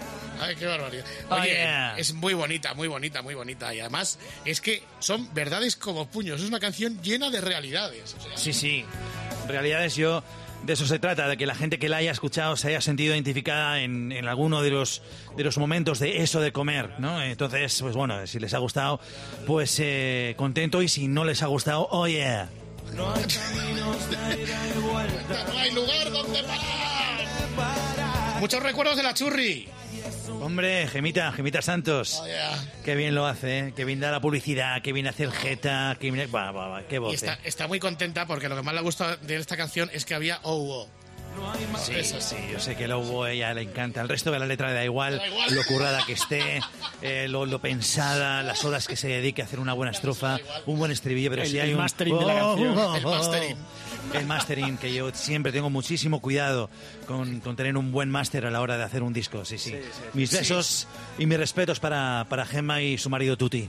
Ay, 0.40 0.54
qué 0.54 0.66
barbaridad. 0.66 1.04
Oh, 1.30 1.34
Oye, 1.34 1.50
yeah. 1.50 1.98
es 1.98 2.14
muy 2.14 2.32
bonita, 2.32 2.74
muy 2.74 2.86
bonita, 2.86 3.22
muy 3.22 3.34
bonita. 3.34 3.74
Y 3.74 3.80
además 3.80 4.18
es 4.44 4.60
que 4.60 4.84
son 5.00 5.32
verdades 5.34 5.74
como 5.74 6.06
puños. 6.06 6.40
Es 6.40 6.46
una 6.46 6.60
canción 6.60 7.02
llena 7.02 7.28
de 7.28 7.40
realidades. 7.40 8.14
O 8.16 8.22
sea, 8.22 8.36
Sí, 8.36 8.52
sí. 8.52 8.84
En 9.42 9.48
realidad 9.48 9.84
es 9.84 9.96
yo... 9.96 10.22
De 10.68 10.74
eso 10.74 10.84
se 10.86 10.98
trata, 10.98 11.26
de 11.26 11.38
que 11.38 11.46
la 11.46 11.54
gente 11.54 11.78
que 11.78 11.88
la 11.88 11.96
haya 11.96 12.10
escuchado 12.10 12.54
se 12.54 12.68
haya 12.68 12.82
sentido 12.82 13.14
identificada 13.14 13.80
en, 13.80 14.12
en 14.12 14.28
alguno 14.28 14.60
de 14.60 14.68
los, 14.68 15.00
de 15.34 15.42
los 15.42 15.56
momentos 15.56 15.98
de 15.98 16.18
eso 16.18 16.42
de 16.42 16.52
comer, 16.52 16.90
¿no? 16.98 17.22
Entonces, 17.22 17.78
pues 17.80 17.96
bueno, 17.96 18.26
si 18.26 18.38
les 18.38 18.52
ha 18.52 18.58
gustado, 18.58 19.00
pues 19.46 19.80
eh, 19.80 20.34
contento 20.36 20.82
y 20.82 20.88
si 20.88 21.08
no 21.08 21.24
les 21.24 21.42
ha 21.42 21.46
gustado, 21.46 21.88
oh 21.90 22.06
yeah. 22.06 22.50
no 22.94 23.14
hay 25.58 25.70
lugar 25.70 26.12
donde 26.12 26.42
parar. 26.42 28.38
Muchos 28.38 28.62
recuerdos 28.62 28.98
de 28.98 29.04
la 29.04 29.14
churri. 29.14 29.70
Hombre, 30.40 30.86
Gemita, 30.88 31.32
Gemita 31.32 31.62
Santos. 31.62 32.18
Oh, 32.22 32.26
yeah. 32.26 32.56
Qué 32.84 32.94
bien 32.94 33.14
lo 33.14 33.26
hace, 33.26 33.58
¿eh? 33.58 33.72
qué 33.76 33.84
bien 33.84 34.00
da 34.00 34.10
la 34.10 34.20
publicidad, 34.20 34.80
qué 34.82 34.92
bien 34.92 35.06
hace 35.06 35.24
el 35.24 35.32
jeta, 35.32 35.96
qué 36.00 36.10
bien... 36.10 36.30
Bah, 36.30 36.52
bah, 36.52 36.68
bah, 36.68 36.82
qué 36.88 36.96
Y 36.96 36.98
voz. 36.98 37.14
está, 37.14 37.34
eh. 37.34 37.38
está 37.44 37.66
muy 37.66 37.78
contenta 37.80 38.26
porque 38.26 38.48
lo 38.48 38.56
que 38.56 38.62
más 38.62 38.74
le 38.74 38.80
gusta 38.80 39.16
de 39.16 39.36
esta 39.36 39.56
canción 39.56 39.90
es 39.92 40.04
que 40.04 40.14
había 40.14 40.38
OUO. 40.42 40.88
Sí, 41.82 41.92
Eso 41.94 42.20
sí, 42.20 42.36
yo 42.52 42.58
sé 42.60 42.76
que 42.76 42.88
lo 42.88 42.98
hubo, 42.98 43.24
a 43.24 43.30
ella 43.32 43.54
le 43.54 43.62
encanta. 43.62 44.00
El 44.00 44.08
resto 44.08 44.30
de 44.30 44.38
la 44.38 44.46
letra 44.46 44.68
le 44.68 44.74
da 44.74 44.84
igual, 44.84 45.18
Da 45.18 45.26
igual. 45.26 45.54
lo 45.54 45.64
currada 45.64 46.00
que 46.06 46.12
esté, 46.14 46.60
eh, 47.02 47.26
lo, 47.28 47.46
lo 47.46 47.60
pensada, 47.60 48.42
las 48.42 48.64
horas 48.64 48.86
que 48.86 48.96
se 48.96 49.08
dedique 49.08 49.42
a 49.42 49.44
hacer 49.44 49.60
una 49.60 49.72
buena 49.72 49.92
estrofa, 49.92 50.38
un 50.66 50.78
buen 50.78 50.90
estribillo, 50.90 51.30
pero 51.30 51.42
El- 51.42 51.48
si 51.48 51.58
hay 51.60 51.70
el 51.70 51.76
un... 51.76 51.82
mastering 51.82 52.18
de 52.18 52.26
la 52.26 52.34
canción. 52.34 52.78
oh, 52.78 52.96
El 52.96 53.06
oh, 53.06 53.10
mastering. 53.10 53.56
El 54.14 54.26
mastering, 54.26 54.76
que 54.78 54.92
yo 54.94 55.10
siempre 55.14 55.52
tengo 55.52 55.70
muchísimo 55.70 56.20
cuidado 56.20 56.70
con, 57.06 57.40
con 57.40 57.56
tener 57.56 57.76
un 57.76 57.92
buen 57.92 58.10
máster 58.10 58.46
a 58.46 58.50
la 58.50 58.60
hora 58.60 58.76
de 58.78 58.84
hacer 58.84 59.02
un 59.02 59.12
disco, 59.12 59.44
sí, 59.44 59.58
sí. 59.58 59.74
Mis 60.14 60.30
Sí. 60.30 60.36
besos 60.38 60.86
y 61.18 61.26
mis 61.26 61.38
respetos 61.38 61.78
para, 61.78 62.26
para 62.28 62.46
Gemma 62.46 62.80
y 62.82 62.96
su 62.98 63.10
marido 63.10 63.36
Tuti. 63.36 63.68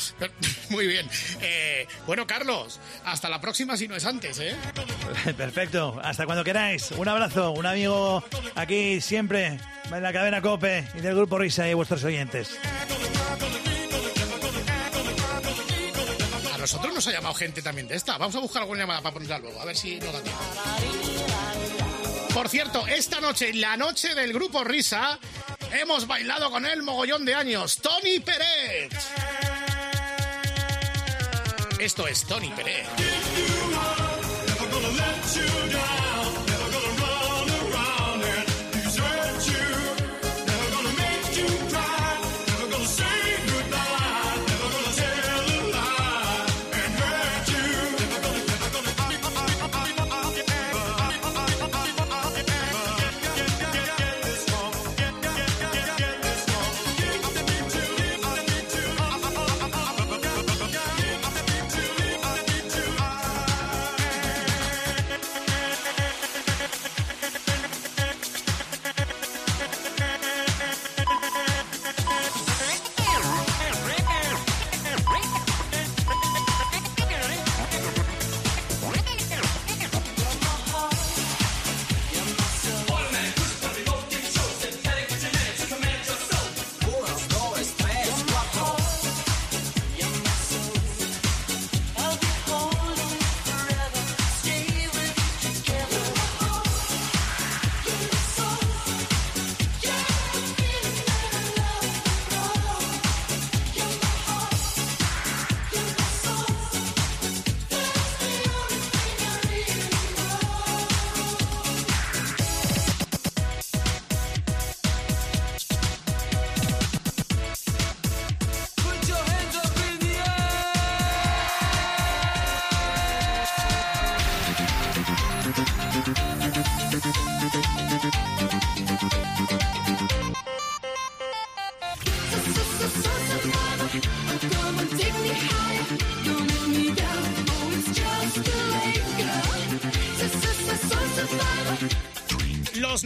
Muy 0.70 0.86
bien. 0.86 1.08
Eh, 1.40 1.86
bueno, 2.06 2.26
Carlos, 2.26 2.80
hasta 3.04 3.28
la 3.28 3.40
próxima 3.40 3.76
si 3.76 3.88
no 3.88 3.96
es 3.96 4.04
antes, 4.04 4.38
¿eh? 4.38 4.56
Perfecto, 5.36 6.00
hasta 6.02 6.26
cuando 6.26 6.44
queráis. 6.44 6.90
Un 6.92 7.08
abrazo, 7.08 7.52
un 7.52 7.66
amigo 7.66 8.24
aquí 8.54 9.00
siempre 9.00 9.58
en 9.90 10.02
la 10.02 10.12
cadena 10.12 10.40
Cope 10.40 10.86
y 10.94 11.00
del 11.00 11.14
Grupo 11.14 11.38
Risa 11.38 11.68
y 11.68 11.74
vuestros 11.74 12.04
oyentes. 12.04 12.58
A 16.54 16.58
nosotros 16.58 16.94
nos 16.94 17.06
ha 17.08 17.12
llamado 17.12 17.34
gente 17.34 17.62
también 17.62 17.88
de 17.88 17.96
esta. 17.96 18.18
Vamos 18.18 18.34
a 18.36 18.38
buscar 18.38 18.62
alguna 18.62 18.80
llamada 18.80 19.02
para 19.02 19.14
ponerla 19.14 19.38
luego, 19.38 19.60
a 19.60 19.64
ver 19.64 19.76
si 19.76 19.98
nos 19.98 20.12
da 20.12 20.22
tiempo. 20.22 20.42
Por 22.34 22.48
cierto, 22.48 22.86
esta 22.86 23.20
noche, 23.20 23.52
la 23.52 23.76
noche 23.76 24.14
del 24.14 24.32
Grupo 24.32 24.64
Risa, 24.64 25.18
hemos 25.72 26.06
bailado 26.06 26.50
con 26.50 26.64
él 26.64 26.82
mogollón 26.82 27.24
de 27.26 27.34
años. 27.34 27.76
Tony 27.76 28.20
Pérez. 28.20 28.90
Esto 31.82 32.06
es 32.06 32.24
Tony 32.24 32.48
Pérez. 32.50 33.11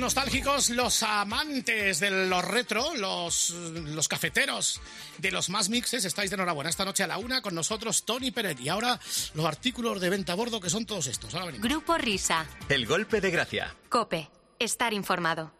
Nostálgicos, 0.06 0.70
los 0.70 1.02
amantes 1.02 1.98
de 1.98 2.28
los 2.28 2.44
retro, 2.44 2.94
los, 2.94 3.50
los 3.50 4.06
cafeteros 4.06 4.80
de 5.18 5.32
los 5.32 5.50
más 5.50 5.68
mixes, 5.68 6.04
estáis 6.04 6.30
de 6.30 6.34
enhorabuena. 6.34 6.70
Esta 6.70 6.84
noche 6.84 7.02
a 7.02 7.08
la 7.08 7.18
una 7.18 7.42
con 7.42 7.56
nosotros 7.56 8.04
Tony 8.04 8.30
Pérez. 8.30 8.60
Y 8.60 8.68
ahora 8.68 9.00
los 9.34 9.44
artículos 9.44 10.00
de 10.00 10.08
venta 10.08 10.34
a 10.34 10.36
bordo 10.36 10.60
que 10.60 10.70
son 10.70 10.86
todos 10.86 11.08
estos. 11.08 11.34
Ahora 11.34 11.46
venimos. 11.46 11.68
Grupo 11.68 11.98
Risa. 11.98 12.46
El 12.68 12.86
golpe 12.86 13.20
de 13.20 13.32
gracia. 13.32 13.74
Cope. 13.88 14.30
Estar 14.60 14.92
informado. 14.92 15.52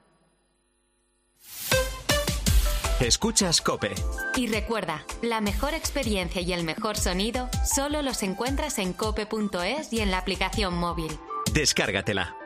Escuchas 3.01 3.61
Cope. 3.61 3.97
Y 4.37 4.47
recuerda, 4.47 5.05
la 5.23 5.41
mejor 5.41 5.75
experiencia 5.75 6.41
y 6.41 6.53
el 6.53 6.63
mejor 6.63 6.97
sonido 6.97 7.51
solo 7.65 8.01
los 8.01 8.23
encuentras 8.23 8.79
en 8.79 8.93
cope.es 8.93 9.93
y 9.93 10.03
en 10.03 10.13
la 10.13 10.19
aplicación 10.19 10.75
móvil. 10.75 11.19
Descárgatela. 11.53 12.46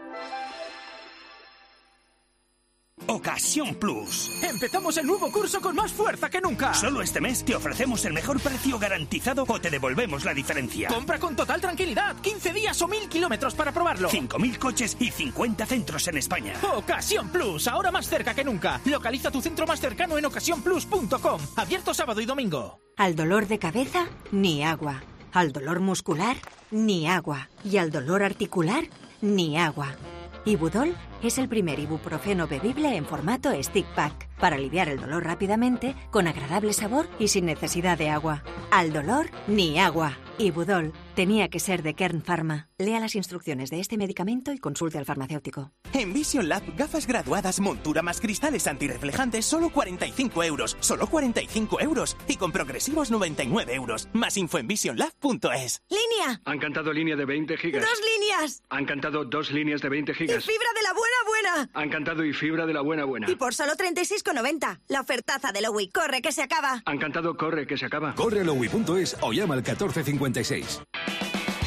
Ocasión 3.07 3.75
Plus. 3.75 4.43
Empezamos 4.43 4.97
el 4.97 5.07
nuevo 5.07 5.31
curso 5.33 5.61
con 5.61 5.75
más 5.75 5.93
fuerza 5.93 6.31
que 6.31 6.41
nunca. 6.41 6.75
Solo 6.75 7.03
este 7.03 7.21
mes 7.21 7.45
te 7.45 7.55
ofrecemos 7.55 8.05
el 8.05 8.13
mejor 8.13 8.41
precio 8.41 8.79
garantizado 8.79 9.45
o 9.47 9.61
te 9.61 9.71
devolvemos 9.71 10.25
la 10.25 10.35
diferencia. 10.35 10.89
Compra 10.89 11.19
con 11.19 11.35
total 11.35 11.61
tranquilidad. 11.61 12.17
15 12.21 12.53
días 12.53 12.81
o 12.83 12.89
1000 12.89 13.09
kilómetros 13.09 13.55
para 13.55 13.73
probarlo. 13.73 14.11
5.000 14.11 14.59
coches 14.59 14.97
y 15.01 15.11
50 15.11 15.67
centros 15.67 16.07
en 16.09 16.19
España. 16.19 16.55
Ocasión 16.75 17.31
Plus. 17.31 17.67
Ahora 17.69 17.91
más 17.91 18.09
cerca 18.09 18.35
que 18.35 18.45
nunca. 18.45 18.81
Localiza 18.85 19.31
tu 19.31 19.41
centro 19.41 19.67
más 19.67 19.81
cercano 19.81 20.19
en 20.19 20.27
ocasiónplus.com. 20.27 21.41
Abierto 21.57 21.95
sábado 21.95 22.21
y 22.21 22.27
domingo. 22.27 22.81
Al 22.97 23.17
dolor 23.17 23.47
de 23.47 23.59
cabeza, 23.59 24.07
ni 24.31 24.63
agua. 24.63 25.03
Al 25.33 25.53
dolor 25.53 25.81
muscular, 25.81 26.37
ni 26.71 27.07
agua. 27.09 27.49
Y 27.65 27.79
al 27.79 27.91
dolor 27.91 28.23
articular, 28.23 28.85
ni 29.21 29.57
agua. 29.59 29.97
Ibudol 30.45 30.97
es 31.23 31.37
el 31.37 31.49
primer 31.49 31.79
ibuprofeno 31.79 32.47
bebible 32.47 32.97
en 32.97 33.05
formato 33.05 33.51
stick 33.63 33.87
pack 33.95 34.29
para 34.39 34.57
aliviar 34.57 34.89
el 34.89 34.99
dolor 34.99 35.25
rápidamente, 35.25 35.95
con 36.11 36.27
agradable 36.27 36.73
sabor 36.73 37.07
y 37.19 37.29
sin 37.29 37.45
necesidad 37.45 37.99
de 37.99 38.09
agua. 38.09 38.43
Al 38.71 38.93
dolor, 38.93 39.27
ni 39.47 39.79
agua. 39.79 40.17
Ibudol 40.41 40.93
tenía 41.15 41.49
que 41.49 41.61
ser 41.61 41.83
de 41.83 41.95
Kern 41.95 42.23
Pharma. 42.23 42.69
Lea 42.79 42.99
las 42.99 43.15
instrucciones 43.15 43.69
de 43.69 43.79
este 43.79 43.99
medicamento 43.99 44.53
y 44.53 44.59
consulte 44.59 44.97
al 44.97 45.05
farmacéutico. 45.05 45.73
En 45.93 46.15
Vision 46.15 46.49
Lab, 46.49 46.63
gafas 46.77 47.07
graduadas, 47.07 47.61
montura 47.61 48.01
más 48.01 48.21
cristales 48.21 48.67
antirreflejantes, 48.67 49.45
solo 49.45 49.71
45 49.71 50.43
euros. 50.45 50.77
Solo 50.81 51.07
45 51.09 51.81
euros. 51.81 52.17
Y 52.27 52.37
con 52.37 52.53
progresivos 52.53 53.11
99 53.11 53.75
euros. 53.75 54.09
Más 54.15 54.37
info 54.39 54.59
en 54.59 54.67
visionlab.es. 54.67 55.83
¡Línea! 55.91 56.41
Han 56.45 56.59
cantado 56.59 56.93
línea 56.93 57.17
de 57.17 57.25
20 57.27 57.57
gigas. 57.59 57.85
¡Dos 57.85 58.01
líneas! 58.01 58.63
Han 58.71 58.87
cantado 58.87 59.25
dos 59.27 59.51
líneas 59.51 59.83
de 59.83 59.89
20 59.91 60.13
¡Y 60.13 60.15
gigas. 60.15 60.45
fibra 60.45 60.69
de 60.75 60.83
la 60.83 60.93
Han 61.75 61.91
cantado 61.91 62.25
y 62.25 62.33
fibra 62.33 62.67
de 62.67 62.75
la 62.75 62.81
buena 62.81 63.05
buena. 63.05 63.31
Y 63.31 63.37
por 63.37 63.55
solo 63.55 63.73
36,90. 63.73 64.81
La 64.89 65.01
ofertaza 65.01 65.53
de 65.53 65.61
Lowy. 65.63 65.89
¡Corre, 65.91 66.23
que 66.23 66.33
se 66.33 66.43
acaba! 66.43 66.83
Han 66.85 66.99
cantado 66.99 67.37
corre 67.37 67.67
que 67.67 67.77
se 67.77 67.87
acaba. 67.87 68.15
Corre 68.15 68.41
a 68.41 68.45
lowy.es 68.45 69.17
o 69.21 69.33
llama 69.33 69.55
al 69.55 69.63
1456. 69.63 70.83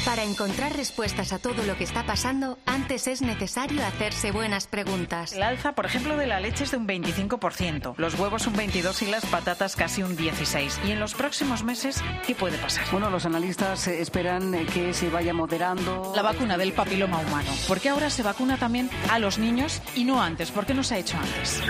Para 0.04 0.22
encontrar 0.22 0.76
respuestas 0.76 1.32
a 1.32 1.38
todo 1.38 1.62
lo 1.64 1.78
que 1.78 1.84
está 1.84 2.04
pasando, 2.04 2.58
antes 2.66 3.06
es 3.06 3.22
necesario 3.22 3.82
hacerse 3.84 4.32
buenas 4.32 4.66
preguntas. 4.66 5.32
El 5.32 5.42
alza, 5.42 5.74
por 5.74 5.86
ejemplo, 5.86 6.18
de 6.18 6.26
la 6.26 6.40
leche 6.40 6.64
es 6.64 6.72
de 6.72 6.76
un 6.76 6.86
25%, 6.86 7.94
los 7.96 8.18
huevos 8.18 8.46
un 8.46 8.54
22% 8.54 9.02
y 9.02 9.10
las 9.10 9.24
patatas 9.24 9.76
casi 9.76 10.02
un 10.02 10.14
16%. 10.14 10.86
Y 10.86 10.90
en 10.90 11.00
los 11.00 11.14
próximos 11.14 11.64
meses, 11.64 12.02
¿qué 12.26 12.34
puede 12.34 12.58
pasar? 12.58 12.84
Bueno, 12.92 13.08
los 13.08 13.24
analistas 13.24 13.88
eh, 13.88 14.02
esperan 14.02 14.54
eh, 14.54 14.66
que 14.66 14.92
se 14.92 15.08
vaya 15.08 15.32
moderando. 15.32 16.12
La 16.14 16.22
vacuna 16.22 16.58
del 16.58 16.74
papiloma 16.74 17.20
humano. 17.20 17.50
¿Por 17.66 17.80
qué 17.80 17.88
ahora 17.88 18.10
se 18.10 18.22
vacuna 18.22 18.58
también 18.58 18.90
a 19.10 19.18
los 19.18 19.38
niños 19.38 19.80
y 19.94 20.04
no 20.04 20.22
antes? 20.22 20.50
¿Por 20.50 20.66
qué 20.66 20.74
no 20.74 20.84
se 20.84 20.96
ha 20.96 20.98
hecho 20.98 21.16
antes? 21.16 21.62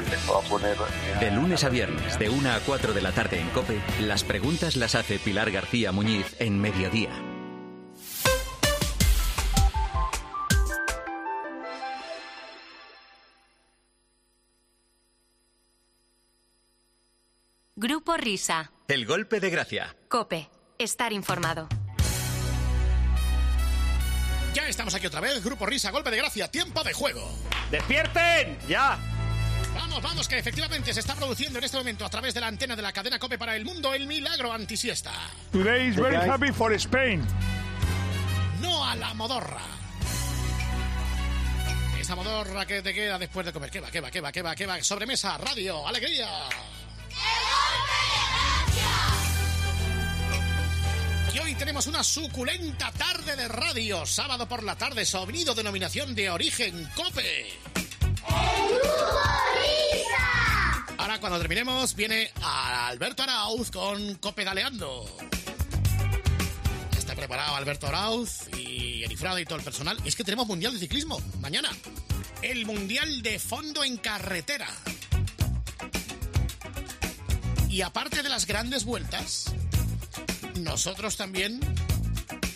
De 1.20 1.30
lunes 1.30 1.62
a 1.62 1.68
viernes, 1.68 2.18
de 2.18 2.30
1 2.30 2.50
a 2.50 2.58
4 2.66 2.92
de 2.92 3.00
la 3.00 3.12
tarde 3.12 3.38
en 3.38 3.48
Cope, 3.50 3.80
las 4.00 4.24
preguntas 4.24 4.74
las 4.74 4.96
hace 4.96 5.20
Pilar 5.20 5.52
García 5.52 5.92
Muñiz 5.92 6.34
en 6.40 6.60
Mediodía. 6.60 7.33
Grupo 17.84 18.16
Risa. 18.16 18.72
El 18.88 19.04
golpe 19.04 19.40
de 19.40 19.50
gracia. 19.50 19.94
Cope. 20.08 20.48
Estar 20.78 21.12
informado. 21.12 21.68
Ya 24.54 24.66
estamos 24.68 24.94
aquí 24.94 25.06
otra 25.06 25.20
vez. 25.20 25.44
Grupo 25.44 25.66
Risa, 25.66 25.90
golpe 25.90 26.10
de 26.10 26.16
gracia, 26.16 26.50
tiempo 26.50 26.82
de 26.82 26.94
juego. 26.94 27.30
¡Despierten! 27.70 28.56
¡Ya! 28.66 28.98
Vamos, 29.74 30.02
vamos, 30.02 30.26
que 30.26 30.38
efectivamente 30.38 30.94
se 30.94 31.00
está 31.00 31.14
produciendo 31.14 31.58
en 31.58 31.66
este 31.66 31.76
momento 31.76 32.06
a 32.06 32.08
través 32.08 32.32
de 32.32 32.40
la 32.40 32.46
antena 32.46 32.74
de 32.74 32.80
la 32.80 32.90
cadena 32.90 33.18
Cope 33.18 33.36
para 33.36 33.54
el 33.54 33.66
mundo 33.66 33.92
el 33.92 34.06
milagro 34.06 34.50
antisiesta. 34.50 35.12
Today 35.52 35.88
is 35.88 35.96
very 35.96 36.16
happy 36.16 36.52
for 36.52 36.72
Spain. 36.72 37.22
No 38.62 38.82
a 38.82 38.96
la 38.96 39.12
modorra. 39.12 39.60
Esa 42.00 42.14
modorra 42.14 42.64
que 42.64 42.80
te 42.80 42.94
queda 42.94 43.18
después 43.18 43.44
de 43.44 43.52
comer. 43.52 43.70
¿Qué 43.70 43.80
va, 43.80 43.90
qué 43.90 44.00
va, 44.00 44.10
qué 44.10 44.22
va, 44.22 44.32
qué 44.32 44.40
va, 44.40 44.54
qué 44.54 44.64
va? 44.64 44.82
Sobremesa, 44.82 45.36
radio, 45.36 45.86
alegría. 45.86 46.48
Y 51.34 51.38
hoy 51.38 51.54
tenemos 51.56 51.86
una 51.86 52.04
suculenta 52.04 52.92
tarde 52.92 53.34
de 53.36 53.48
radio, 53.48 54.06
sábado 54.06 54.48
por 54.48 54.62
la 54.62 54.76
tarde, 54.76 55.04
sonido 55.04 55.54
denominación 55.54 56.14
de 56.14 56.30
origen 56.30 56.88
COPE. 56.94 57.58
Ahora 60.96 61.18
cuando 61.20 61.38
terminemos 61.38 61.94
viene 61.94 62.30
Alberto 62.42 63.24
Arauz 63.24 63.70
con 63.70 64.14
COPE 64.14 64.44
Daleando. 64.44 65.04
Está 66.96 67.14
preparado 67.14 67.56
Alberto 67.56 67.86
Arauz 67.88 68.48
y 68.56 69.02
Erifrada 69.02 69.38
y 69.40 69.44
todo 69.44 69.58
el 69.58 69.64
personal. 69.64 69.98
Es 70.04 70.16
que 70.16 70.24
tenemos 70.24 70.46
Mundial 70.46 70.72
de 70.72 70.78
Ciclismo 70.78 71.20
mañana. 71.40 71.68
El 72.40 72.64
Mundial 72.64 73.22
de 73.22 73.38
Fondo 73.38 73.84
en 73.84 73.98
Carretera. 73.98 74.68
Y 77.74 77.82
aparte 77.82 78.22
de 78.22 78.28
las 78.28 78.46
grandes 78.46 78.84
vueltas, 78.84 79.46
nosotros 80.60 81.16
también 81.16 81.58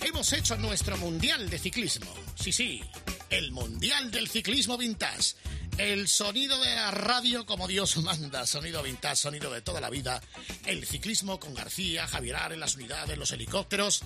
hemos 0.02 0.32
hecho 0.32 0.56
nuestro 0.58 0.96
Mundial 0.96 1.50
de 1.50 1.58
Ciclismo. 1.58 2.06
Sí, 2.36 2.52
sí, 2.52 2.84
el 3.28 3.50
Mundial 3.50 4.12
del 4.12 4.28
Ciclismo 4.28 4.78
Vintage. 4.78 5.34
El 5.76 6.06
sonido 6.06 6.60
de 6.60 6.72
la 6.72 6.92
radio 6.92 7.44
como 7.46 7.66
Dios 7.66 7.96
manda, 7.96 8.46
sonido 8.46 8.80
vintage, 8.80 9.16
sonido 9.16 9.52
de 9.52 9.60
toda 9.60 9.80
la 9.80 9.90
vida. 9.90 10.22
El 10.64 10.86
ciclismo 10.86 11.40
con 11.40 11.52
García, 11.52 12.06
Javier 12.06 12.36
Ares, 12.36 12.58
las 12.58 12.76
unidades, 12.76 13.18
los 13.18 13.32
helicópteros. 13.32 14.02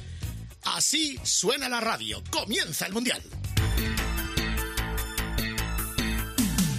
Así 0.63 1.21
suena 1.25 1.69
la 1.69 1.83
radio. 1.83 2.25
Comienza 2.31 2.87
el 2.87 2.95
Mundial. 2.95 3.23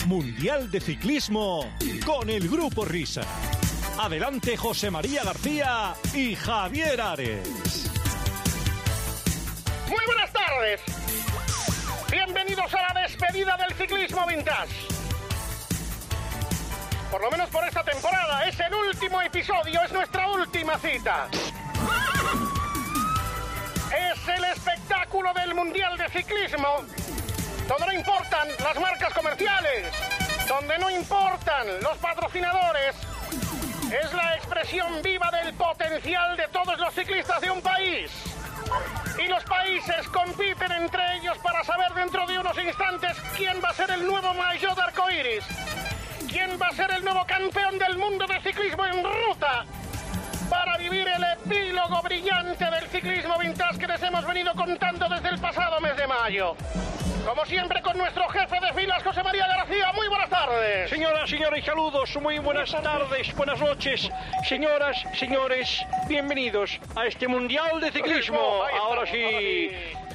Mundial 0.07 0.71
de 0.71 0.81
Ciclismo 0.81 1.71
con 2.03 2.31
el 2.31 2.49
Grupo 2.49 2.83
Risa. 2.83 3.52
Adelante 3.97 4.57
José 4.57 4.89
María 4.89 5.23
García 5.23 5.93
y 6.13 6.35
Javier 6.35 6.99
Ares. 6.99 7.91
Muy 9.87 10.05
buenas 10.07 10.33
tardes. 10.33 10.81
Bienvenidos 12.11 12.73
a 12.73 12.93
la 12.93 13.01
despedida 13.01 13.55
del 13.55 13.77
ciclismo 13.77 14.25
vintage. 14.25 14.87
Por 17.11 17.21
lo 17.21 17.29
menos 17.29 17.49
por 17.49 17.63
esta 17.67 17.83
temporada, 17.83 18.47
es 18.47 18.59
el 18.59 18.73
último 18.73 19.21
episodio, 19.21 19.83
es 19.83 19.91
nuestra 19.91 20.27
última 20.31 20.77
cita. 20.79 21.27
Es 23.95 24.27
el 24.27 24.43
espectáculo 24.45 25.31
del 25.35 25.53
Mundial 25.53 25.97
de 25.99 26.09
Ciclismo, 26.09 26.83
donde 27.67 27.85
no 27.85 27.93
importan 27.93 28.47
las 28.59 28.79
marcas 28.79 29.13
comerciales, 29.13 29.93
donde 30.47 30.79
no 30.79 30.89
importan 30.89 31.67
los 31.81 31.97
patrocinadores. 31.99 32.95
Es 33.93 34.11
la 34.11 34.35
expresión 34.37 35.03
viva 35.03 35.29
del 35.29 35.53
potencial 35.53 36.35
de 36.35 36.47
todos 36.47 36.79
los 36.79 36.91
ciclistas 36.95 37.39
de 37.39 37.51
un 37.51 37.61
país. 37.61 38.09
Y 39.23 39.27
los 39.27 39.43
países 39.43 40.07
compiten 40.07 40.71
entre 40.71 41.17
ellos 41.17 41.37
para 41.43 41.63
saber 41.63 41.93
dentro 41.93 42.25
de 42.25 42.39
unos 42.39 42.57
instantes 42.57 43.15
quién 43.37 43.61
va 43.63 43.69
a 43.69 43.73
ser 43.75 43.91
el 43.91 44.07
nuevo 44.07 44.33
maillot 44.33 44.75
de 44.75 44.81
arcoíris. 44.81 45.43
¿Quién 46.27 46.57
va 46.59 46.69
a 46.69 46.73
ser 46.73 46.89
el 46.89 47.03
nuevo 47.03 47.23
campeón 47.27 47.77
del 47.77 47.99
mundo 47.99 48.25
de 48.25 48.41
ciclismo 48.41 48.83
en 48.83 49.03
ruta? 49.03 49.63
Para 50.53 50.77
vivir 50.77 51.07
el 51.07 51.23
epílogo 51.23 51.99
brillante 52.03 52.63
del 52.63 52.87
ciclismo 52.89 53.39
vintage 53.39 53.79
que 53.79 53.87
les 53.87 54.03
hemos 54.03 54.23
venido 54.23 54.53
contando 54.53 55.09
desde 55.09 55.29
el 55.29 55.39
pasado 55.39 55.81
mes 55.81 55.97
de 55.97 56.05
mayo. 56.05 56.55
Como 57.25 57.43
siempre 57.45 57.81
con 57.81 57.97
nuestro 57.97 58.29
jefe 58.29 58.59
de 58.59 58.71
filas, 58.73 59.01
José 59.01 59.23
María 59.23 59.47
García. 59.47 59.91
Muy 59.95 60.07
buenas 60.07 60.29
tardes. 60.29 60.91
Señoras, 60.91 61.27
señores, 61.27 61.65
saludos, 61.65 62.15
muy 62.21 62.37
buenas 62.37 62.69
tardes, 62.69 63.35
buenas 63.35 63.59
noches. 63.59 64.07
Señoras, 64.47 65.03
señores, 65.15 65.83
bienvenidos 66.07 66.79
a 66.95 67.07
este 67.07 67.27
Mundial 67.27 67.81
de 67.81 67.91
Ciclismo. 67.91 68.63
Ahora 68.79 69.07
sí, 69.07 69.71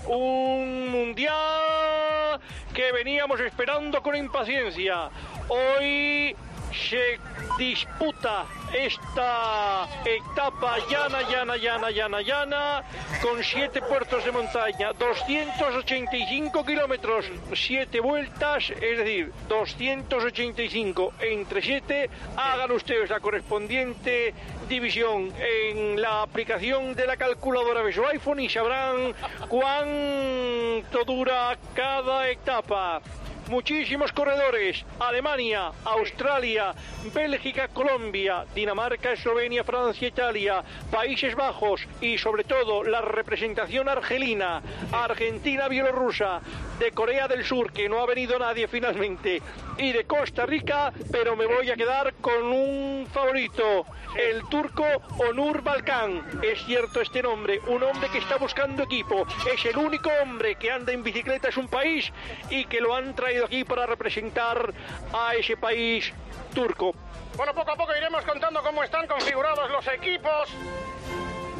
un 0.07 0.89
Mundial 0.89 2.39
que 2.73 2.93
veníamos 2.93 3.41
esperando 3.41 4.01
con 4.05 4.15
impaciencia. 4.15 5.11
Hoy 5.49 6.37
se 6.73 7.19
disputa 7.59 8.47
esta 8.73 9.87
etapa 10.05 10.79
llana, 10.91 11.23
llana, 11.23 11.57
llana, 11.57 11.91
llana, 11.91 12.21
llana, 12.21 12.85
con 13.23 13.43
siete 13.43 13.81
puertos 13.83 14.25
de 14.25 14.33
montaña, 14.33 14.93
285 14.93 16.65
kilómetros, 16.65 17.27
siete 17.55 18.01
vueltas, 18.01 18.71
es 18.71 18.99
decir, 18.99 19.33
285 19.49 21.13
entre 21.21 21.63
siete. 21.63 22.11
Hagan 22.37 22.73
ustedes 22.73 23.11
la 23.11 23.21
correspondiente 23.21 24.35
división 24.69 25.33
en 25.39 26.01
la 26.01 26.23
aplicación 26.23 26.95
de 26.95 27.07
la 27.07 27.17
calculadora 27.17 27.83
de 27.83 27.93
su 27.93 28.05
iPhone 28.07 28.41
y 28.41 28.49
sabrán 28.49 29.15
cuánto 29.49 31.05
dura 31.05 31.57
cada 31.75 32.29
etapa 32.29 33.01
muchísimos 33.49 34.13
corredores. 34.13 34.85
Alemania, 34.99 35.73
Australia, 35.85 36.75
Bélgica, 37.15 37.69
Colombia, 37.69 38.45
Dinamarca, 38.55 39.13
Eslovenia, 39.13 39.65
Francia, 39.65 40.09
Italia, 40.09 40.63
Países 40.91 41.35
Bajos 41.35 41.87
y 42.01 42.19
sobre 42.19 42.45
todo 42.45 42.85
la 42.85 43.01
representación 43.01 43.89
argelina, 43.89 44.63
Argentina, 44.93 45.69
Bielorrusia, 45.69 46.41
de 46.79 46.93
Corea 46.93 47.27
del 47.27 47.45
Sur, 47.45 47.73
que 47.73 47.89
no 47.89 48.01
ha 48.01 48.07
venido 48.07 48.39
nadie 48.39 48.69
finalmente, 48.69 49.43
y 49.79 49.93
de 49.93 50.05
Costa 50.05 50.47
Rica, 50.47 50.93
pero 51.11 51.37
me 51.37 51.47
voy 51.47 51.71
a 51.71 51.77
quedar 51.77 52.15
con 52.15 52.45
un 52.45 53.07
favorito, 53.13 53.87
el 54.17 54.43
turco 54.49 54.85
Onur 55.19 55.63
Balkan. 55.63 56.41
Es 56.43 56.65
cierto 56.65 57.01
este 57.01 57.23
nombre, 57.23 57.61
un 57.67 57.83
hombre 57.83 58.09
que 58.11 58.19
está 58.19 58.37
buscando 58.37 58.85
equipo, 58.85 59.27
es 59.53 59.65
el 59.65 59.77
único 59.77 60.11
hombre 60.23 60.57
que 60.57 60.71
anda 60.71 60.93
en 60.93 61.03
bicicleta, 61.03 61.49
es 61.49 61.57
un 61.57 61.69
país 61.69 62.13
y 62.51 62.65
que 62.67 62.81
lo 62.81 62.95
han 62.95 63.15
traído 63.15 63.38
aquí 63.45 63.65
para 63.65 63.87
representar 63.87 64.73
a 65.13 65.35
ese 65.35 65.57
país 65.57 66.13
turco. 66.55 66.95
Bueno, 67.37 67.55
poco 67.55 67.71
a 67.73 67.77
poco 67.77 67.95
iremos 67.97 68.25
contando 68.25 68.63
cómo 68.63 68.83
están 68.83 69.07
configurados 69.07 69.71
los 69.71 69.87
equipos. 69.89 70.49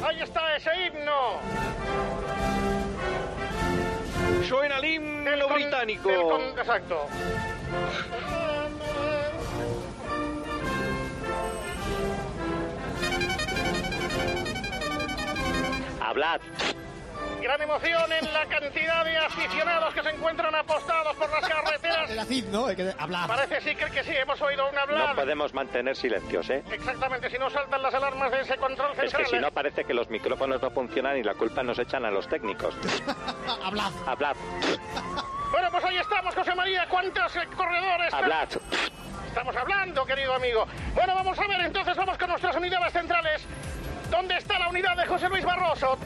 Ahí 0.03 0.21
está 0.21 0.55
ese 0.55 0.71
himno. 0.87 1.39
Suena 4.47 4.77
el 4.77 4.85
himno 4.85 5.47
británico. 5.49 6.09
El 6.09 6.21
con- 6.23 6.59
exacto. 6.59 7.07
Hablad. 16.01 16.41
Gran 17.41 17.61
emoción 17.61 18.11
en 18.11 18.33
la 18.33 18.45
cantidad 18.45 19.05
de 19.05 19.17
aficionados 19.17 19.93
que 19.93 20.03
se 20.03 20.09
encuentran 20.09 20.53
apostados 20.55 21.15
por 21.15 21.29
las 21.29 21.47
carreteras. 21.49 22.09
El 22.09 22.19
ACID, 22.19 22.45
¿no? 22.45 22.65
Hay 22.67 22.75
que 22.75 22.93
hablar. 22.97 23.27
Parece 23.27 23.61
sí 23.61 23.75
que, 23.75 23.85
que 23.85 24.03
sí, 24.03 24.11
hemos 24.15 24.41
oído 24.41 24.67
un 24.67 24.75
No 24.75 24.81
hablar. 24.81 25.15
podemos 25.15 25.53
mantener 25.53 25.95
silencios, 25.95 26.49
¿eh? 26.49 26.63
Exactamente, 26.71 27.29
si 27.29 27.37
no 27.37 27.49
saltan 27.49 27.81
las 27.81 27.93
alarmas 27.93 28.31
de 28.31 28.41
ese 28.41 28.57
control 28.57 28.91
Es 28.91 28.97
central. 28.97 29.23
que 29.23 29.29
si 29.29 29.39
no 29.39 29.51
parece 29.51 29.83
que 29.85 29.93
los 29.93 30.09
micrófonos 30.09 30.61
no 30.61 30.69
funcionan 30.71 31.17
y 31.17 31.23
la 31.23 31.33
culpa 31.33 31.63
nos 31.63 31.79
echan 31.79 32.03
a 32.05 32.11
los 32.11 32.27
técnicos. 32.27 32.75
Hablad. 33.63 33.91
Hablad, 34.05 34.35
Bueno, 35.51 35.67
pues 35.71 35.83
ahí 35.85 35.97
estamos, 35.97 36.35
José 36.35 36.53
María. 36.55 36.87
¿Cuántos 36.89 37.35
eh, 37.37 37.47
corredores? 37.55 38.13
hablad. 38.13 38.49
Estamos 39.27 39.55
hablando, 39.55 40.05
querido 40.05 40.33
amigo. 40.35 40.65
Bueno, 40.93 41.15
vamos 41.15 41.39
a 41.39 41.47
ver, 41.47 41.61
entonces 41.61 41.95
vamos 41.95 42.17
con 42.17 42.29
nuestras 42.29 42.55
unidades 42.55 42.91
centrales. 42.91 43.45
¿Dónde 44.09 44.35
está 44.37 44.57
la 44.59 44.67
unidad 44.69 44.97
de 44.97 45.05
José 45.05 45.29
Luis 45.29 45.45
Barroso? 45.45 45.97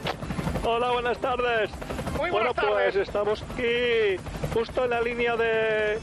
Hola, 0.64 0.90
buenas 0.92 1.18
tardes. 1.18 1.70
Muy 2.16 2.30
bueno, 2.30 2.52
buenas 2.52 2.54
tardes. 2.54 2.94
pues 2.94 3.08
estamos 3.08 3.42
aquí 3.42 4.16
justo 4.52 4.84
en 4.84 4.90
la 4.90 5.00
línea 5.00 5.36
de... 5.36 5.98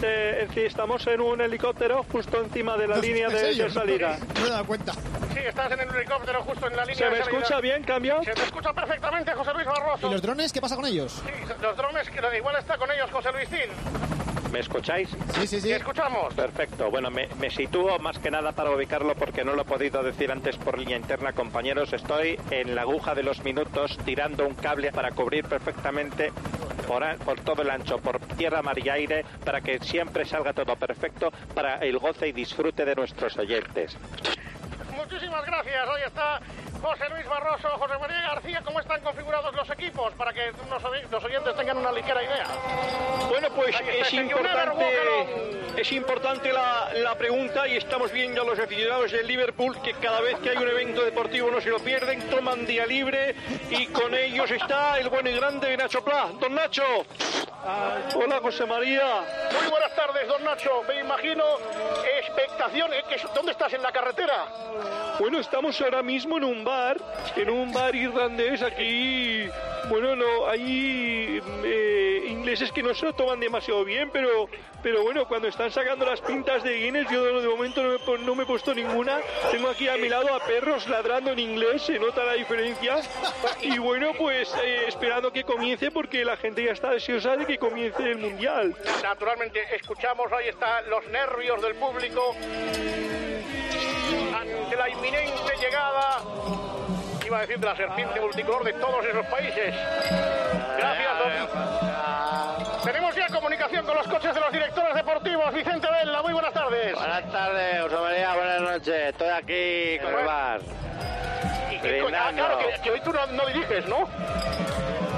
de- 0.00 0.40
en 0.42 0.48
fin, 0.50 0.66
estamos 0.66 1.06
en 1.06 1.20
un 1.20 1.40
helicóptero 1.40 2.04
justo 2.10 2.40
encima 2.42 2.76
de 2.76 2.88
la 2.88 2.96
línea 2.98 3.28
de, 3.28 3.54
de 3.54 3.70
salida. 3.70 4.18
No 4.34 4.40
me 4.40 4.46
he 4.46 4.50
dado 4.50 4.64
cuenta. 4.66 4.92
Sí, 4.92 5.40
estás 5.46 5.72
en 5.72 5.80
el 5.80 5.94
helicóptero 5.94 6.42
justo 6.42 6.68
en 6.68 6.76
la 6.76 6.84
línea 6.84 6.96
¿Se 6.98 7.04
de 7.04 7.10
me 7.10 7.18
salida. 7.24 7.38
escucha 7.38 7.60
bien, 7.60 7.82
cambio? 7.84 8.22
Se 8.24 8.32
te 8.32 8.42
escucha 8.42 8.72
perfectamente, 8.72 9.32
José 9.32 9.52
Luis 9.54 9.66
Barroso. 9.66 10.06
¿Y 10.08 10.10
los 10.12 10.22
drones 10.22 10.52
qué 10.52 10.60
pasa 10.60 10.76
con 10.76 10.86
ellos? 10.86 11.12
Sí, 11.24 11.32
los 11.60 11.76
drones, 11.76 12.08
que 12.10 12.20
igual 12.36 12.56
está 12.56 12.76
con 12.78 12.90
ellos 12.90 13.10
José 13.10 13.32
Luisín. 13.32 13.70
¿Me 14.58 14.62
escucháis? 14.62 15.08
Sí, 15.34 15.46
sí, 15.46 15.60
sí. 15.60 15.70
escuchamos. 15.70 16.34
Perfecto. 16.34 16.90
Bueno, 16.90 17.12
me, 17.12 17.28
me 17.38 17.48
sitúo 17.48 17.96
más 18.00 18.18
que 18.18 18.28
nada 18.28 18.50
para 18.50 18.72
ubicarlo 18.72 19.14
porque 19.14 19.44
no 19.44 19.54
lo 19.54 19.62
he 19.62 19.64
podido 19.64 20.02
decir 20.02 20.32
antes 20.32 20.56
por 20.56 20.76
línea 20.76 20.96
interna, 20.96 21.32
compañeros. 21.32 21.92
Estoy 21.92 22.36
en 22.50 22.74
la 22.74 22.82
aguja 22.82 23.14
de 23.14 23.22
los 23.22 23.44
minutos 23.44 23.96
tirando 24.04 24.48
un 24.48 24.56
cable 24.56 24.90
para 24.90 25.12
cubrir 25.12 25.44
perfectamente 25.44 26.32
por, 26.88 27.04
por 27.18 27.38
todo 27.42 27.62
el 27.62 27.70
ancho, 27.70 27.98
por 27.98 28.18
tierra, 28.36 28.60
mar 28.60 28.76
y 28.80 28.88
aire, 28.88 29.24
para 29.44 29.60
que 29.60 29.78
siempre 29.78 30.24
salga 30.24 30.52
todo 30.52 30.74
perfecto 30.74 31.30
para 31.54 31.76
el 31.76 31.96
goce 32.00 32.26
y 32.26 32.32
disfrute 32.32 32.84
de 32.84 32.96
nuestros 32.96 33.36
oyentes. 33.38 33.96
Muchísimas 34.96 35.46
gracias. 35.46 35.88
Ahí 35.88 36.02
está 36.04 36.40
José 36.80 37.08
Luis 37.10 37.26
Barroso, 37.26 37.68
José 37.78 37.98
María 37.98 38.20
García. 38.22 38.62
¿Cómo 38.64 38.80
están 38.80 39.00
configurados 39.00 39.54
los 39.54 39.68
equipos? 39.70 40.12
Para 40.14 40.32
que 40.32 40.52
los, 40.70 40.84
oy- 40.84 41.02
los 41.10 41.24
oyentes 41.24 41.56
tengan 41.56 41.76
una 41.78 41.92
ligera 41.92 42.22
idea. 42.22 42.46
Bueno, 43.28 43.48
pues 43.54 43.74
es 43.80 44.12
importante, 44.12 44.86
es 45.76 45.92
importante 45.92 46.52
la, 46.52 46.88
la 46.94 47.14
pregunta 47.16 47.66
y 47.68 47.76
estamos 47.76 48.10
viendo 48.12 48.42
a 48.42 48.44
los 48.44 48.58
aficionados 48.58 49.10
del 49.12 49.26
Liverpool 49.26 49.80
que 49.82 49.94
cada 49.94 50.20
vez 50.20 50.36
que 50.38 50.50
hay 50.50 50.56
un 50.56 50.68
evento 50.68 51.02
deportivo 51.04 51.50
no 51.50 51.60
se 51.60 51.68
lo 51.70 51.78
pierden, 51.80 52.28
toman 52.30 52.64
día 52.66 52.86
libre 52.86 53.34
y 53.70 53.86
con 53.88 54.14
ellos 54.14 54.50
está 54.50 54.98
el 54.98 55.08
bueno 55.08 55.28
y 55.30 55.34
grande 55.36 55.76
Nacho 55.76 56.02
Pla. 56.04 56.28
Don 56.40 56.54
Nacho. 56.54 56.84
Hola, 58.14 58.38
José 58.40 58.64
María. 58.66 59.04
Muy 59.60 59.68
buenas 59.70 59.94
tardes, 59.94 60.26
don 60.28 60.42
Nacho. 60.44 60.82
Me 60.88 61.00
imagino 61.00 61.44
expectación. 62.18 62.92
¿eh? 62.94 63.02
¿Que- 63.08 63.20
¿Dónde 63.34 63.52
estás? 63.52 63.72
¿En 63.74 63.82
la 63.82 63.92
carretera? 63.92 64.46
Bueno, 65.18 65.38
estamos 65.40 65.78
ahora 65.80 66.02
mismo 66.02 66.38
en 66.38 66.44
un 66.44 66.64
bar, 66.68 66.98
en 67.34 67.50
un 67.50 67.72
bar 67.72 67.94
irlandés 67.94 68.62
aquí. 68.62 69.48
Bueno, 69.88 70.14
no, 70.14 70.46
hay 70.46 71.40
eh, 71.64 72.24
ingleses 72.28 72.70
que 72.72 72.82
no 72.82 72.94
se 72.94 73.06
lo 73.06 73.14
toman 73.14 73.40
demasiado 73.40 73.84
bien, 73.86 74.10
pero, 74.12 74.48
pero 74.82 75.02
bueno, 75.02 75.26
cuando 75.26 75.48
están 75.48 75.70
sacando 75.70 76.04
las 76.04 76.20
pintas 76.20 76.62
de 76.62 76.74
Guinness, 76.74 77.08
yo 77.10 77.40
de 77.40 77.48
momento 77.48 77.82
no 77.82 77.98
me, 77.98 78.24
no 78.24 78.34
me 78.34 78.42
he 78.42 78.46
puesto 78.46 78.74
ninguna. 78.74 79.18
Tengo 79.50 79.68
aquí 79.68 79.88
a 79.88 79.96
mi 79.96 80.10
lado 80.10 80.34
a 80.34 80.40
perros 80.40 80.86
ladrando 80.88 81.32
en 81.32 81.38
inglés, 81.38 81.82
se 81.82 81.98
nota 81.98 82.22
la 82.24 82.34
diferencia. 82.34 82.96
Y 83.62 83.78
bueno, 83.78 84.10
pues 84.18 84.54
eh, 84.62 84.84
esperando 84.88 85.32
que 85.32 85.44
comience 85.44 85.90
porque 85.90 86.22
la 86.22 86.36
gente 86.36 86.62
ya 86.62 86.72
está 86.72 86.90
deseosa 86.90 87.36
de 87.36 87.46
que 87.46 87.56
comience 87.56 88.02
el 88.02 88.18
mundial. 88.18 88.76
Naturalmente, 89.02 89.60
escuchamos, 89.74 90.30
ahí 90.32 90.48
están 90.48 90.88
los 90.90 91.06
nervios 91.08 91.62
del 91.62 91.76
público 91.76 92.34
ante 94.40 94.76
la 94.76 94.88
inminente 94.88 95.56
llegada, 95.60 96.20
iba 97.26 97.38
a 97.38 97.40
decir, 97.40 97.58
de 97.58 97.66
la 97.66 97.76
serpiente 97.76 98.20
multicolor 98.20 98.64
de 98.64 98.72
todos 98.74 99.04
esos 99.04 99.26
países. 99.26 99.74
Gracias, 100.76 101.18
don. 101.18 102.82
Tenemos 102.84 103.14
ya 103.14 103.26
comunicación 103.28 103.84
con 103.84 103.96
los 103.96 104.06
coches 104.06 104.34
de 104.34 104.40
los 104.40 104.52
directores 104.52 104.94
deportivos. 104.94 105.52
Vicente 105.52 105.88
Vela, 105.90 106.22
muy 106.22 106.32
buenas 106.32 106.52
tardes. 106.52 106.94
Buenas 106.94 107.32
tardes, 107.32 107.82
José 107.82 107.96
María, 107.96 108.34
buenas 108.34 108.60
noches. 108.60 109.08
Estoy 109.08 109.28
aquí 109.28 109.98
con 110.02 110.20
el 110.20 110.26
bar. 110.26 110.60
Ah, 112.14 112.30
claro, 112.34 112.58
que, 112.58 112.82
que 112.82 112.90
hoy 112.90 113.00
tú 113.00 113.12
no, 113.12 113.26
no 113.26 113.46
diriges, 113.46 113.86
¿no? 113.86 114.06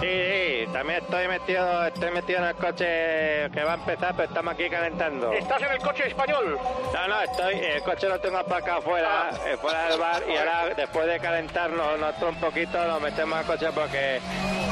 Sí, 0.00 0.08
sí, 0.08 0.59
también 0.72 1.02
estoy 1.02 1.26
metido, 1.28 1.86
estoy 1.86 2.10
metido 2.12 2.38
en 2.40 2.44
el 2.46 2.54
coche 2.54 3.50
que 3.52 3.64
va 3.64 3.72
a 3.72 3.74
empezar, 3.76 4.14
pero 4.16 4.28
estamos 4.28 4.54
aquí 4.54 4.70
calentando. 4.70 5.32
Estás 5.32 5.62
en 5.62 5.72
el 5.72 5.78
coche 5.78 6.06
español. 6.08 6.58
No, 6.94 7.08
no, 7.08 7.20
estoy, 7.22 7.54
el 7.58 7.82
coche 7.82 8.08
lo 8.08 8.20
tengo 8.20 8.38
aparcado 8.38 8.78
afuera, 8.78 9.30
eh, 9.46 9.56
fuera 9.56 9.88
del 9.88 9.98
bar, 9.98 10.22
y 10.28 10.36
ahora 10.36 10.74
después 10.76 11.06
de 11.06 11.18
calentarnos 11.18 11.98
nosotros 11.98 12.34
un 12.34 12.40
poquito, 12.40 12.84
lo 12.84 13.00
metemos 13.00 13.38
al 13.38 13.44
coche 13.46 13.66
porque 13.74 14.20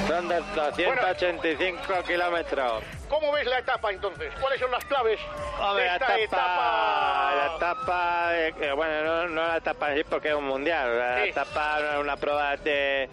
son 0.07 0.29
de 0.29 0.41
285 0.55 2.03
kilómetros. 2.07 2.83
¿Cómo 3.09 3.33
ves 3.33 3.47
la 3.47 3.59
etapa 3.59 3.91
entonces? 3.91 4.33
¿Cuáles 4.41 4.61
son 4.61 4.71
las 4.71 4.85
claves 4.85 5.19
Hombre, 5.61 5.83
de 5.85 5.89
la 5.89 5.97
esta 5.97 6.19
etapa, 6.19 7.33
la 7.35 7.57
etapa, 7.57 8.29
eh, 8.37 8.55
eh, 8.61 8.73
bueno, 8.73 9.03
no, 9.03 9.29
no 9.29 9.47
la 9.49 9.57
etapa 9.57 9.91
en 9.91 9.99
sí 9.99 10.05
porque 10.09 10.29
es 10.29 10.35
un 10.35 10.45
mundial, 10.45 10.99
la 10.99 11.23
Sí. 11.25 11.31
etapa 11.31 11.79
no 11.81 11.93
es 11.93 11.99
una 12.01 12.17
prueba 12.19 12.55
de 12.59 13.09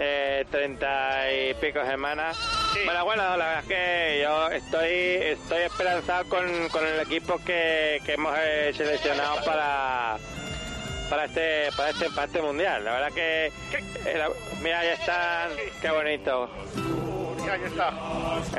eh, 0.00 0.46
30 0.50 1.32
y 1.32 1.54
pico 1.54 1.84
semanas. 1.84 2.38
Bueno, 2.84 3.04
bueno, 3.04 3.22
la 3.36 3.46
verdad 3.46 3.58
es 3.60 3.66
que 3.66 4.20
yo 4.22 4.48
estoy, 4.48 4.88
estoy 4.90 5.62
esperanzado 5.62 6.28
con, 6.28 6.68
con 6.70 6.86
el 6.86 7.00
equipo 7.00 7.38
que, 7.44 8.00
que 8.06 8.14
hemos 8.14 8.34
eh, 8.38 8.72
seleccionado 8.76 9.44
para 9.44 10.16
para 11.10 11.24
este 11.24 11.68
para 11.76 11.90
este 11.90 12.08
para 12.10 12.24
este 12.26 12.40
mundial. 12.40 12.84
La 12.84 12.92
verdad 12.92 13.12
que 13.12 13.46
eh, 13.46 13.52
la- 14.16 14.30
mira, 14.62 14.82
ya 14.84 14.92
están, 14.94 15.50
qué 15.82 15.90
bonito. 15.90 16.48
ahí 17.50 17.62
está. 17.64 17.92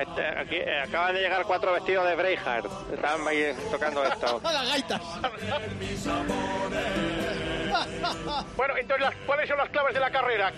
Este, 0.01 0.25
aquí, 0.39 0.55
eh, 0.57 0.81
acaban 0.85 1.13
de 1.15 1.21
llegar 1.21 1.43
cuatro 1.45 1.71
vestidos 1.71 2.05
de. 2.15 2.67
Estaban 2.93 3.25
ahí 3.27 3.53
tocando 3.71 4.03
esto. 4.03 4.41
Las 4.43 4.67
gaitas. 4.67 5.01
Bueno, 8.57 8.75
entonces, 8.77 9.05
las- 9.05 9.15
¿cuáles 9.25 9.47
son 9.47 9.57
las 9.57 9.69
claves 9.69 9.93
de 9.93 9.99
la 9.99 10.11
carrera? 10.11 10.51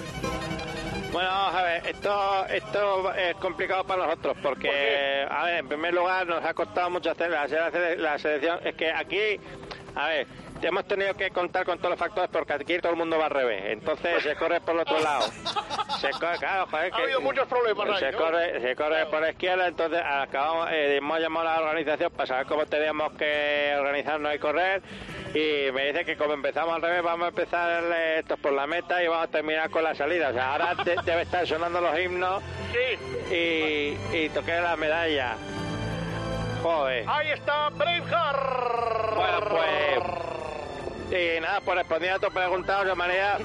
Bueno, 1.14 1.30
vamos 1.30 1.56
a 1.56 1.64
ver, 1.64 1.88
esto, 1.88 2.46
esto 2.48 3.14
es 3.14 3.36
complicado 3.36 3.84
para 3.84 4.08
nosotros 4.08 4.36
porque, 4.42 5.24
a 5.30 5.46
ver, 5.46 5.60
en 5.60 5.68
primer 5.68 5.94
lugar 5.94 6.26
nos 6.26 6.44
ha 6.44 6.56
costado 6.56 6.90
mucho 6.90 7.12
hacer 7.12 7.30
la, 7.30 7.46
la- 7.48 7.96
la 7.96 8.18
selección. 8.18 8.60
Es 8.64 8.74
que 8.74 8.92
aquí, 8.92 9.40
a 9.96 10.08
ver, 10.08 10.28
hemos 10.62 10.86
tenido 10.88 11.14
que 11.16 11.30
contar 11.32 11.66
con 11.66 11.78
todos 11.78 11.92
los 11.92 12.00
factores 12.00 12.30
porque 12.32 12.54
aquí 12.54 12.80
todo 12.80 12.92
el 12.94 12.98
mundo 12.98 13.18
va 13.18 13.26
al 13.26 13.32
revés. 13.32 13.64
Entonces 13.68 14.24
se 14.24 14.36
corre 14.36 14.62
por 14.62 14.76
el 14.76 14.82
otro 14.82 15.00
lado. 15.00 15.26
Se 16.00 16.10
corre, 16.12 16.38
claro, 16.40 16.68
joder, 16.70 16.94
Ha 16.94 16.96
que- 16.98 17.04
habido 17.04 17.22
muchos 17.22 17.48
problemas 17.48 17.90
ahí, 17.90 18.00
se 18.00 18.12
¿no? 18.12 18.18
corre, 18.18 18.62
se 18.62 18.76
corre 18.76 19.06
por 19.08 19.22
la 19.22 19.30
izquierda, 19.32 19.68
entonces 19.68 20.02
acabamos, 20.04 20.70
eh, 20.72 20.98
hemos 20.98 21.20
llamado 21.20 21.50
a 21.50 21.56
la 21.56 21.62
organización 21.62 22.12
para 22.12 22.28
saber 22.28 22.46
cómo 22.48 22.66
teníamos 22.66 23.14
que 23.14 23.76
organizarnos 23.78 24.34
y 24.36 24.40
correr. 24.40 24.82
Y 25.34 25.72
me 25.72 25.88
dice 25.88 26.06
que 26.06 26.16
como 26.16 26.34
empezamos 26.34 26.76
al 26.76 26.82
revés, 26.82 27.02
vamos 27.02 27.26
a 27.26 27.30
empezar 27.30 27.84
eh, 27.92 28.20
esto 28.20 28.38
por 28.38 28.54
la 28.54 28.68
meta 28.68 29.02
y 29.04 29.08
vamos 29.08 29.26
a 29.28 29.32
terminar 29.32 29.70
con 29.72 29.84
la 29.84 29.96
salida. 29.96 30.30
O 30.30 30.34
sea, 30.34 30.52
ahora 30.54 30.76
de- 30.76 30.96
debe 31.04 31.24
estar 31.24 31.48
sonando 31.48 31.82
los 31.82 31.98
himnos 32.00 32.42
y, 33.32 33.98
y 34.16 34.30
toqué 34.30 34.60
la 34.62 34.76
medalla. 34.76 35.36
Joder. 36.62 37.04
Ahí 37.10 37.30
está 37.32 37.70
Braveheart. 37.70 39.16
Bueno, 39.16 39.40
pues. 39.50 39.83
Y 41.14 41.40
nada, 41.40 41.62
pues 41.62 41.78
respondiendo 41.78 42.18
a 42.18 42.30
tu 42.30 42.34
pregunta, 42.34 42.84
de 42.84 42.96
manera. 42.96 43.38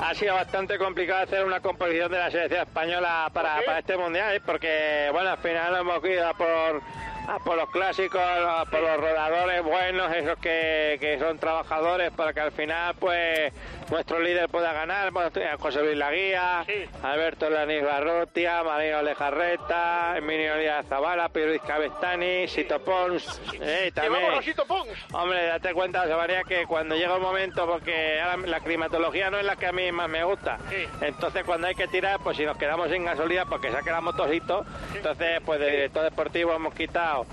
Ha 0.00 0.14
sido 0.14 0.34
bastante 0.34 0.78
complicado 0.78 1.22
hacer 1.22 1.44
una 1.44 1.60
composición 1.60 2.10
de 2.10 2.18
la 2.18 2.30
selección 2.30 2.62
española 2.62 3.30
para, 3.32 3.60
para 3.64 3.78
este 3.80 3.96
mundial, 3.96 4.34
¿eh? 4.34 4.40
porque, 4.44 5.10
bueno, 5.12 5.30
al 5.30 5.38
final 5.38 5.76
hemos 5.76 6.02
ido 6.04 6.26
a 6.26 6.32
por, 6.32 6.82
a 7.28 7.38
por 7.44 7.56
los 7.56 7.70
clásicos, 7.70 8.20
a 8.20 8.64
por 8.70 8.80
los 8.80 8.96
rodadores 8.96 9.62
buenos, 9.62 10.12
esos 10.14 10.38
que, 10.38 10.96
que 10.98 11.18
son 11.18 11.38
trabajadores, 11.38 12.10
para 12.12 12.32
que 12.32 12.40
al 12.40 12.52
final, 12.52 12.94
pues, 12.98 13.52
nuestro 13.90 14.20
líder 14.20 14.48
pueda 14.48 14.72
ganar. 14.72 15.12
José 15.58 15.82
Luis 15.82 15.96
Laguía, 15.96 16.64
Alberto 17.02 17.50
Lanis 17.50 17.82
Barrotia, 17.82 18.62
Marino 18.62 19.02
Lejarreta, 19.02 20.16
Emilio 20.16 20.56
Díaz 20.56 20.86
Zavala, 20.86 21.28
Pedro 21.28 21.60
Cabestani, 21.64 22.48
Sito 22.48 22.78
Pons, 22.80 23.40
eh, 23.60 23.90
también. 23.94 24.42
Sito 24.42 24.64
Pons. 24.66 24.90
Hombre, 25.12 25.46
date 25.46 25.72
cuenta, 25.72 26.02
José 26.02 26.14
María, 26.14 26.42
que 26.44 26.66
cuando 26.66 26.94
llega 26.96 27.16
un 27.16 27.22
momento, 27.22 27.66
porque 27.66 28.20
ahora 28.20 28.46
la 28.46 28.60
climatología 28.60 29.30
no 29.30 29.38
es 29.38 29.44
la 29.44 29.56
que 29.56 29.66
a 29.66 29.72
mí 29.72 29.90
más 29.92 30.08
me 30.08 30.24
gusta, 30.24 30.58
entonces 31.00 31.44
cuando 31.44 31.66
hay 31.66 31.74
que 31.74 31.88
tirar, 31.88 32.20
pues 32.20 32.36
si 32.36 32.44
nos 32.44 32.56
quedamos 32.56 32.90
sin 32.90 33.04
gasolina, 33.04 33.44
porque 33.46 33.70
saque 33.70 33.90
la 33.90 34.00
motocito, 34.00 34.64
entonces 34.94 35.40
pues 35.44 35.60
de 35.60 35.70
director 35.70 36.02
deportivo 36.02 36.52
hemos 36.52 36.74
quitado 36.74 37.26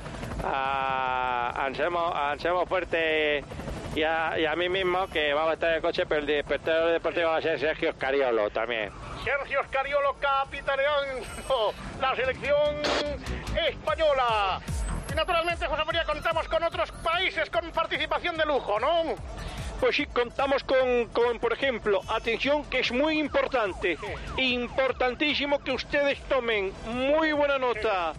a 0.43 1.53
Anselmo, 1.65 1.99
a 1.99 2.31
Anselmo 2.31 2.65
Fuerte 2.65 3.43
y 3.95 4.03
a, 4.03 4.39
y 4.39 4.45
a 4.45 4.55
mí 4.55 4.69
mismo, 4.69 5.07
que 5.07 5.33
vamos 5.33 5.51
a 5.51 5.53
estar 5.53 5.69
en 5.69 5.75
el 5.75 5.81
coche, 5.81 6.05
pero 6.05 6.21
el 6.21 6.27
director 6.27 6.91
deportivo 6.91 7.27
va 7.27 7.37
a 7.37 7.41
ser 7.41 7.59
Sergio 7.59 7.89
Escariolo 7.89 8.49
también. 8.49 8.91
Sergio 9.23 9.61
Scariolo 9.67 10.15
capitaneando 10.19 11.73
la 11.99 12.15
selección 12.15 12.77
española. 13.67 14.61
Y 15.11 15.13
naturalmente, 15.13 15.65
José 15.65 15.85
María, 15.85 16.05
contamos 16.05 16.47
con 16.47 16.63
otros 16.63 16.91
países 16.91 17.49
con 17.49 17.69
participación 17.71 18.37
de 18.37 18.45
lujo, 18.45 18.79
¿no? 18.79 19.15
Pues 19.81 19.95
sí, 19.95 20.05
contamos 20.05 20.63
con, 20.63 21.07
con, 21.07 21.39
por 21.39 21.53
ejemplo, 21.53 22.01
atención 22.07 22.63
que 22.65 22.79
es 22.79 22.91
muy 22.91 23.19
importante, 23.19 23.97
importantísimo 24.37 25.59
que 25.59 25.71
ustedes 25.71 26.21
tomen 26.25 26.71
muy 26.85 27.33
buena 27.33 27.57
nota 27.57 28.13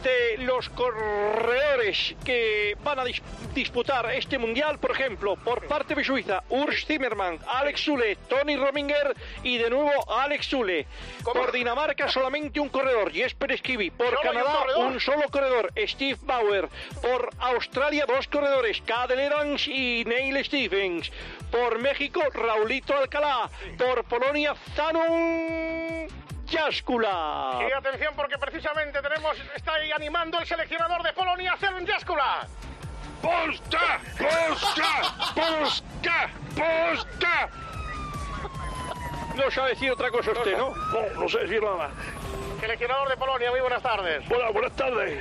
de 0.00 0.38
los 0.44 0.68
corredores 0.70 2.14
que 2.24 2.76
van 2.82 2.98
a 3.00 3.04
dis- 3.04 3.22
disputar 3.54 4.10
este 4.14 4.38
mundial, 4.38 4.78
por 4.78 4.92
ejemplo, 4.92 5.36
por 5.36 5.66
parte 5.66 5.94
de 5.94 6.02
Suiza, 6.04 6.42
Urs 6.48 6.86
Zimmermann, 6.86 7.38
Alex 7.46 7.84
Zule, 7.84 8.16
Tony 8.28 8.56
Rominger 8.56 9.14
y 9.42 9.58
de 9.58 9.68
nuevo 9.70 9.92
Alex 10.10 10.48
Zule. 10.48 10.86
Por 11.24 11.52
Dinamarca 11.52 12.08
solamente 12.08 12.60
un 12.60 12.68
corredor, 12.68 13.12
Jesper 13.12 13.52
Esquivi. 13.52 13.90
Por 13.90 14.06
¿Solo 14.06 14.20
hay 14.22 14.28
un 14.28 14.42
Canadá 14.44 14.78
un 14.78 15.00
solo 15.00 15.28
corredor, 15.30 15.72
Steve 15.86 16.18
Bauer. 16.22 16.68
Por 17.00 17.30
Australia, 17.38 18.06
dos 18.06 18.26
corredores, 18.28 18.80
Cadel 18.82 19.20
Evans 19.20 19.66
y 19.68 20.04
Neil 20.06 20.44
Stevens. 20.44 21.10
Por 21.50 21.78
México, 21.78 22.22
Raulito 22.32 22.96
Alcalá. 22.96 23.50
Por 23.76 24.04
Polonia, 24.04 24.54
Zanon 24.74 26.08
Y 26.52 27.72
atención, 27.72 28.14
porque 28.14 28.36
precisamente 28.36 29.00
tenemos, 29.00 29.36
está 29.54 29.74
ahí 29.74 29.90
animando 29.90 30.38
el 30.38 30.46
seleccionador 30.46 31.02
de 31.02 31.12
Polonia, 31.14 31.56
Zelon 31.58 31.86
Jaskula. 31.86 32.46
¡Polska! 33.22 34.00
¡Polska! 34.18 35.32
¡Polska! 35.34 36.30
¡Polska! 36.54 37.48
No 39.34 39.50
sabe 39.50 39.70
decir 39.70 39.90
otra 39.92 40.10
cosa 40.10 40.32
usted, 40.32 40.58
¿no? 40.58 40.74
No, 40.74 41.20
no 41.22 41.28
sé 41.28 41.38
decir 41.38 41.62
nada. 41.62 41.90
Seleccionador 42.60 43.08
de 43.08 43.16
Polonia, 43.16 43.50
muy 43.50 43.60
buenas 43.60 43.82
tardes. 43.82 44.28
Buenas, 44.28 44.52
buenas 44.52 44.76
tardes. 44.76 45.18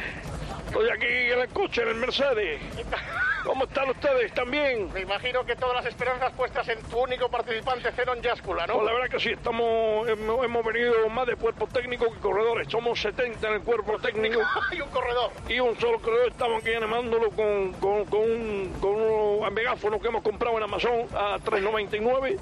Estoy 0.67 0.89
aquí 0.89 1.31
en 1.31 1.39
el 1.39 1.49
coche, 1.49 1.83
en 1.83 1.89
el 1.89 1.95
Mercedes. 1.95 2.61
¿Cómo 3.43 3.63
están 3.63 3.89
ustedes? 3.89 4.25
¿Están 4.25 4.51
bien? 4.51 4.91
Me 4.93 5.01
imagino 5.01 5.43
que 5.45 5.55
todas 5.55 5.75
las 5.75 5.85
esperanzas 5.85 6.31
puestas 6.33 6.67
en 6.69 6.81
tu 6.83 6.99
único 6.99 7.29
participante, 7.29 7.91
Zenon 7.91 8.21
Jaskula, 8.21 8.67
¿no? 8.67 8.75
Pues 8.75 8.85
la 8.85 8.93
verdad 8.93 9.09
que 9.09 9.19
sí, 9.19 9.31
estamos, 9.31 10.07
hemos, 10.07 10.45
hemos 10.45 10.65
venido 10.65 11.09
más 11.09 11.25
de 11.25 11.35
cuerpo 11.35 11.67
técnico 11.67 12.11
que 12.11 12.19
corredores. 12.19 12.67
Somos 12.69 13.01
70 13.01 13.47
en 13.47 13.53
el 13.55 13.61
cuerpo 13.61 13.97
técnico. 13.99 14.41
y 14.71 14.81
un 14.81 14.89
corredor. 14.89 15.31
Y 15.49 15.59
un 15.59 15.79
solo 15.79 15.99
corredor. 15.99 16.29
Estamos 16.29 16.61
aquí 16.61 16.73
animándolo 16.73 17.31
con, 17.31 17.73
con, 17.73 18.05
con 18.05 18.19
un, 18.19 18.73
con 18.79 18.91
unos 18.91 19.51
megáfonos 19.51 20.01
que 20.01 20.07
hemos 20.07 20.21
comprado 20.21 20.57
en 20.57 20.63
Amazon 20.63 21.07
a 21.15 21.37
3.99. 21.39 22.37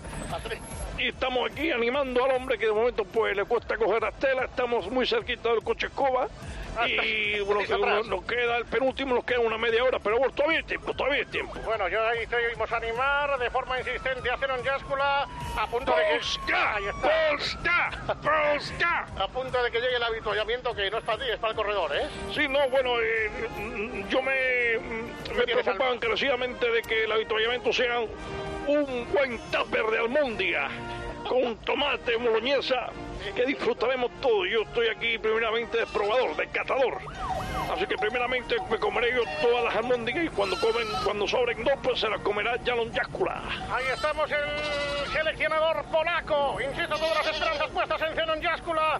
Y 0.97 1.07
estamos 1.07 1.49
aquí 1.49 1.71
animando 1.71 2.25
al 2.25 2.31
hombre 2.31 2.57
que 2.57 2.65
de 2.65 2.73
momento 2.73 3.05
pues 3.05 3.35
le 3.35 3.45
cuesta 3.45 3.77
coger 3.77 4.01
las 4.01 4.15
telas. 4.15 4.45
Estamos 4.49 4.91
muy 4.91 5.07
cerquita 5.07 5.49
del 5.49 5.63
coche 5.63 5.87
escoba. 5.87 6.27
Y 6.87 7.39
bueno, 7.45 7.77
nos, 7.77 8.07
nos 8.07 8.23
queda 8.25 8.57
el 8.57 8.65
penúltimo, 8.65 9.15
nos 9.15 9.23
queda 9.23 9.39
una 9.39 9.57
media 9.57 9.83
hora, 9.83 9.99
pero 9.99 10.17
bueno, 10.17 10.33
todavía 10.33 10.59
hay 10.59 10.63
tiempo, 10.63 10.93
todavía 10.93 11.19
hay 11.19 11.25
tiempo. 11.25 11.59
Bueno, 11.65 11.87
yo 11.87 12.05
ahí 12.07 12.25
seguimos 12.27 12.71
a 12.71 12.77
animar 12.77 13.39
de 13.39 13.49
forma 13.49 13.79
insistente 13.79 14.29
a 14.29 14.37
Zenon 14.37 14.63
Jaskula 14.63 15.27
a 15.57 15.67
punto 15.67 15.95
de 15.95 16.03
que... 16.03 16.13
Polska, 16.13 17.91
Polska. 18.21 19.07
A 19.17 19.27
punto 19.27 19.63
de 19.63 19.71
que 19.71 19.79
llegue 19.79 19.95
el 19.95 20.03
avituallamiento 20.03 20.75
que 20.75 20.89
no 20.89 20.97
es 20.97 21.03
para 21.03 21.17
ti, 21.23 21.29
es 21.31 21.39
para 21.39 21.51
el 21.51 21.57
corredor, 21.57 21.95
¿eh? 21.95 22.07
Sí, 22.33 22.47
no, 22.47 22.69
bueno, 22.69 22.99
eh, 22.99 24.05
yo 24.09 24.21
me, 24.21 24.79
me 25.35 25.43
preocupaba 25.43 25.93
encarecidamente 25.93 26.69
de 26.69 26.81
que 26.81 27.03
el 27.03 27.11
avituallamiento 27.11 27.73
sea 27.73 27.99
un 28.67 29.07
buen 29.11 29.39
tupper 29.51 29.85
de 29.87 29.99
almóndiga 29.99 30.69
con 31.27 31.55
tomate, 31.57 32.15
boloñesa, 32.15 32.89
que 33.35 33.45
disfrutaremos 33.45 34.11
todo. 34.21 34.45
Yo 34.45 34.63
estoy 34.63 34.87
aquí 34.87 35.17
primeramente 35.17 35.77
de 35.77 35.85
probador, 35.87 36.35
de 36.35 36.47
catador. 36.47 36.97
Así 37.71 37.85
que 37.85 37.97
primeramente 37.97 38.55
me 38.69 38.79
comeré 38.79 39.11
yo 39.15 39.23
todas 39.41 39.63
las 39.65 39.75
almóndigas 39.75 40.25
y 40.25 40.29
cuando 40.29 40.59
comen, 40.59 40.87
cuando 41.03 41.27
sobren 41.27 41.63
dos, 41.63 41.75
pues 41.83 41.99
se 41.99 42.09
las 42.09 42.19
comerá 42.21 42.57
Jalon 42.65 42.91
Jácula. 42.91 43.41
Ahí 43.71 43.85
estamos 43.93 44.29
el 44.31 45.11
seleccionador 45.11 45.83
polaco. 45.85 46.57
Insisto, 46.61 46.97
todas 46.97 47.17
las 47.17 47.27
esperanzas 47.27 47.67
puestas 47.69 48.01
en 48.01 48.15
Zenon 48.15 48.41
Jaskula. 48.41 48.99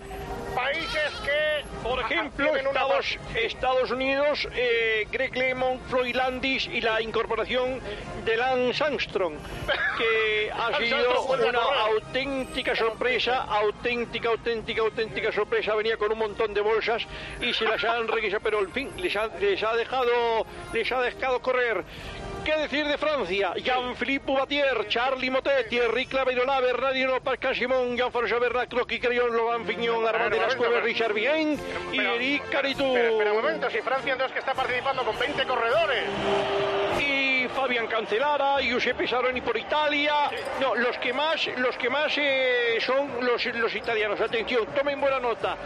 Países 0.55 1.13
que... 1.23 1.65
Por 1.83 1.99
ejemplo, 1.99 2.45
tienen 2.45 2.67
una 2.67 2.81
Estados, 2.81 3.17
Estados 3.35 3.91
Unidos, 3.91 4.47
eh, 4.53 5.07
Greg 5.11 5.35
LeMond, 5.35 5.81
Floyd 5.89 6.15
Landis 6.15 6.67
y 6.67 6.81
la 6.81 7.01
incorporación 7.01 7.79
de 8.25 8.35
Lance 8.35 8.83
Armstrong, 8.83 9.35
que 9.97 10.51
ha 10.51 10.77
sido 10.77 11.23
una 11.25 11.59
auténtica 11.85 12.75
sorpresa, 12.75 13.43
auténtica, 13.43 14.08
auténtica, 14.17 14.81
auténtica 14.81 15.31
sorpresa. 15.31 15.75
Venía 15.75 15.97
con 15.97 16.11
un 16.11 16.19
montón 16.19 16.53
de 16.53 16.61
bolsas 16.61 17.05
y 17.41 17.53
se 17.53 17.65
las 17.65 17.83
han 17.83 18.07
requisado, 18.07 18.41
pero 18.43 18.59
en 18.59 18.71
fin, 18.71 18.91
les 18.97 19.15
ha, 19.15 19.27
les 19.39 19.61
ha 19.63 19.75
dejado, 19.75 20.45
les 20.73 20.91
ha 20.91 21.01
dejado 21.01 21.41
correr. 21.41 21.83
¿Qué 22.43 22.55
decir 22.55 22.87
de 22.87 22.97
Francia? 22.97 23.53
Jean-Philippe 23.55 24.25
Boubatier, 24.25 24.87
Charlie 24.87 25.29
Motet, 25.29 25.69
Thierry 25.69 26.05
Claverola, 26.05 26.59
Bernardino 26.61 27.19
Pascal 27.21 27.55
Simón, 27.55 27.95
Jean-François 27.97 28.39
Bernard, 28.39 28.69
Croqui 28.69 28.99
Crillon, 28.99 29.35
Laurent 29.35 29.67
Fignon, 29.67 30.07
Armand 30.07 30.33
de 30.33 30.39
las 30.39 30.55
Cuevas, 30.55 30.81
Richard 30.83 31.13
Bien 31.13 31.59
y 31.91 31.99
Eric 31.99 32.49
Caritou. 32.49 32.95
Espera, 32.95 33.11
espera 33.11 33.31
un 33.33 33.41
momento, 33.41 33.69
si 33.69 33.79
Francia 33.81 34.13
entonces 34.13 34.33
que 34.33 34.39
está 34.39 34.53
participando 34.53 35.03
con 35.03 35.19
20 35.19 35.45
corredores. 35.45 36.03
Fabian 37.55 37.87
Cancelara, 37.87 38.59
Giuseppe 38.61 39.07
Saroni 39.07 39.41
por 39.41 39.57
Italia. 39.57 40.29
No, 40.59 40.75
los 40.75 40.97
que 40.97 41.13
más, 41.13 41.47
los 41.57 41.77
que 41.77 41.89
más 41.89 42.13
eh, 42.17 42.77
son 42.79 43.25
los, 43.25 43.45
los 43.45 43.75
italianos. 43.75 44.19
Atención, 44.21 44.65
tomen 44.75 44.99
buena 44.99 45.19
nota, 45.19 45.57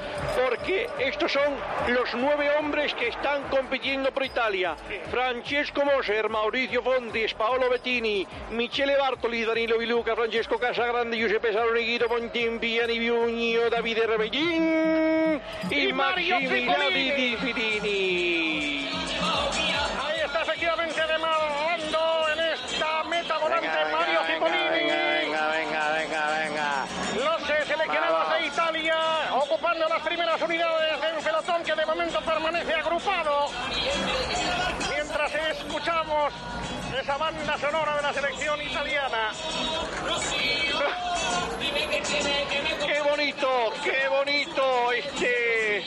porque 0.43 0.89
estos 0.99 1.31
son 1.31 1.53
los 1.87 2.13
nueve 2.15 2.49
hombres 2.59 2.93
que 2.93 3.09
están 3.09 3.43
compitiendo 3.49 4.11
por 4.11 4.23
Italia. 4.25 4.75
Francesco 5.11 5.83
Moser, 5.85 6.29
Mauricio 6.29 6.81
Fontes, 6.81 7.33
Paolo 7.33 7.69
Bettini, 7.69 8.25
Michele 8.51 8.97
Bartoli, 8.97 9.43
Danilo 9.43 9.77
Viluca, 9.77 10.15
Francesco 10.15 10.57
Casagrande, 10.57 11.17
Giuseppe 11.17 11.53
Saroni, 11.53 11.83
Guido 11.85 12.07
Bontempi, 12.07 12.79
Ani 12.79 12.99
Biugno, 12.99 13.69
Davide 13.69 14.07
Rebellin 14.07 15.41
y, 15.69 15.87
Y 15.87 15.93
Mario 15.93 16.39
Maximiliano. 16.39 16.89
Di 16.89 17.37
Fidini. 17.37 18.92
Unidades 30.43 31.01
de 31.01 31.23
pelotón 31.23 31.63
que 31.63 31.75
de 31.75 31.85
momento 31.85 32.19
permanece 32.21 32.73
agrupado. 32.73 33.47
Mientras 34.89 35.31
escuchamos 35.57 36.33
esa 37.01 37.17
banda 37.17 37.57
sonora 37.57 37.95
de 37.95 38.01
la 38.01 38.13
selección 38.13 38.61
italiana. 38.61 39.31
Qué 42.85 43.01
bonito, 43.01 43.73
qué 43.83 44.07
bonito 44.09 44.91
este 44.91 45.83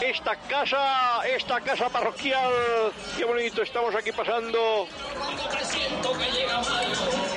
esta 0.00 0.36
casa, 0.36 1.20
esta 1.26 1.60
casa 1.60 1.88
parroquial. 1.88 2.52
Qué 3.16 3.24
bonito 3.24 3.62
estamos 3.62 3.94
aquí 3.94 4.12
pasando. 4.12 4.86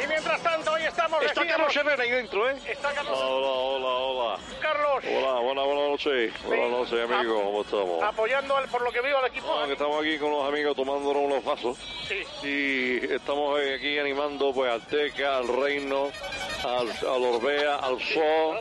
Y 0.03 0.07
mientras 0.07 0.41
tanto, 0.41 0.71
hoy 0.71 0.83
estamos 0.83 1.21
Está 1.23 1.45
Carlos 1.45 1.75
Herrera 1.75 2.03
ahí 2.03 2.11
dentro, 2.11 2.49
¿eh? 2.49 2.55
Está 2.67 2.91
Carlos 2.93 3.17
Hola, 3.19 3.47
hola, 3.47 3.87
hola. 3.87 4.39
Carlos 4.61 5.03
Hola, 5.05 5.39
buenas, 5.41 5.65
buenas 5.65 5.89
noches. 5.89 6.33
Buenas 6.45 6.69
noches, 6.69 7.09
amigos. 7.11 7.41
¿Cómo 7.43 7.61
estamos? 7.61 8.03
apoyando 8.03 8.57
al- 8.57 8.67
por 8.69 8.81
lo 8.83 8.91
que 8.91 9.01
veo 9.01 9.17
al 9.17 9.25
equipo. 9.27 9.47
Ah, 9.53 9.65
que 9.65 9.73
estamos 9.73 9.99
aquí 10.01 10.17
con 10.17 10.31
los 10.31 10.47
amigos 10.47 10.75
tomándonos 10.75 11.23
unos 11.23 11.43
vasos 11.43 11.77
Sí. 12.07 12.47
y 12.47 13.13
estamos 13.13 13.59
aquí 13.75 13.97
animando 13.99 14.53
pues 14.53 14.71
al 14.71 14.85
Teca, 14.85 15.37
al 15.37 15.47
Reino, 15.47 16.09
al, 16.63 16.89
al 16.89 17.23
Orbea, 17.35 17.75
al 17.77 17.99
Sol 18.01 18.59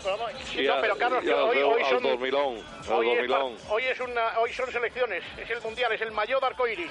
y, 0.57 0.62
No, 0.66 0.75
a- 0.75 0.81
pero, 0.81 0.97
Carlos, 0.97 1.25
y 1.25 1.29
hoy- 1.31 1.59
hoy 1.62 1.83
al 1.83 1.91
son- 1.91 2.03
Dormilón. 2.03 2.57
Al 2.89 2.93
Hoy, 2.93 3.09
es 3.11 3.14
Dormilón. 3.16 3.57
par- 3.57 3.73
hoy 3.73 3.85
es 3.85 4.01
una, 4.01 4.39
hoy 4.39 4.53
son 4.53 4.71
selecciones, 4.73 5.23
es 5.39 5.51
el 5.51 5.61
mundial, 5.62 5.93
es 5.93 6.01
el 6.01 6.12
mayor 6.12 6.41
de 6.41 6.47
arcoiris. 6.47 6.91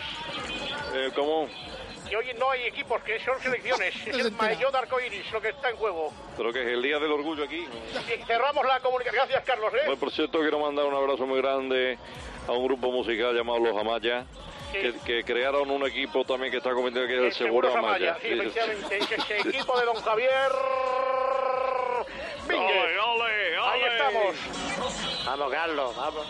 Eh, 0.93 1.11
¿Cómo? 1.15 1.47
Y 2.09 2.15
hoy 2.15 2.33
no 2.39 2.49
hay 2.49 2.63
equipos, 2.63 3.01
que 3.03 3.19
son 3.23 3.39
selecciones, 3.39 3.93
es 4.07 4.17
el 4.17 4.31
mayor 4.31 4.71
de 4.71 4.77
arcoiris 4.79 5.31
lo 5.31 5.41
que 5.41 5.49
está 5.49 5.69
en 5.69 5.75
juego. 5.77 6.11
Pero 6.37 6.51
que 6.51 6.61
es 6.61 6.67
el 6.67 6.81
Día 6.81 6.97
del 6.99 7.11
Orgullo 7.11 7.43
aquí. 7.43 7.67
Y 7.67 8.23
cerramos 8.23 8.65
la 8.65 8.79
comunicación. 8.79 9.23
Gracias, 9.25 9.43
Carlos. 9.45 9.73
¿eh? 9.73 9.81
Bueno, 9.85 9.99
por 9.99 10.11
cierto, 10.11 10.39
quiero 10.39 10.59
mandar 10.59 10.85
un 10.85 10.95
abrazo 10.95 11.25
muy 11.27 11.39
grande 11.39 11.97
a 12.47 12.51
un 12.53 12.65
grupo 12.65 12.91
musical 12.91 13.35
llamado 13.35 13.59
Los 13.59 13.77
Amaya, 13.77 14.25
que, 14.71 14.93
que 15.05 15.23
crearon 15.23 15.69
un 15.69 15.85
equipo 15.87 16.23
también 16.25 16.51
que 16.51 16.57
está 16.57 16.71
cometido 16.71 17.05
que 17.05 17.13
es 17.15 17.21
el, 17.21 17.33
Seguro, 17.33 17.71
Amaya. 17.75 18.15
Sí, 18.21 18.27
Sí, 18.29 18.33
sí. 18.33 18.39
efectivamente, 18.39 18.97
ese 19.15 19.37
equipo 19.49 19.79
de 19.79 19.85
don 19.85 19.95
Javier. 19.97 20.51
Estamos. 24.29 25.25
Vamos, 25.25 25.51
Carlos, 25.51 25.95
vamos. 25.95 26.27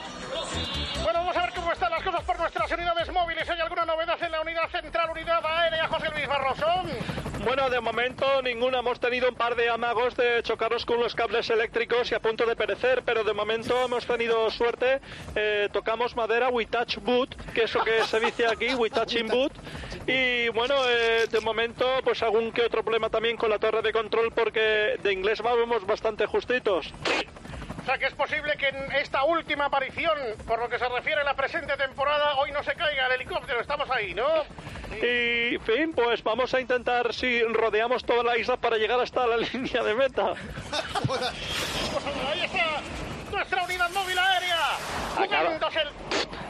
Bueno, 1.04 1.20
vamos 1.20 1.38
a 1.38 1.42
ver 1.42 1.54
cómo 1.54 1.72
están 1.72 1.92
las 1.92 2.04
cosas 2.04 2.24
por 2.24 2.40
nuestras 2.40 2.72
unidades 2.72 3.12
móviles. 3.12 3.50
¿Hay 3.50 3.60
alguna 3.60 3.86
novedad 3.86 4.22
en 4.22 4.32
la 4.32 4.42
unidad 4.42 4.70
central, 4.70 5.10
unidad 5.12 5.46
aérea, 5.46 5.88
José 5.88 6.10
Luis 6.14 6.28
Barrosón? 6.28 6.90
Bueno, 7.44 7.70
de 7.70 7.80
momento 7.80 8.42
ninguna. 8.42 8.80
Hemos 8.80 9.00
tenido 9.00 9.30
un 9.30 9.36
par 9.36 9.56
de 9.56 9.70
amagos 9.70 10.16
de 10.16 10.42
chocarnos 10.44 10.86
con 10.86 11.00
los 11.00 11.16
cables 11.16 11.50
eléctricos 11.50 12.12
y 12.12 12.16
a 12.16 12.20
punto 12.20 12.46
de 12.46 12.56
perecer, 12.56 13.04
pero 13.04 13.24
de 13.24 13.34
momento 13.34 13.86
hemos 13.86 14.06
tenido 14.06 14.50
suerte. 14.52 15.00
Eh, 15.36 15.70
tocamos 15.72 16.16
madera, 16.16 16.50
we 16.50 16.66
touch 16.66 16.98
wood, 16.98 17.30
que 17.54 17.64
es 17.64 17.74
lo 17.74 17.84
que 17.84 18.04
se 18.04 18.20
dice 18.20 18.46
aquí, 18.46 18.74
we 18.78 18.90
touching 18.90 19.32
wood. 19.32 19.52
Y 20.08 20.50
bueno, 20.50 20.76
eh, 20.88 21.28
de 21.30 21.40
momento, 21.40 21.86
pues 22.04 22.22
algún 22.24 22.52
que 22.52 22.64
otro 22.64 22.84
problema 22.84 23.10
también 23.10 23.38
con 23.38 23.50
la 23.50 23.60
torre 23.60 23.82
de 23.82 23.92
control, 23.92 24.32
porque 24.32 24.98
de 25.02 25.14
inglés 25.14 25.42
vamos 25.42 25.86
bastante 25.86 26.26
justitos. 26.26 26.94
Que 27.98 28.06
es 28.06 28.14
posible 28.14 28.56
que 28.56 28.68
en 28.70 28.92
esta 28.94 29.24
última 29.24 29.66
aparición, 29.66 30.18
por 30.46 30.60
lo 30.60 30.70
que 30.70 30.78
se 30.78 30.88
refiere 30.88 31.22
a 31.22 31.24
la 31.24 31.34
presente 31.34 31.76
temporada, 31.76 32.36
hoy 32.36 32.52
no 32.52 32.62
se 32.64 32.76
caiga 32.76 33.08
el 33.08 33.14
helicóptero. 33.14 33.60
Estamos 33.60 33.90
ahí, 33.90 34.14
¿no? 34.14 34.26
Y, 34.96 35.58
fin, 35.60 35.94
pues 35.94 36.24
vamos 36.24 36.54
a 36.54 36.62
intentar 36.62 37.14
si 37.14 37.42
rodeamos 37.44 38.04
toda 38.04 38.24
la 38.24 38.38
isla 38.38 38.58
para 38.58 38.78
llegar 38.78 39.00
hasta 39.00 39.26
la 39.28 39.38
línea 39.54 39.84
de 39.84 39.96
meta. 39.96 40.34
Ahí 42.30 42.42
está 42.44 42.82
nuestra 43.32 43.64
unidad 43.64 43.90
móvil 43.92 44.20
aérea. 44.20 44.58
Jugándose 45.16 45.80
el... 45.80 45.88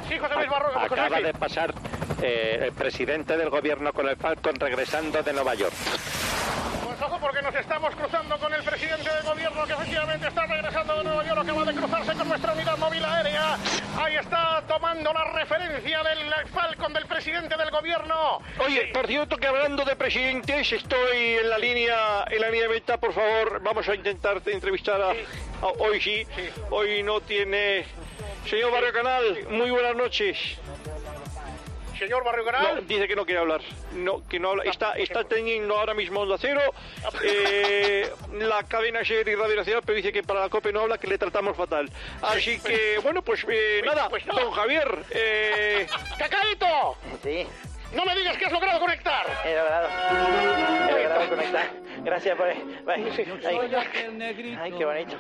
Sí, 0.10 0.18
José 0.18 0.36
Luis. 0.36 0.50
José 0.50 0.94
Acaba 0.94 1.20
de 1.22 1.32
sí. 1.32 1.38
pasar 1.38 1.74
eh, 2.22 2.60
el 2.64 2.72
presidente 2.74 3.38
del 3.38 3.50
gobierno 3.50 3.94
con 3.94 4.08
el 4.08 4.18
Falcon 4.18 4.56
regresando 4.56 5.24
de 5.24 5.34
Nueva 5.34 5.56
York. 5.56 5.74
Pues 6.86 7.02
ojo 7.02 7.20
porque 7.20 7.42
nos 7.42 7.56
estamos 7.56 7.96
cruzando 7.96 8.38
con 8.40 8.54
el 8.54 8.64
está 10.16 10.46
regresando 10.46 10.98
de 10.98 11.04
Nueva 11.04 11.26
York, 11.26 11.40
acaba 11.44 11.66
de 11.66 11.74
cruzarse 11.74 12.14
con 12.14 12.28
nuestra 12.30 12.54
unidad 12.54 12.78
móvil 12.78 13.04
aérea. 13.06 13.58
Ahí 13.98 14.16
está 14.16 14.64
tomando 14.68 15.14
la 15.14 15.24
referencia 15.26 16.04
del 16.04 16.48
Falcon 16.54 16.94
del 16.94 17.06
presidente 17.06 17.56
del 17.58 17.70
gobierno. 17.72 18.40
Oye, 18.66 18.88
por 18.94 19.08
cierto 19.08 19.38
que 19.38 19.48
hablando 19.48 19.86
de 19.86 19.96
presidentes, 19.96 20.72
estoy 20.72 21.18
en 21.42 21.50
la 21.50 21.58
línea, 21.58 22.26
en 22.30 22.42
la 22.42 22.50
línea 22.50 22.68
de 22.68 22.98
por 22.98 23.14
favor, 23.14 23.62
vamos 23.62 23.88
a 23.88 23.96
intentar 23.96 24.42
entrevistar 24.46 25.02
a, 25.02 25.10
a- 25.12 25.68
hoy 25.80 26.02
sí, 26.02 26.26
hoy 26.70 27.04
no 27.04 27.22
tiene 27.22 27.86
señor 28.50 28.72
Barrio 28.72 28.94
Canal, 28.94 29.46
muy 29.50 29.70
buenas 29.70 29.96
noches. 29.96 30.38
Señor 32.00 32.24
Barrio 32.24 32.46
No, 32.46 32.52
Canal. 32.52 32.88
dice 32.88 33.08
que 33.08 33.16
no 33.16 33.26
quiere 33.26 33.42
hablar. 33.42 33.62
No, 33.94 34.26
que 34.28 34.40
no 34.40 34.50
habla. 34.52 34.64
Está, 34.64 34.94
está 34.94 35.24
teniendo 35.26 35.78
ahora 35.78 35.94
mismo 35.94 36.22
onda 36.22 36.38
cero. 36.40 36.62
Eh, 37.24 38.10
la 38.34 38.64
cadena 38.64 39.04
SER 39.04 39.28
y 39.28 39.36
Radio 39.36 39.56
Nacional, 39.58 39.84
pero 39.86 39.96
dice 39.98 40.12
que 40.12 40.24
para 40.24 40.42
la 40.42 40.50
COPE 40.50 40.72
no 40.72 40.82
habla, 40.82 40.98
que 40.98 41.08
le 41.08 41.18
tratamos 41.18 41.56
fatal. 41.58 41.90
Así 42.22 42.60
que, 42.60 43.00
bueno, 43.04 43.22
pues 43.22 43.46
eh, 43.50 43.82
nada, 43.86 44.10
don 44.36 44.52
Javier. 44.52 45.04
Eh, 45.12 45.88
¡Cacaíto! 46.18 46.98
Sí. 47.24 47.46
No 47.94 48.06
me 48.06 48.16
digas 48.16 48.38
que 48.38 48.46
has 48.46 48.52
logrado 48.52 48.80
conectar. 48.80 49.26
He 49.46 49.56
logrado. 49.56 49.90
He 50.90 50.92
logrado 51.04 51.30
conectar. 51.30 51.70
Gracias 52.04 52.38
por... 52.38 52.48
Ay, 52.48 52.58
ay, 54.60 54.72
qué 54.78 54.86
bonito. 54.86 55.18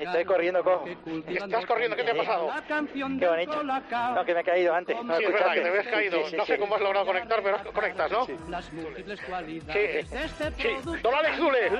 Estoy 0.00 0.24
corriendo 0.24 0.64
cojo. 0.64 0.84
Estás 1.28 1.66
corriendo, 1.66 1.96
¿qué 1.96 2.04
te 2.04 2.10
ha 2.10 2.14
pasado? 2.14 2.50
Qué 3.18 3.28
bonito. 3.28 3.62
No, 4.14 4.24
que 4.24 4.34
me 4.34 4.40
he 4.40 4.44
caído 4.44 4.74
antes. 4.74 4.96
No 5.04 5.16
Sí, 5.16 5.24
es 5.24 5.32
verdad 5.32 5.54
que 5.54 5.60
te 5.60 5.68
habías 5.68 5.86
caído. 5.88 6.18
Sí, 6.24 6.30
sí, 6.30 6.36
no 6.36 6.44
sé 6.46 6.54
sí. 6.54 6.60
cómo 6.60 6.74
has 6.74 6.80
logrado 6.80 7.06
conectar, 7.06 7.42
pero 7.42 7.72
conectas, 7.72 8.10
¿no? 8.10 8.26
Sí. 8.26 8.36
Sí. 10.56 10.68
Don 11.02 11.14
Alex 11.14 11.38
Dule. 11.38 11.70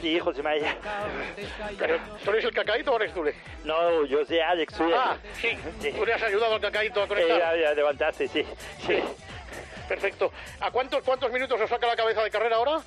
Sí, 0.00 0.18
José 0.20 0.42
María. 0.42 0.76
Pero, 1.78 1.98
¿Tú 2.24 2.30
eres 2.30 2.44
el 2.44 2.52
cacaíto 2.52 2.92
o 2.92 2.96
Alex 2.96 3.14
Dule? 3.14 3.34
No, 3.64 4.04
yo 4.06 4.24
soy 4.24 4.38
Alex. 4.40 4.74
Soy 4.74 4.92
Ah, 4.94 5.16
sí. 5.34 5.56
Tú 5.96 6.04
le 6.04 6.12
has 6.14 6.22
ayudado 6.22 6.54
al 6.54 6.60
cacaíto 6.60 7.00
a 7.00 7.04
Eh, 7.04 7.08
conectar. 7.08 7.38
ya, 7.38 7.56
ya, 7.56 7.74
levantaste, 7.74 8.28
sí. 8.28 8.44
Sí. 8.86 8.98
Perfecto. 9.90 10.32
¿A 10.60 10.70
cuántos, 10.70 11.02
cuántos 11.02 11.32
minutos 11.32 11.60
os 11.60 11.68
saca 11.68 11.86
la 11.88 11.96
cabeza 11.96 12.22
de 12.22 12.30
carrera 12.30 12.56
ahora? 12.56 12.78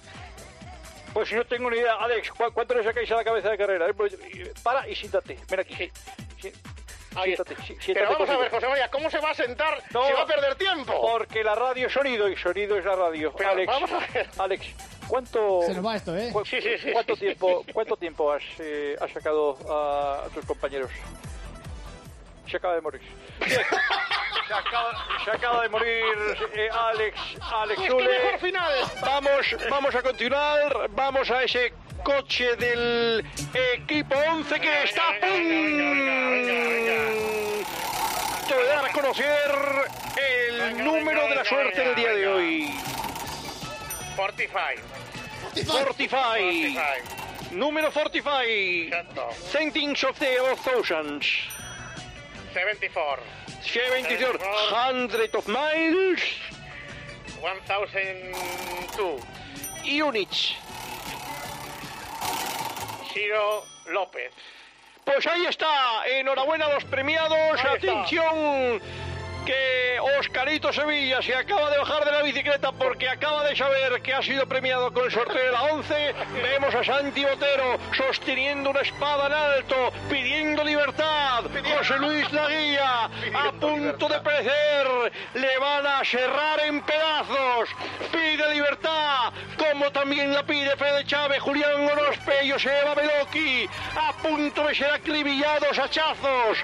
Pues 1.13 1.31
no 1.33 1.45
tengo 1.45 1.69
ni 1.69 1.77
idea. 1.77 1.95
Alex, 1.95 2.31
¿cu- 2.31 2.51
¿cuánto 2.53 2.73
le 2.75 2.83
sacáis 2.83 3.11
a 3.11 3.15
la 3.17 3.23
cabeza 3.25 3.49
de 3.49 3.57
carrera? 3.57 3.87
Eh, 3.89 3.93
pues, 3.93 4.15
Para 4.63 4.87
y 4.87 4.95
siéntate. 4.95 5.37
Ven 5.49 5.59
aquí. 5.59 5.91
Sí. 6.41 6.51
Ahí 7.15 7.35
Siéntate, 7.35 7.55
Pero 7.93 8.09
vamos 8.13 8.27
a 8.29 8.37
ver, 8.37 8.49
José 8.49 8.67
María, 8.67 8.89
¿cómo 8.89 9.07
se 9.11 9.19
va 9.19 9.29
a 9.31 9.33
sentar 9.35 9.83
No, 9.91 10.07
si 10.07 10.13
va 10.13 10.21
a 10.21 10.25
perder 10.25 10.55
tiempo? 10.55 10.99
Porque 10.99 11.43
la 11.43 11.53
radio 11.53 11.85
es 11.87 11.93
sonido 11.93 12.27
y 12.27 12.35
sonido 12.37 12.75
es 12.77 12.85
la 12.85 12.95
radio. 12.95 13.31
Pero 13.37 13.49
Alex, 13.51 13.67
vamos 13.67 13.91
a 13.91 13.99
ver. 13.99 14.29
Alex, 14.39 14.65
¿cuánto, 15.07 15.61
Se 15.63 15.73
nos 15.75 15.85
va 15.85 15.95
esto, 15.95 16.17
¿eh? 16.17 16.29
cu- 16.33 16.43
Sí, 16.45 16.59
sí, 16.59 16.75
sí, 16.81 16.91
¿cuánto, 16.91 17.13
sí. 17.15 17.19
tiempo, 17.25 17.63
¿Cuánto 17.71 17.97
tiempo 17.97 18.31
has, 18.31 18.41
eh, 18.59 18.95
has 18.99 19.11
sacado 19.11 19.55
a, 19.69 20.25
a 20.25 20.29
tus 20.29 20.43
compañeros? 20.45 20.89
Se 22.47 22.57
acaba 22.57 22.75
de 22.75 22.81
morir. 22.81 23.01
Bien. 23.45 23.61
Se 24.47 24.53
acaba, 24.53 24.91
se 25.23 25.31
acaba 25.31 25.63
de 25.63 25.69
morir 25.69 26.03
eh, 26.53 26.67
Alex, 26.69 27.17
Alex 27.39 27.81
Pues 27.89 27.93
mejor 27.93 28.39
final. 28.39 28.73
Vamos, 29.01 29.55
vamos 29.69 29.95
a 29.95 30.01
continuar. 30.01 30.89
Vamos 30.89 31.31
a 31.31 31.43
ese 31.43 31.73
coche 32.03 32.55
del 32.57 33.25
equipo 33.53 34.15
11 34.15 34.59
que 34.59 34.83
está 34.83 35.01
a 35.09 35.13
punto 35.13 35.33
de 38.57 38.67
dar 38.67 38.85
a 38.85 38.91
conocer 38.91 39.51
el 40.17 40.83
número 40.83 41.27
de 41.29 41.35
la 41.35 41.45
suerte 41.45 41.79
del 41.79 41.95
día 41.95 42.11
de 42.11 42.27
hoy. 42.27 42.73
45. 44.17 44.81
45. 45.65 46.81
Número 47.51 47.91
45. 47.91 48.95
Sentings 49.49 50.03
of 50.03 50.19
the 50.19 50.37
thousands. 50.63 51.47
74. 52.53 53.19
74. 53.61 54.39
Hundred 54.69 55.35
of 55.35 55.47
miles. 55.47 56.21
1002. 57.41 59.21
Unich. 59.85 60.55
Ciro 63.11 63.63
López. 63.91 64.31
Pues 65.03 65.27
ahí 65.27 65.45
está, 65.45 66.07
enhorabuena 66.07 66.65
a 66.65 66.73
los 66.73 66.85
premiados, 66.85 67.59
Ahí 67.59 67.75
está. 67.75 68.05
Que 69.45 69.99
Oscarito 70.19 70.71
Sevilla 70.71 71.21
se 71.21 71.35
acaba 71.35 71.69
de 71.69 71.77
bajar 71.77 72.05
de 72.05 72.11
la 72.11 72.21
bicicleta 72.21 72.71
porque 72.71 73.09
acaba 73.09 73.43
de 73.43 73.55
saber 73.55 74.01
que 74.01 74.13
ha 74.13 74.21
sido 74.21 74.45
premiado 74.47 74.93
con 74.93 75.05
el 75.05 75.11
sorteo 75.11 75.43
de 75.43 75.51
la 75.51 75.63
11. 75.63 76.15
Vemos 76.41 76.75
a 76.75 76.83
Santi 76.83 77.23
Botero 77.23 77.79
sosteniendo 77.95 78.69
una 78.69 78.81
espada 78.81 79.27
en 79.27 79.33
alto, 79.33 79.91
pidiendo 80.09 80.63
libertad. 80.63 81.43
José 81.77 81.99
Luis 81.99 82.31
Laguía, 82.31 83.05
a 83.33 83.51
punto 83.59 84.07
de 84.07 84.19
perecer, 84.19 85.11
le 85.33 85.57
van 85.59 85.87
a 85.87 86.03
serrar 86.05 86.59
en 86.61 86.81
pedazos. 86.81 87.69
Pide 88.11 88.53
libertad, 88.53 89.33
como 89.57 89.91
también 89.91 90.33
la 90.33 90.43
pide 90.43 90.75
Fede 90.77 91.05
Chávez, 91.05 91.41
Julián 91.41 91.85
Gorospe 91.85 92.45
y 92.45 92.51
Joseba 92.51 92.95
Beloki, 92.95 93.69
a 93.95 94.13
punto 94.13 94.67
de 94.67 94.75
ser 94.75 94.91
acribillados 94.91 95.77
hachazos. 95.77 96.57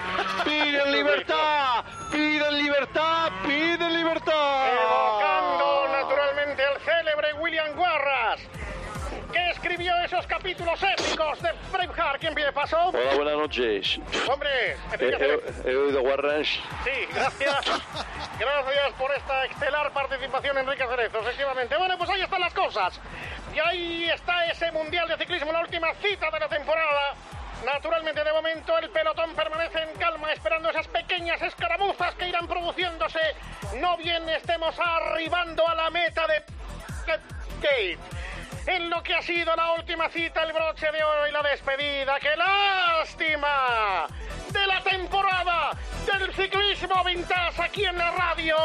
Piden 0.43 0.91
libertad, 0.99 1.83
piden 2.11 2.57
libertad, 2.57 3.31
piden 3.45 3.93
libertad. 3.93 4.67
Evocando 4.73 5.87
naturalmente 5.91 6.63
al 6.65 6.79
célebre 6.81 7.33
William 7.33 7.73
Guarras, 7.75 8.39
que 9.31 9.49
escribió 9.51 9.95
esos 10.03 10.25
capítulos 10.27 10.79
épicos 10.83 11.41
de 11.41 11.51
Braveheart. 11.71 12.19
¿Quién 12.19 12.33
pide 12.33 12.51
paso? 12.51 12.77
Hola, 12.89 13.15
buenas 13.15 13.37
noches. 13.37 13.99
Hombre, 14.27 14.49
He, 14.71 14.71
explícate. 14.71 15.25
he- 15.65 15.71
he 15.71 15.75
oído 15.75 16.01
Warrens. 16.01 16.47
Sí, 16.83 17.07
gracias. 17.13 17.65
Gracias 18.39 18.93
por 18.97 19.11
esta 19.13 19.45
estelar 19.45 19.91
participación, 19.91 20.57
Enrique 20.57 20.85
Cerezo, 20.87 21.19
efectivamente. 21.19 21.75
Bueno, 21.77 21.97
pues 21.97 22.09
ahí 22.09 22.21
están 22.21 22.41
las 22.41 22.53
cosas. 22.53 22.99
Y 23.53 23.59
ahí 23.59 24.09
está 24.09 24.45
ese 24.45 24.71
Mundial 24.71 25.07
de 25.07 25.17
Ciclismo, 25.17 25.51
la 25.51 25.61
última 25.61 25.93
cita 26.01 26.29
de 26.31 26.39
la 26.39 26.47
temporada. 26.47 27.13
Naturalmente, 27.65 28.23
de 28.23 28.31
momento, 28.31 28.77
el 28.77 28.89
pelotón 28.89 29.35
permanece 29.35 29.81
en 29.83 29.93
calma, 29.99 30.31
esperando 30.31 30.69
esas 30.69 30.87
pequeñas 30.87 31.41
escaramuzas 31.41 32.15
que 32.15 32.29
irán 32.29 32.47
produciéndose. 32.47 33.19
No 33.75 33.97
bien 33.97 34.27
estemos 34.29 34.75
arribando 34.79 35.67
a 35.67 35.75
la 35.75 35.89
meta 35.89 36.25
de 36.27 36.43
Gate. 37.61 37.99
En 38.65 38.89
lo 38.89 39.01
que 39.03 39.15
ha 39.15 39.21
sido 39.21 39.55
la 39.55 39.73
última 39.73 40.09
cita, 40.09 40.43
el 40.43 40.53
broche 40.53 40.91
de 40.91 41.03
oro 41.03 41.27
y 41.27 41.31
la 41.31 41.41
despedida. 41.41 42.19
¡Qué 42.19 42.35
lástima! 42.35 44.07
De 44.51 44.67
la 44.67 44.81
temporada 44.81 45.71
del 46.05 46.33
ciclismo 46.33 47.03
vintage 47.03 47.61
aquí 47.61 47.85
en 47.85 47.97
la 47.97 48.11
radio, 48.11 48.55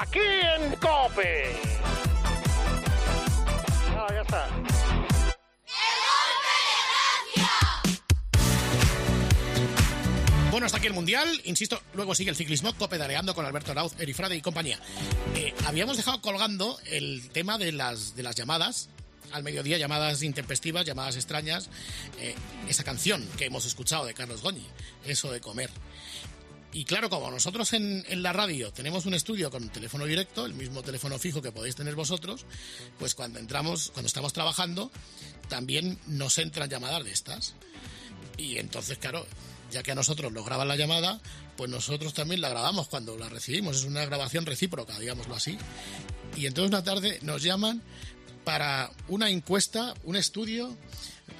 aquí 0.00 0.20
en 0.20 0.76
Cope. 0.76 1.56
Ah, 3.96 4.06
ya 4.10 4.20
está. 4.20 4.46
Bueno, 10.50 10.66
hasta 10.66 10.78
aquí 10.78 10.88
el 10.88 10.94
Mundial. 10.94 11.40
Insisto, 11.44 11.80
luego 11.94 12.12
sigue 12.14 12.30
el 12.30 12.36
ciclismo, 12.36 12.74
copedareando 12.74 13.36
con 13.36 13.46
Alberto 13.46 13.70
Arauz, 13.70 13.92
Erifrade 14.00 14.34
y 14.34 14.40
compañía. 14.40 14.80
Eh, 15.36 15.54
habíamos 15.64 15.96
dejado 15.96 16.20
colgando 16.20 16.76
el 16.86 17.28
tema 17.30 17.56
de 17.56 17.70
las, 17.70 18.16
de 18.16 18.24
las 18.24 18.34
llamadas. 18.34 18.88
Al 19.30 19.44
mediodía, 19.44 19.78
llamadas 19.78 20.24
intempestivas, 20.24 20.84
llamadas 20.84 21.14
extrañas. 21.14 21.70
eh, 22.18 22.34
esa 22.68 22.82
canción 22.82 23.24
que 23.38 23.44
hemos 23.44 23.64
escuchado 23.64 24.04
de 24.06 24.12
Carlos 24.12 24.42
Goñi, 24.42 24.66
eso 25.04 25.30
de 25.30 25.40
comer. 25.40 25.70
Y 26.72 26.84
claro, 26.84 27.10
como 27.10 27.30
nosotros 27.30 27.72
en, 27.72 28.04
en 28.08 28.22
la 28.22 28.32
radio 28.32 28.72
tenemos 28.72 29.06
un 29.06 29.14
estudio 29.14 29.52
con 29.52 29.68
teléfono 29.68 30.04
directo, 30.04 30.46
el 30.46 30.54
mismo 30.54 30.82
teléfono 30.82 31.18
fijo 31.18 31.42
que 31.42 31.52
podéis 31.52 31.76
tener 31.76 31.94
vosotros, 31.94 32.44
pues 32.98 33.14
cuando 33.14 33.38
entramos, 33.38 33.90
cuando 33.92 34.08
estamos 34.08 34.32
trabajando, 34.32 34.90
también 35.48 35.98
nos 36.06 36.38
entran 36.38 36.68
llamadas 36.68 37.04
de 37.04 37.12
estas. 37.12 37.54
Y 38.36 38.58
entonces, 38.58 38.98
claro, 38.98 39.26
ya 39.70 39.82
que 39.82 39.92
a 39.92 39.94
nosotros 39.94 40.32
nos 40.32 40.44
graban 40.44 40.68
la 40.68 40.76
llamada, 40.76 41.20
pues 41.56 41.70
nosotros 41.70 42.14
también 42.14 42.40
la 42.40 42.48
grabamos 42.48 42.88
cuando 42.88 43.16
la 43.16 43.28
recibimos. 43.28 43.76
Es 43.78 43.84
una 43.84 44.04
grabación 44.04 44.46
recíproca, 44.46 44.98
digámoslo 44.98 45.34
así. 45.34 45.56
Y 46.36 46.46
entonces 46.46 46.70
una 46.70 46.84
tarde 46.84 47.18
nos 47.22 47.42
llaman 47.42 47.82
para 48.44 48.90
una 49.08 49.30
encuesta, 49.30 49.94
un 50.04 50.16
estudio 50.16 50.76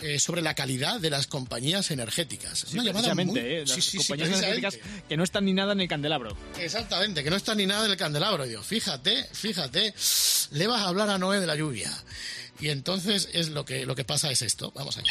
eh, 0.02 0.18
sobre 0.18 0.42
la 0.42 0.54
calidad 0.54 1.00
de 1.00 1.10
las 1.10 1.26
compañías 1.26 1.90
energéticas. 1.90 2.66
Sí, 2.68 2.74
una 2.78 2.84
llamada 2.84 3.14
muy... 3.14 3.38
¿eh? 3.38 3.64
Las 3.66 3.70
Sí, 3.70 3.82
sí, 3.82 3.96
compañías 3.98 4.28
energéticas 4.28 4.78
que 5.08 5.16
no 5.16 5.24
están 5.24 5.44
ni 5.44 5.52
nada 5.52 5.72
en 5.72 5.80
el 5.80 5.88
candelabro. 5.88 6.36
Exactamente, 6.58 7.22
que 7.24 7.30
no 7.30 7.36
está 7.36 7.54
ni 7.54 7.66
nada 7.66 7.84
en 7.86 7.90
el 7.90 7.96
candelabro. 7.96 8.46
Y 8.46 8.50
digo, 8.50 8.62
fíjate, 8.62 9.24
fíjate, 9.32 9.94
le 10.52 10.66
vas 10.66 10.82
a 10.82 10.88
hablar 10.88 11.10
a 11.10 11.18
Noé 11.18 11.40
de 11.40 11.46
la 11.46 11.56
lluvia. 11.56 11.90
Y 12.60 12.68
entonces 12.68 13.28
es 13.32 13.48
lo 13.48 13.64
que, 13.64 13.86
lo 13.86 13.94
que 13.94 14.04
pasa 14.04 14.30
es 14.30 14.42
esto. 14.42 14.70
Vamos 14.74 14.98
allá. 14.98 15.10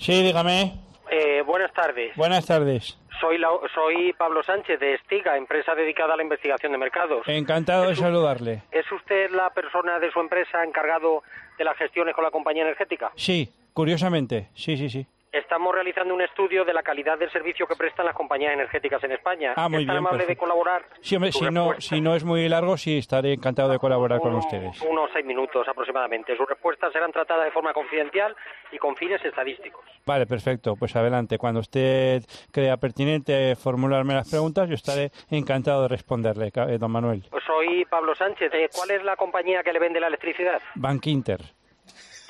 Sí, 0.00 0.22
dígame. 0.22 0.72
Eh, 1.10 1.42
buenas 1.46 1.72
tardes. 1.72 2.14
Buenas 2.16 2.46
tardes. 2.46 2.96
Soy, 3.20 3.36
la- 3.38 3.48
soy 3.74 4.12
Pablo 4.14 4.42
Sánchez 4.42 4.80
de 4.80 4.94
Estiga, 4.94 5.36
empresa 5.36 5.74
dedicada 5.74 6.14
a 6.14 6.16
la 6.16 6.22
investigación 6.22 6.72
de 6.72 6.78
mercados. 6.78 7.22
Encantado 7.26 7.86
de 7.88 7.94
saludarle. 7.96 8.62
¿Es 8.70 8.90
usted 8.92 9.30
la 9.30 9.50
persona 9.50 9.98
de 9.98 10.10
su 10.10 10.20
empresa 10.20 10.64
encargado 10.64 11.22
de 11.58 11.64
las 11.64 11.76
gestiones 11.76 12.14
con 12.14 12.24
la 12.24 12.30
compañía 12.30 12.62
energética? 12.62 13.10
Sí, 13.16 13.52
curiosamente. 13.74 14.48
Sí, 14.54 14.76
sí, 14.76 14.88
sí. 14.88 15.06
Estamos 15.32 15.72
realizando 15.72 16.12
un 16.12 16.22
estudio 16.22 16.64
de 16.64 16.72
la 16.72 16.82
calidad 16.82 17.16
del 17.16 17.30
servicio 17.30 17.64
que 17.64 17.76
prestan 17.76 18.04
las 18.04 18.16
compañías 18.16 18.52
energéticas 18.52 19.02
en 19.04 19.12
España. 19.12 19.52
Ah, 19.54 19.68
muy 19.68 19.82
¿Es 19.82 19.86
tan 19.86 19.94
bien, 19.94 19.98
amable 19.98 20.18
de 20.24 20.26
perfecto. 20.26 20.40
colaborar? 20.40 20.82
Sí, 21.02 21.14
hombre, 21.14 21.30
si 21.30 21.44
no, 21.44 21.80
si 21.80 22.00
no 22.00 22.16
es 22.16 22.24
muy 22.24 22.48
largo, 22.48 22.76
sí, 22.76 22.98
estaré 22.98 23.34
encantado 23.34 23.68
de 23.70 23.78
colaborar 23.78 24.18
con 24.18 24.34
ustedes. 24.34 24.82
Unos 24.82 25.08
seis 25.12 25.24
minutos 25.24 25.68
aproximadamente. 25.68 26.36
Sus 26.36 26.48
respuestas 26.48 26.92
serán 26.92 27.12
tratadas 27.12 27.44
de 27.44 27.52
forma 27.52 27.72
confidencial 27.72 28.34
y 28.72 28.78
con 28.78 28.96
fines 28.96 29.24
estadísticos. 29.24 29.84
Vale, 30.04 30.26
perfecto. 30.26 30.74
Pues 30.74 30.96
adelante. 30.96 31.38
Cuando 31.38 31.60
usted 31.60 32.22
crea 32.50 32.76
pertinente 32.78 33.54
formularme 33.54 34.14
las 34.14 34.28
preguntas, 34.28 34.68
yo 34.68 34.74
estaré 34.74 35.12
encantado 35.30 35.82
de 35.82 35.88
responderle, 35.88 36.50
eh, 36.52 36.78
don 36.78 36.90
Manuel. 36.90 37.22
Soy 37.46 37.84
Pablo 37.84 38.16
Sánchez. 38.16 38.52
Eh, 38.52 38.68
¿Cuál 38.74 38.90
es 38.90 39.04
la 39.04 39.14
compañía 39.14 39.62
que 39.62 39.72
le 39.72 39.78
vende 39.78 40.00
la 40.00 40.08
electricidad? 40.08 40.60
Bank 40.74 41.06
Inter. 41.06 41.40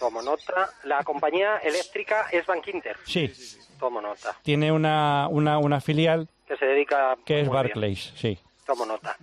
Tomo 0.01 0.21
nota. 0.23 0.71
La 0.85 1.05
compañía 1.05 1.59
eléctrica 1.59 2.27
es 2.33 2.45
Bankinter. 2.47 2.97
Sí, 3.05 3.31
Tomo 3.79 4.01
nota. 4.01 4.37
tiene 4.43 4.73
una, 4.73 5.29
una, 5.29 5.59
una 5.59 5.81
filial 5.81 6.27
Que 6.49 6.57
se 6.57 6.65
dedica... 6.67 7.17
que 7.25 7.41
es 7.41 7.43
bien. 7.43 7.53
Barclays, 7.55 8.13
sí. 8.17 8.37
Tomo 8.67 8.85
nota. 8.87 9.17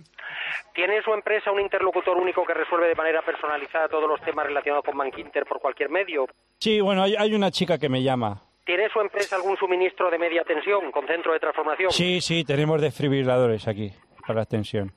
¿Tiene 0.74 1.02
su 1.02 1.12
empresa 1.12 1.50
un 1.50 1.60
interlocutor 1.60 2.16
único 2.16 2.44
que 2.44 2.54
resuelve 2.54 2.86
de 2.88 2.94
manera 2.94 3.22
personalizada 3.22 3.88
todos 3.88 4.08
los 4.08 4.20
temas 4.22 4.46
relacionados 4.46 4.84
con 4.84 4.96
Bankinter 4.96 5.44
por 5.44 5.60
cualquier 5.60 5.90
medio? 5.90 6.26
Sí, 6.58 6.80
bueno, 6.80 7.02
hay, 7.02 7.16
hay 7.16 7.34
una 7.34 7.50
chica 7.50 7.76
que 7.78 7.88
me 7.88 8.02
llama. 8.02 8.42
¿Tiene 8.64 8.88
su 8.90 9.00
empresa 9.00 9.36
algún 9.36 9.56
suministro 9.56 10.10
de 10.10 10.18
media 10.18 10.44
tensión 10.44 10.92
con 10.92 11.06
centro 11.06 11.32
de 11.32 11.40
transformación? 11.40 11.90
Sí, 11.90 12.20
sí, 12.20 12.44
tenemos 12.44 12.80
desfibriladores 12.80 13.66
aquí 13.66 13.90
para 14.26 14.34
la 14.34 14.42
extensión. 14.42 14.92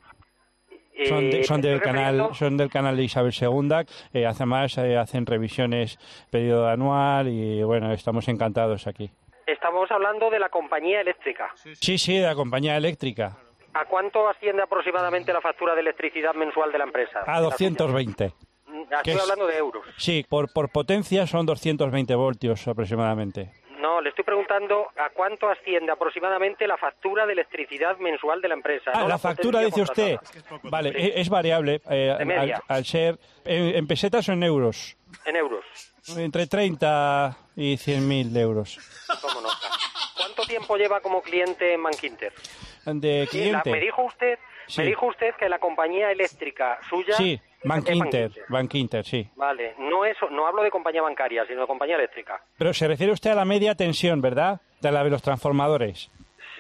Eh, 1.01 1.07
Son, 1.07 1.29
de- 1.31 1.43
son 1.43 1.61
me 1.61 1.67
del 1.69 1.81
canal 1.81 2.29
son 2.33 2.57
del 2.57 2.69
canal 2.69 2.95
de 2.95 3.03
Isabel 3.03 3.33
II 3.33 3.69
eh, 4.13 4.25
además 4.25 4.77
eh, 4.77 4.97
hacen 4.97 5.25
revisiones 5.25 5.97
periodo 6.29 6.67
anual 6.67 7.27
y 7.27 7.63
bueno 7.63 7.91
estamos 7.91 8.27
encantados 8.27 8.85
aquí. 8.87 9.09
Estamos 9.47 9.89
hablando 9.91 10.29
de 10.29 10.37
la 10.39 10.49
compañía 10.49 11.01
eléctrica. 11.01 11.51
sí 11.55 11.97
sí. 11.97 12.17
De 12.19 12.27
la 12.27 12.35
compañía 12.35 12.77
eléctrica. 12.77 13.35
¿A 13.73 13.85
cuánto 13.85 14.27
asciende 14.29 14.61
aproximadamente 14.61 15.33
la 15.33 15.41
factura 15.41 15.73
de 15.73 15.81
electricidad 15.81 16.33
mensual 16.35 16.71
de 16.71 16.77
la 16.77 16.83
empresa? 16.83 17.23
a 17.25 17.39
220 17.41 18.33
Mm, 18.67 18.83
Estoy 18.93 19.13
es- 19.15 19.21
hablando 19.21 19.47
de 19.47 19.57
euros. 19.57 19.83
sí 19.97 20.25
por 20.29 20.53
por 20.53 20.69
potencia 20.71 21.25
son 21.27 21.45
220 21.45 22.15
voltios 22.15 22.65
aproximadamente 22.67 23.51
No, 23.81 23.99
le 23.99 24.09
estoy 24.09 24.23
preguntando 24.23 24.89
a 24.95 25.09
cuánto 25.09 25.49
asciende 25.49 25.91
aproximadamente 25.91 26.67
la 26.67 26.77
factura 26.77 27.25
de 27.25 27.33
electricidad 27.33 27.97
mensual 27.97 28.39
de 28.39 28.47
la 28.47 28.53
empresa. 28.53 28.91
Ah, 28.93 28.99
no 29.01 29.07
la 29.07 29.17
factura 29.17 29.59
dice 29.61 29.81
usted 29.81 30.17
vale 30.63 30.89
e- 30.89 31.19
es, 31.19 31.29
variable 31.29 31.81
eh, 31.89 32.11
al, 32.11 32.61
al 32.67 32.85
ser 32.85 33.17
en, 33.43 33.75
en 33.75 33.87
pesetas 33.87 34.29
o 34.29 34.33
en 34.33 34.43
euros 34.43 34.95
En 35.25 35.35
euros. 35.35 35.65
entre 36.15 36.45
30 36.45 37.35
y 37.55 37.75
100 37.77 38.07
mil 38.07 38.37
euros. 38.37 38.77
¿Cuánto 40.15 40.43
tiempo 40.43 40.77
lleva 40.77 40.99
como 41.01 41.21
cliente 41.21 41.73
en 41.73 41.81
Bankinter? 41.83 42.33
de 42.85 43.19
la- 43.21 43.27
cliente 43.27 43.71
me 43.71 43.79
dijo 43.79 44.03
usted, 44.03 44.37
Sí. 44.67 44.81
me 44.81 44.87
dijo 44.87 45.07
usted 45.07 45.33
que 45.35 45.49
la 45.49 45.59
compañía 45.59 46.11
eléctrica 46.11 46.79
suya 46.89 47.15
sí 47.15 47.39
Bank 47.63 47.89
Inter 47.89 48.29
Bankinter. 48.29 48.45
Bank 48.49 48.75
Inter 48.75 49.05
sí 49.05 49.29
Vale, 49.35 49.75
no 49.77 50.05
es, 50.05 50.17
no 50.31 50.47
hablo 50.47 50.63
de 50.63 50.71
compañía 50.71 51.01
bancaria, 51.01 51.45
sino 51.45 51.61
de 51.61 51.67
compañía 51.67 51.95
eléctrica. 51.95 52.41
Pero 52.57 52.73
se 52.73 52.87
refiere 52.87 53.13
usted 53.13 53.31
a 53.31 53.35
la 53.35 53.45
media 53.45 53.75
tensión, 53.75 54.21
¿verdad? 54.21 54.61
De 54.81 54.91
la 54.91 55.03
de 55.03 55.09
los 55.09 55.21
transformadores. 55.21 56.09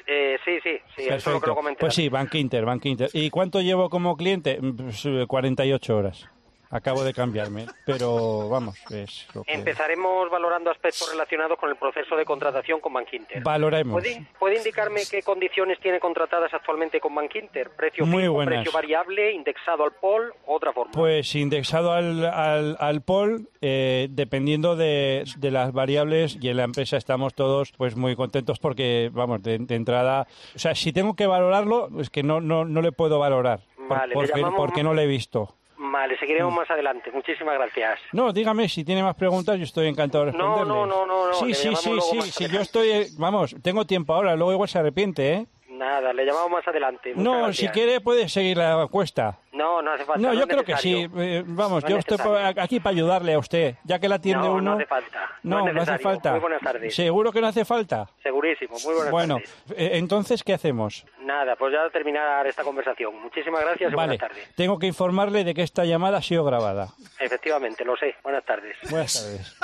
Eh, 0.07 0.37
sí, 0.43 0.59
sí, 0.61 0.77
sí, 0.95 1.03
eso 1.03 1.15
es 1.15 1.25
lo 1.27 1.41
que 1.41 1.47
lo 1.47 1.55
comenté. 1.55 1.79
Pues 1.79 1.93
sí, 1.93 2.09
Bank 2.09 2.33
Inter, 2.35 2.65
Bank 2.65 2.85
Inter. 2.85 3.09
¿Y 3.13 3.29
cuánto 3.29 3.61
llevo 3.61 3.89
como 3.89 4.17
cliente? 4.17 4.59
Mm, 4.61 4.75
pues, 4.75 5.05
eh, 5.05 5.25
48 5.27 5.97
horas. 5.97 6.29
Acabo 6.71 7.03
de 7.03 7.13
cambiarme. 7.13 7.67
Pero 7.85 8.49
vamos, 8.49 8.77
es 8.91 9.27
lo 9.35 9.43
que 9.43 9.53
Empezaremos 9.53 10.29
valorando 10.29 10.71
aspectos 10.71 11.09
relacionados 11.11 11.57
con 11.59 11.69
el 11.69 11.75
proceso 11.75 12.15
de 12.15 12.25
contratación 12.25 12.79
con 12.79 12.93
Bankinter. 12.93 13.43
valoremos. 13.43 13.93
¿Puede, 13.93 14.25
puede 14.39 14.57
indicarme 14.57 15.01
qué 15.09 15.21
condiciones 15.21 15.79
tiene 15.79 15.99
contratadas 15.99 16.53
actualmente 16.53 16.99
con 16.99 17.13
Bankinter? 17.13 17.69
¿Precio 17.71 18.05
Muy 18.05 18.23
fijo, 18.23 18.33
buenas. 18.33 18.55
precio 18.55 18.71
variable, 18.71 19.33
indexado 19.33 19.83
al 19.83 19.91
POL, 19.91 20.33
otra 20.45 20.73
forma? 20.73 20.91
Pues 20.93 21.35
indexado 21.35 21.91
al, 21.91 22.25
al, 22.25 22.77
al 22.79 23.01
POL, 23.01 23.49
eh, 23.61 24.07
dependiendo 24.09 24.75
de, 24.75 25.23
de 25.37 25.51
las 25.51 25.71
variables, 25.73 26.37
y 26.41 26.49
en 26.49 26.57
la 26.57 26.63
empresa 26.63 26.97
estamos 26.97 27.33
todos 27.33 27.71
pues 27.73 27.95
muy 27.95 28.15
contentos 28.15 28.59
porque, 28.59 29.09
vamos, 29.13 29.43
de, 29.43 29.57
de 29.59 29.75
entrada, 29.75 30.27
o 30.55 30.59
sea, 30.59 30.75
si 30.75 30.93
tengo 30.93 31.15
que 31.15 31.27
valorarlo, 31.27 31.89
es 31.99 32.09
que 32.09 32.23
no, 32.23 32.39
no, 32.41 32.65
no 32.65 32.81
le 32.81 32.91
puedo 32.91 33.19
valorar, 33.19 33.59
por- 33.75 33.97
Vale, 33.97 34.07
le 34.09 34.13
porque, 34.13 34.43
porque 34.55 34.83
no 34.83 34.93
lo 34.93 35.01
he 35.01 35.07
visto. 35.07 35.55
Vale, 35.83 36.15
seguiremos 36.19 36.53
más 36.53 36.69
adelante. 36.69 37.09
Muchísimas 37.11 37.55
gracias. 37.55 37.99
No, 38.13 38.31
dígame 38.31 38.69
si 38.69 38.83
tiene 38.83 39.01
más 39.01 39.15
preguntas, 39.15 39.57
yo 39.57 39.63
estoy 39.63 39.87
encantado 39.87 40.25
de 40.25 40.31
No, 40.33 40.37
responderle. 40.37 40.73
no, 40.73 40.85
no, 40.85 41.05
no, 41.07 41.27
no, 41.29 41.33
Sí, 41.33 41.45
le 41.47 41.53
sí, 41.55 41.69
sí, 41.75 41.75
sí, 41.75 42.21
sí, 42.21 42.43
adelante. 42.43 42.49
yo 42.55 42.61
estoy, 42.61 43.07
vamos, 43.17 43.55
tengo 43.63 43.85
tiempo 43.87 44.13
ahora, 44.13 44.35
luego 44.35 44.53
igual 44.53 44.69
se 44.69 44.77
arrepiente, 44.77 45.33
¿eh? 45.33 45.45
Nada, 45.81 46.13
le 46.13 46.25
llamamos 46.25 46.51
más 46.51 46.67
adelante. 46.67 47.09
Muchas 47.09 47.23
No, 47.23 47.37
gracias. 47.43 47.57
si 47.57 47.67
quiere 47.69 48.01
puede 48.01 48.29
seguir 48.29 48.57
la 48.57 48.83
encuesta. 48.83 49.39
No, 49.51 49.81
no 49.81 49.91
hace 49.91 50.05
falta. 50.05 50.21
No, 50.21 50.33
yo 50.35 50.47
creo 50.47 50.63
que 50.63 50.77
sí. 50.77 51.07
eh, 51.17 51.43
vamos, 51.45 51.83
No 51.83 51.89
yo 51.89 51.97
es 51.97 52.05
estoy 52.07 52.19
aquí 52.57 52.79
para 52.79 52.91
ayudarle 52.95 53.33
a 53.33 53.39
usted, 53.39 53.75
ya 53.83 53.97
que 53.97 54.07
la 54.07 54.15
atiende 54.15 54.47
No, 54.47 54.53
uno. 54.53 54.61
no 54.61 54.77
hace 54.77 54.85
falta. 54.85 55.29
No, 55.41 55.71
No, 55.73 55.81
hace 55.81 55.97
falta. 55.97 56.31
Muy 56.33 56.39
buenas 56.39 56.61
tardes. 56.61 56.93
¿Seguro 56.95 57.31
que 57.31 57.41
no 57.41 57.47
hace 57.47 57.65
falta? 57.65 58.07
Segurísimo. 58.21 58.75
Muy 58.85 58.93
buenas 58.93 59.11
bueno, 59.11 59.35
tardes. 59.37 59.55
eh, 59.75 59.89
entonces, 59.93 60.43
¿qué 60.43 60.53
hacemos? 60.53 61.03
Nada, 61.21 61.55
pues 61.55 61.73
ya 61.73 61.89
terminar 61.89 62.45
esta 62.45 62.63
conversación. 62.63 63.19
Muchísimas 63.19 63.61
gracias 63.61 63.91
y 63.91 63.95
Vale, 63.95 64.17
buenas 64.17 64.29
tardes. 64.29 64.55
tengo 64.55 64.77
que 64.77 64.85
informarle 64.85 65.43
de 65.43 65.55
que 65.55 65.63
esta 65.63 65.83
llamada 65.83 66.19
ha 66.19 66.21
sido 66.21 66.43
grabada. 66.45 66.89
Efectivamente, 67.19 67.83
lo 67.83 67.97
sé. 67.97 68.15
Buenas 68.23 68.45
tardes. 68.45 68.77
Buenas 68.89 69.13
tardes. 69.13 69.57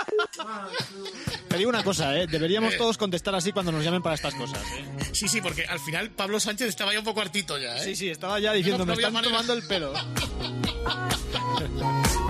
Te 1.48 1.58
digo 1.58 1.70
una 1.70 1.84
cosa, 1.84 2.18
¿eh? 2.18 2.28
Deberíamos 2.28 2.76
todos 2.78 2.98
contestar 2.98 3.36
así 3.36 3.52
cuando 3.52 3.72
nos 3.72 3.84
llamen 3.84 4.02
para 4.02 4.16
estas 4.16 4.36
cosas, 4.36 4.62
¿eh? 4.78 4.86
Sí, 5.14 5.28
sí, 5.28 5.42
porque 5.42 5.66
al 5.66 5.80
final 5.80 6.10
Pablo 6.12 6.40
Sánchez 6.40 6.70
estaba 6.70 6.94
ya 6.94 7.00
un 7.00 7.06
poco 7.06 7.22
hartito 7.22 7.58
ya, 7.58 7.78
¿eh? 7.78 7.84
Sí, 7.84 7.96
sí, 7.96 8.10
estaba 8.10 8.40
ya 8.40 8.54
diciendo, 8.54 8.86
No, 8.86 8.86
no 8.86 8.96
me 8.96 9.02
están 9.02 9.14
manera. 9.14 9.32
tomando 9.32 9.54
el 9.54 9.64
pelo. 9.68 9.94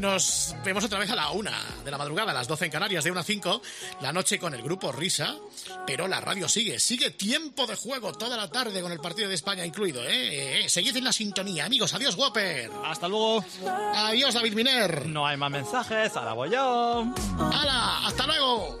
Nos 0.00 0.54
vemos 0.64 0.82
otra 0.82 0.98
vez 0.98 1.10
a 1.10 1.14
la 1.14 1.30
una 1.30 1.52
de 1.84 1.90
la 1.90 1.98
madrugada, 1.98 2.30
a 2.30 2.34
las 2.34 2.48
12 2.48 2.64
en 2.64 2.70
Canarias, 2.70 3.04
de 3.04 3.10
una 3.10 3.20
a 3.20 3.22
5, 3.22 3.60
la 4.00 4.14
noche 4.14 4.38
con 4.38 4.54
el 4.54 4.62
grupo 4.62 4.90
Risa, 4.92 5.36
pero 5.86 6.08
la 6.08 6.22
radio 6.22 6.48
sigue, 6.48 6.80
sigue 6.80 7.10
tiempo 7.10 7.66
de 7.66 7.76
juego 7.76 8.10
toda 8.12 8.34
la 8.38 8.48
tarde 8.48 8.80
con 8.80 8.92
el 8.92 8.98
partido 8.98 9.28
de 9.28 9.34
España 9.34 9.66
incluido, 9.66 10.02
¿eh? 10.02 10.08
Eh, 10.10 10.64
eh, 10.64 10.68
seguid 10.70 10.96
en 10.96 11.04
la 11.04 11.12
sintonía, 11.12 11.66
amigos, 11.66 11.92
adiós 11.92 12.14
Whopper. 12.14 12.70
Hasta 12.82 13.08
luego. 13.08 13.44
Adiós 13.94 14.32
David 14.32 14.54
Miner. 14.54 15.06
No 15.06 15.26
hay 15.26 15.36
más 15.36 15.50
mensajes, 15.50 16.16
ahora 16.16 16.32
voy 16.32 16.48
yo. 16.48 17.04
¡Hala! 17.52 18.06
¡Hasta 18.06 18.26
luego! 18.26 18.80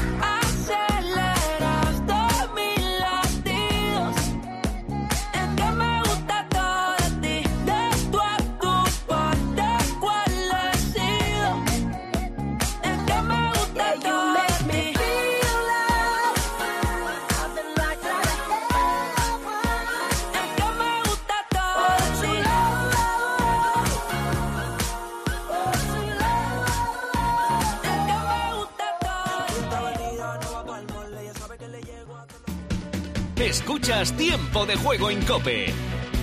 Escuchas 33.51 34.13
Tiempo 34.13 34.65
de 34.65 34.77
Juego 34.77 35.09
en 35.09 35.21
Cope, 35.25 35.65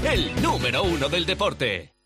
el 0.03 0.43
número 0.43 0.83
uno 0.83 1.11
del 1.11 1.27
deporte. 1.27 1.98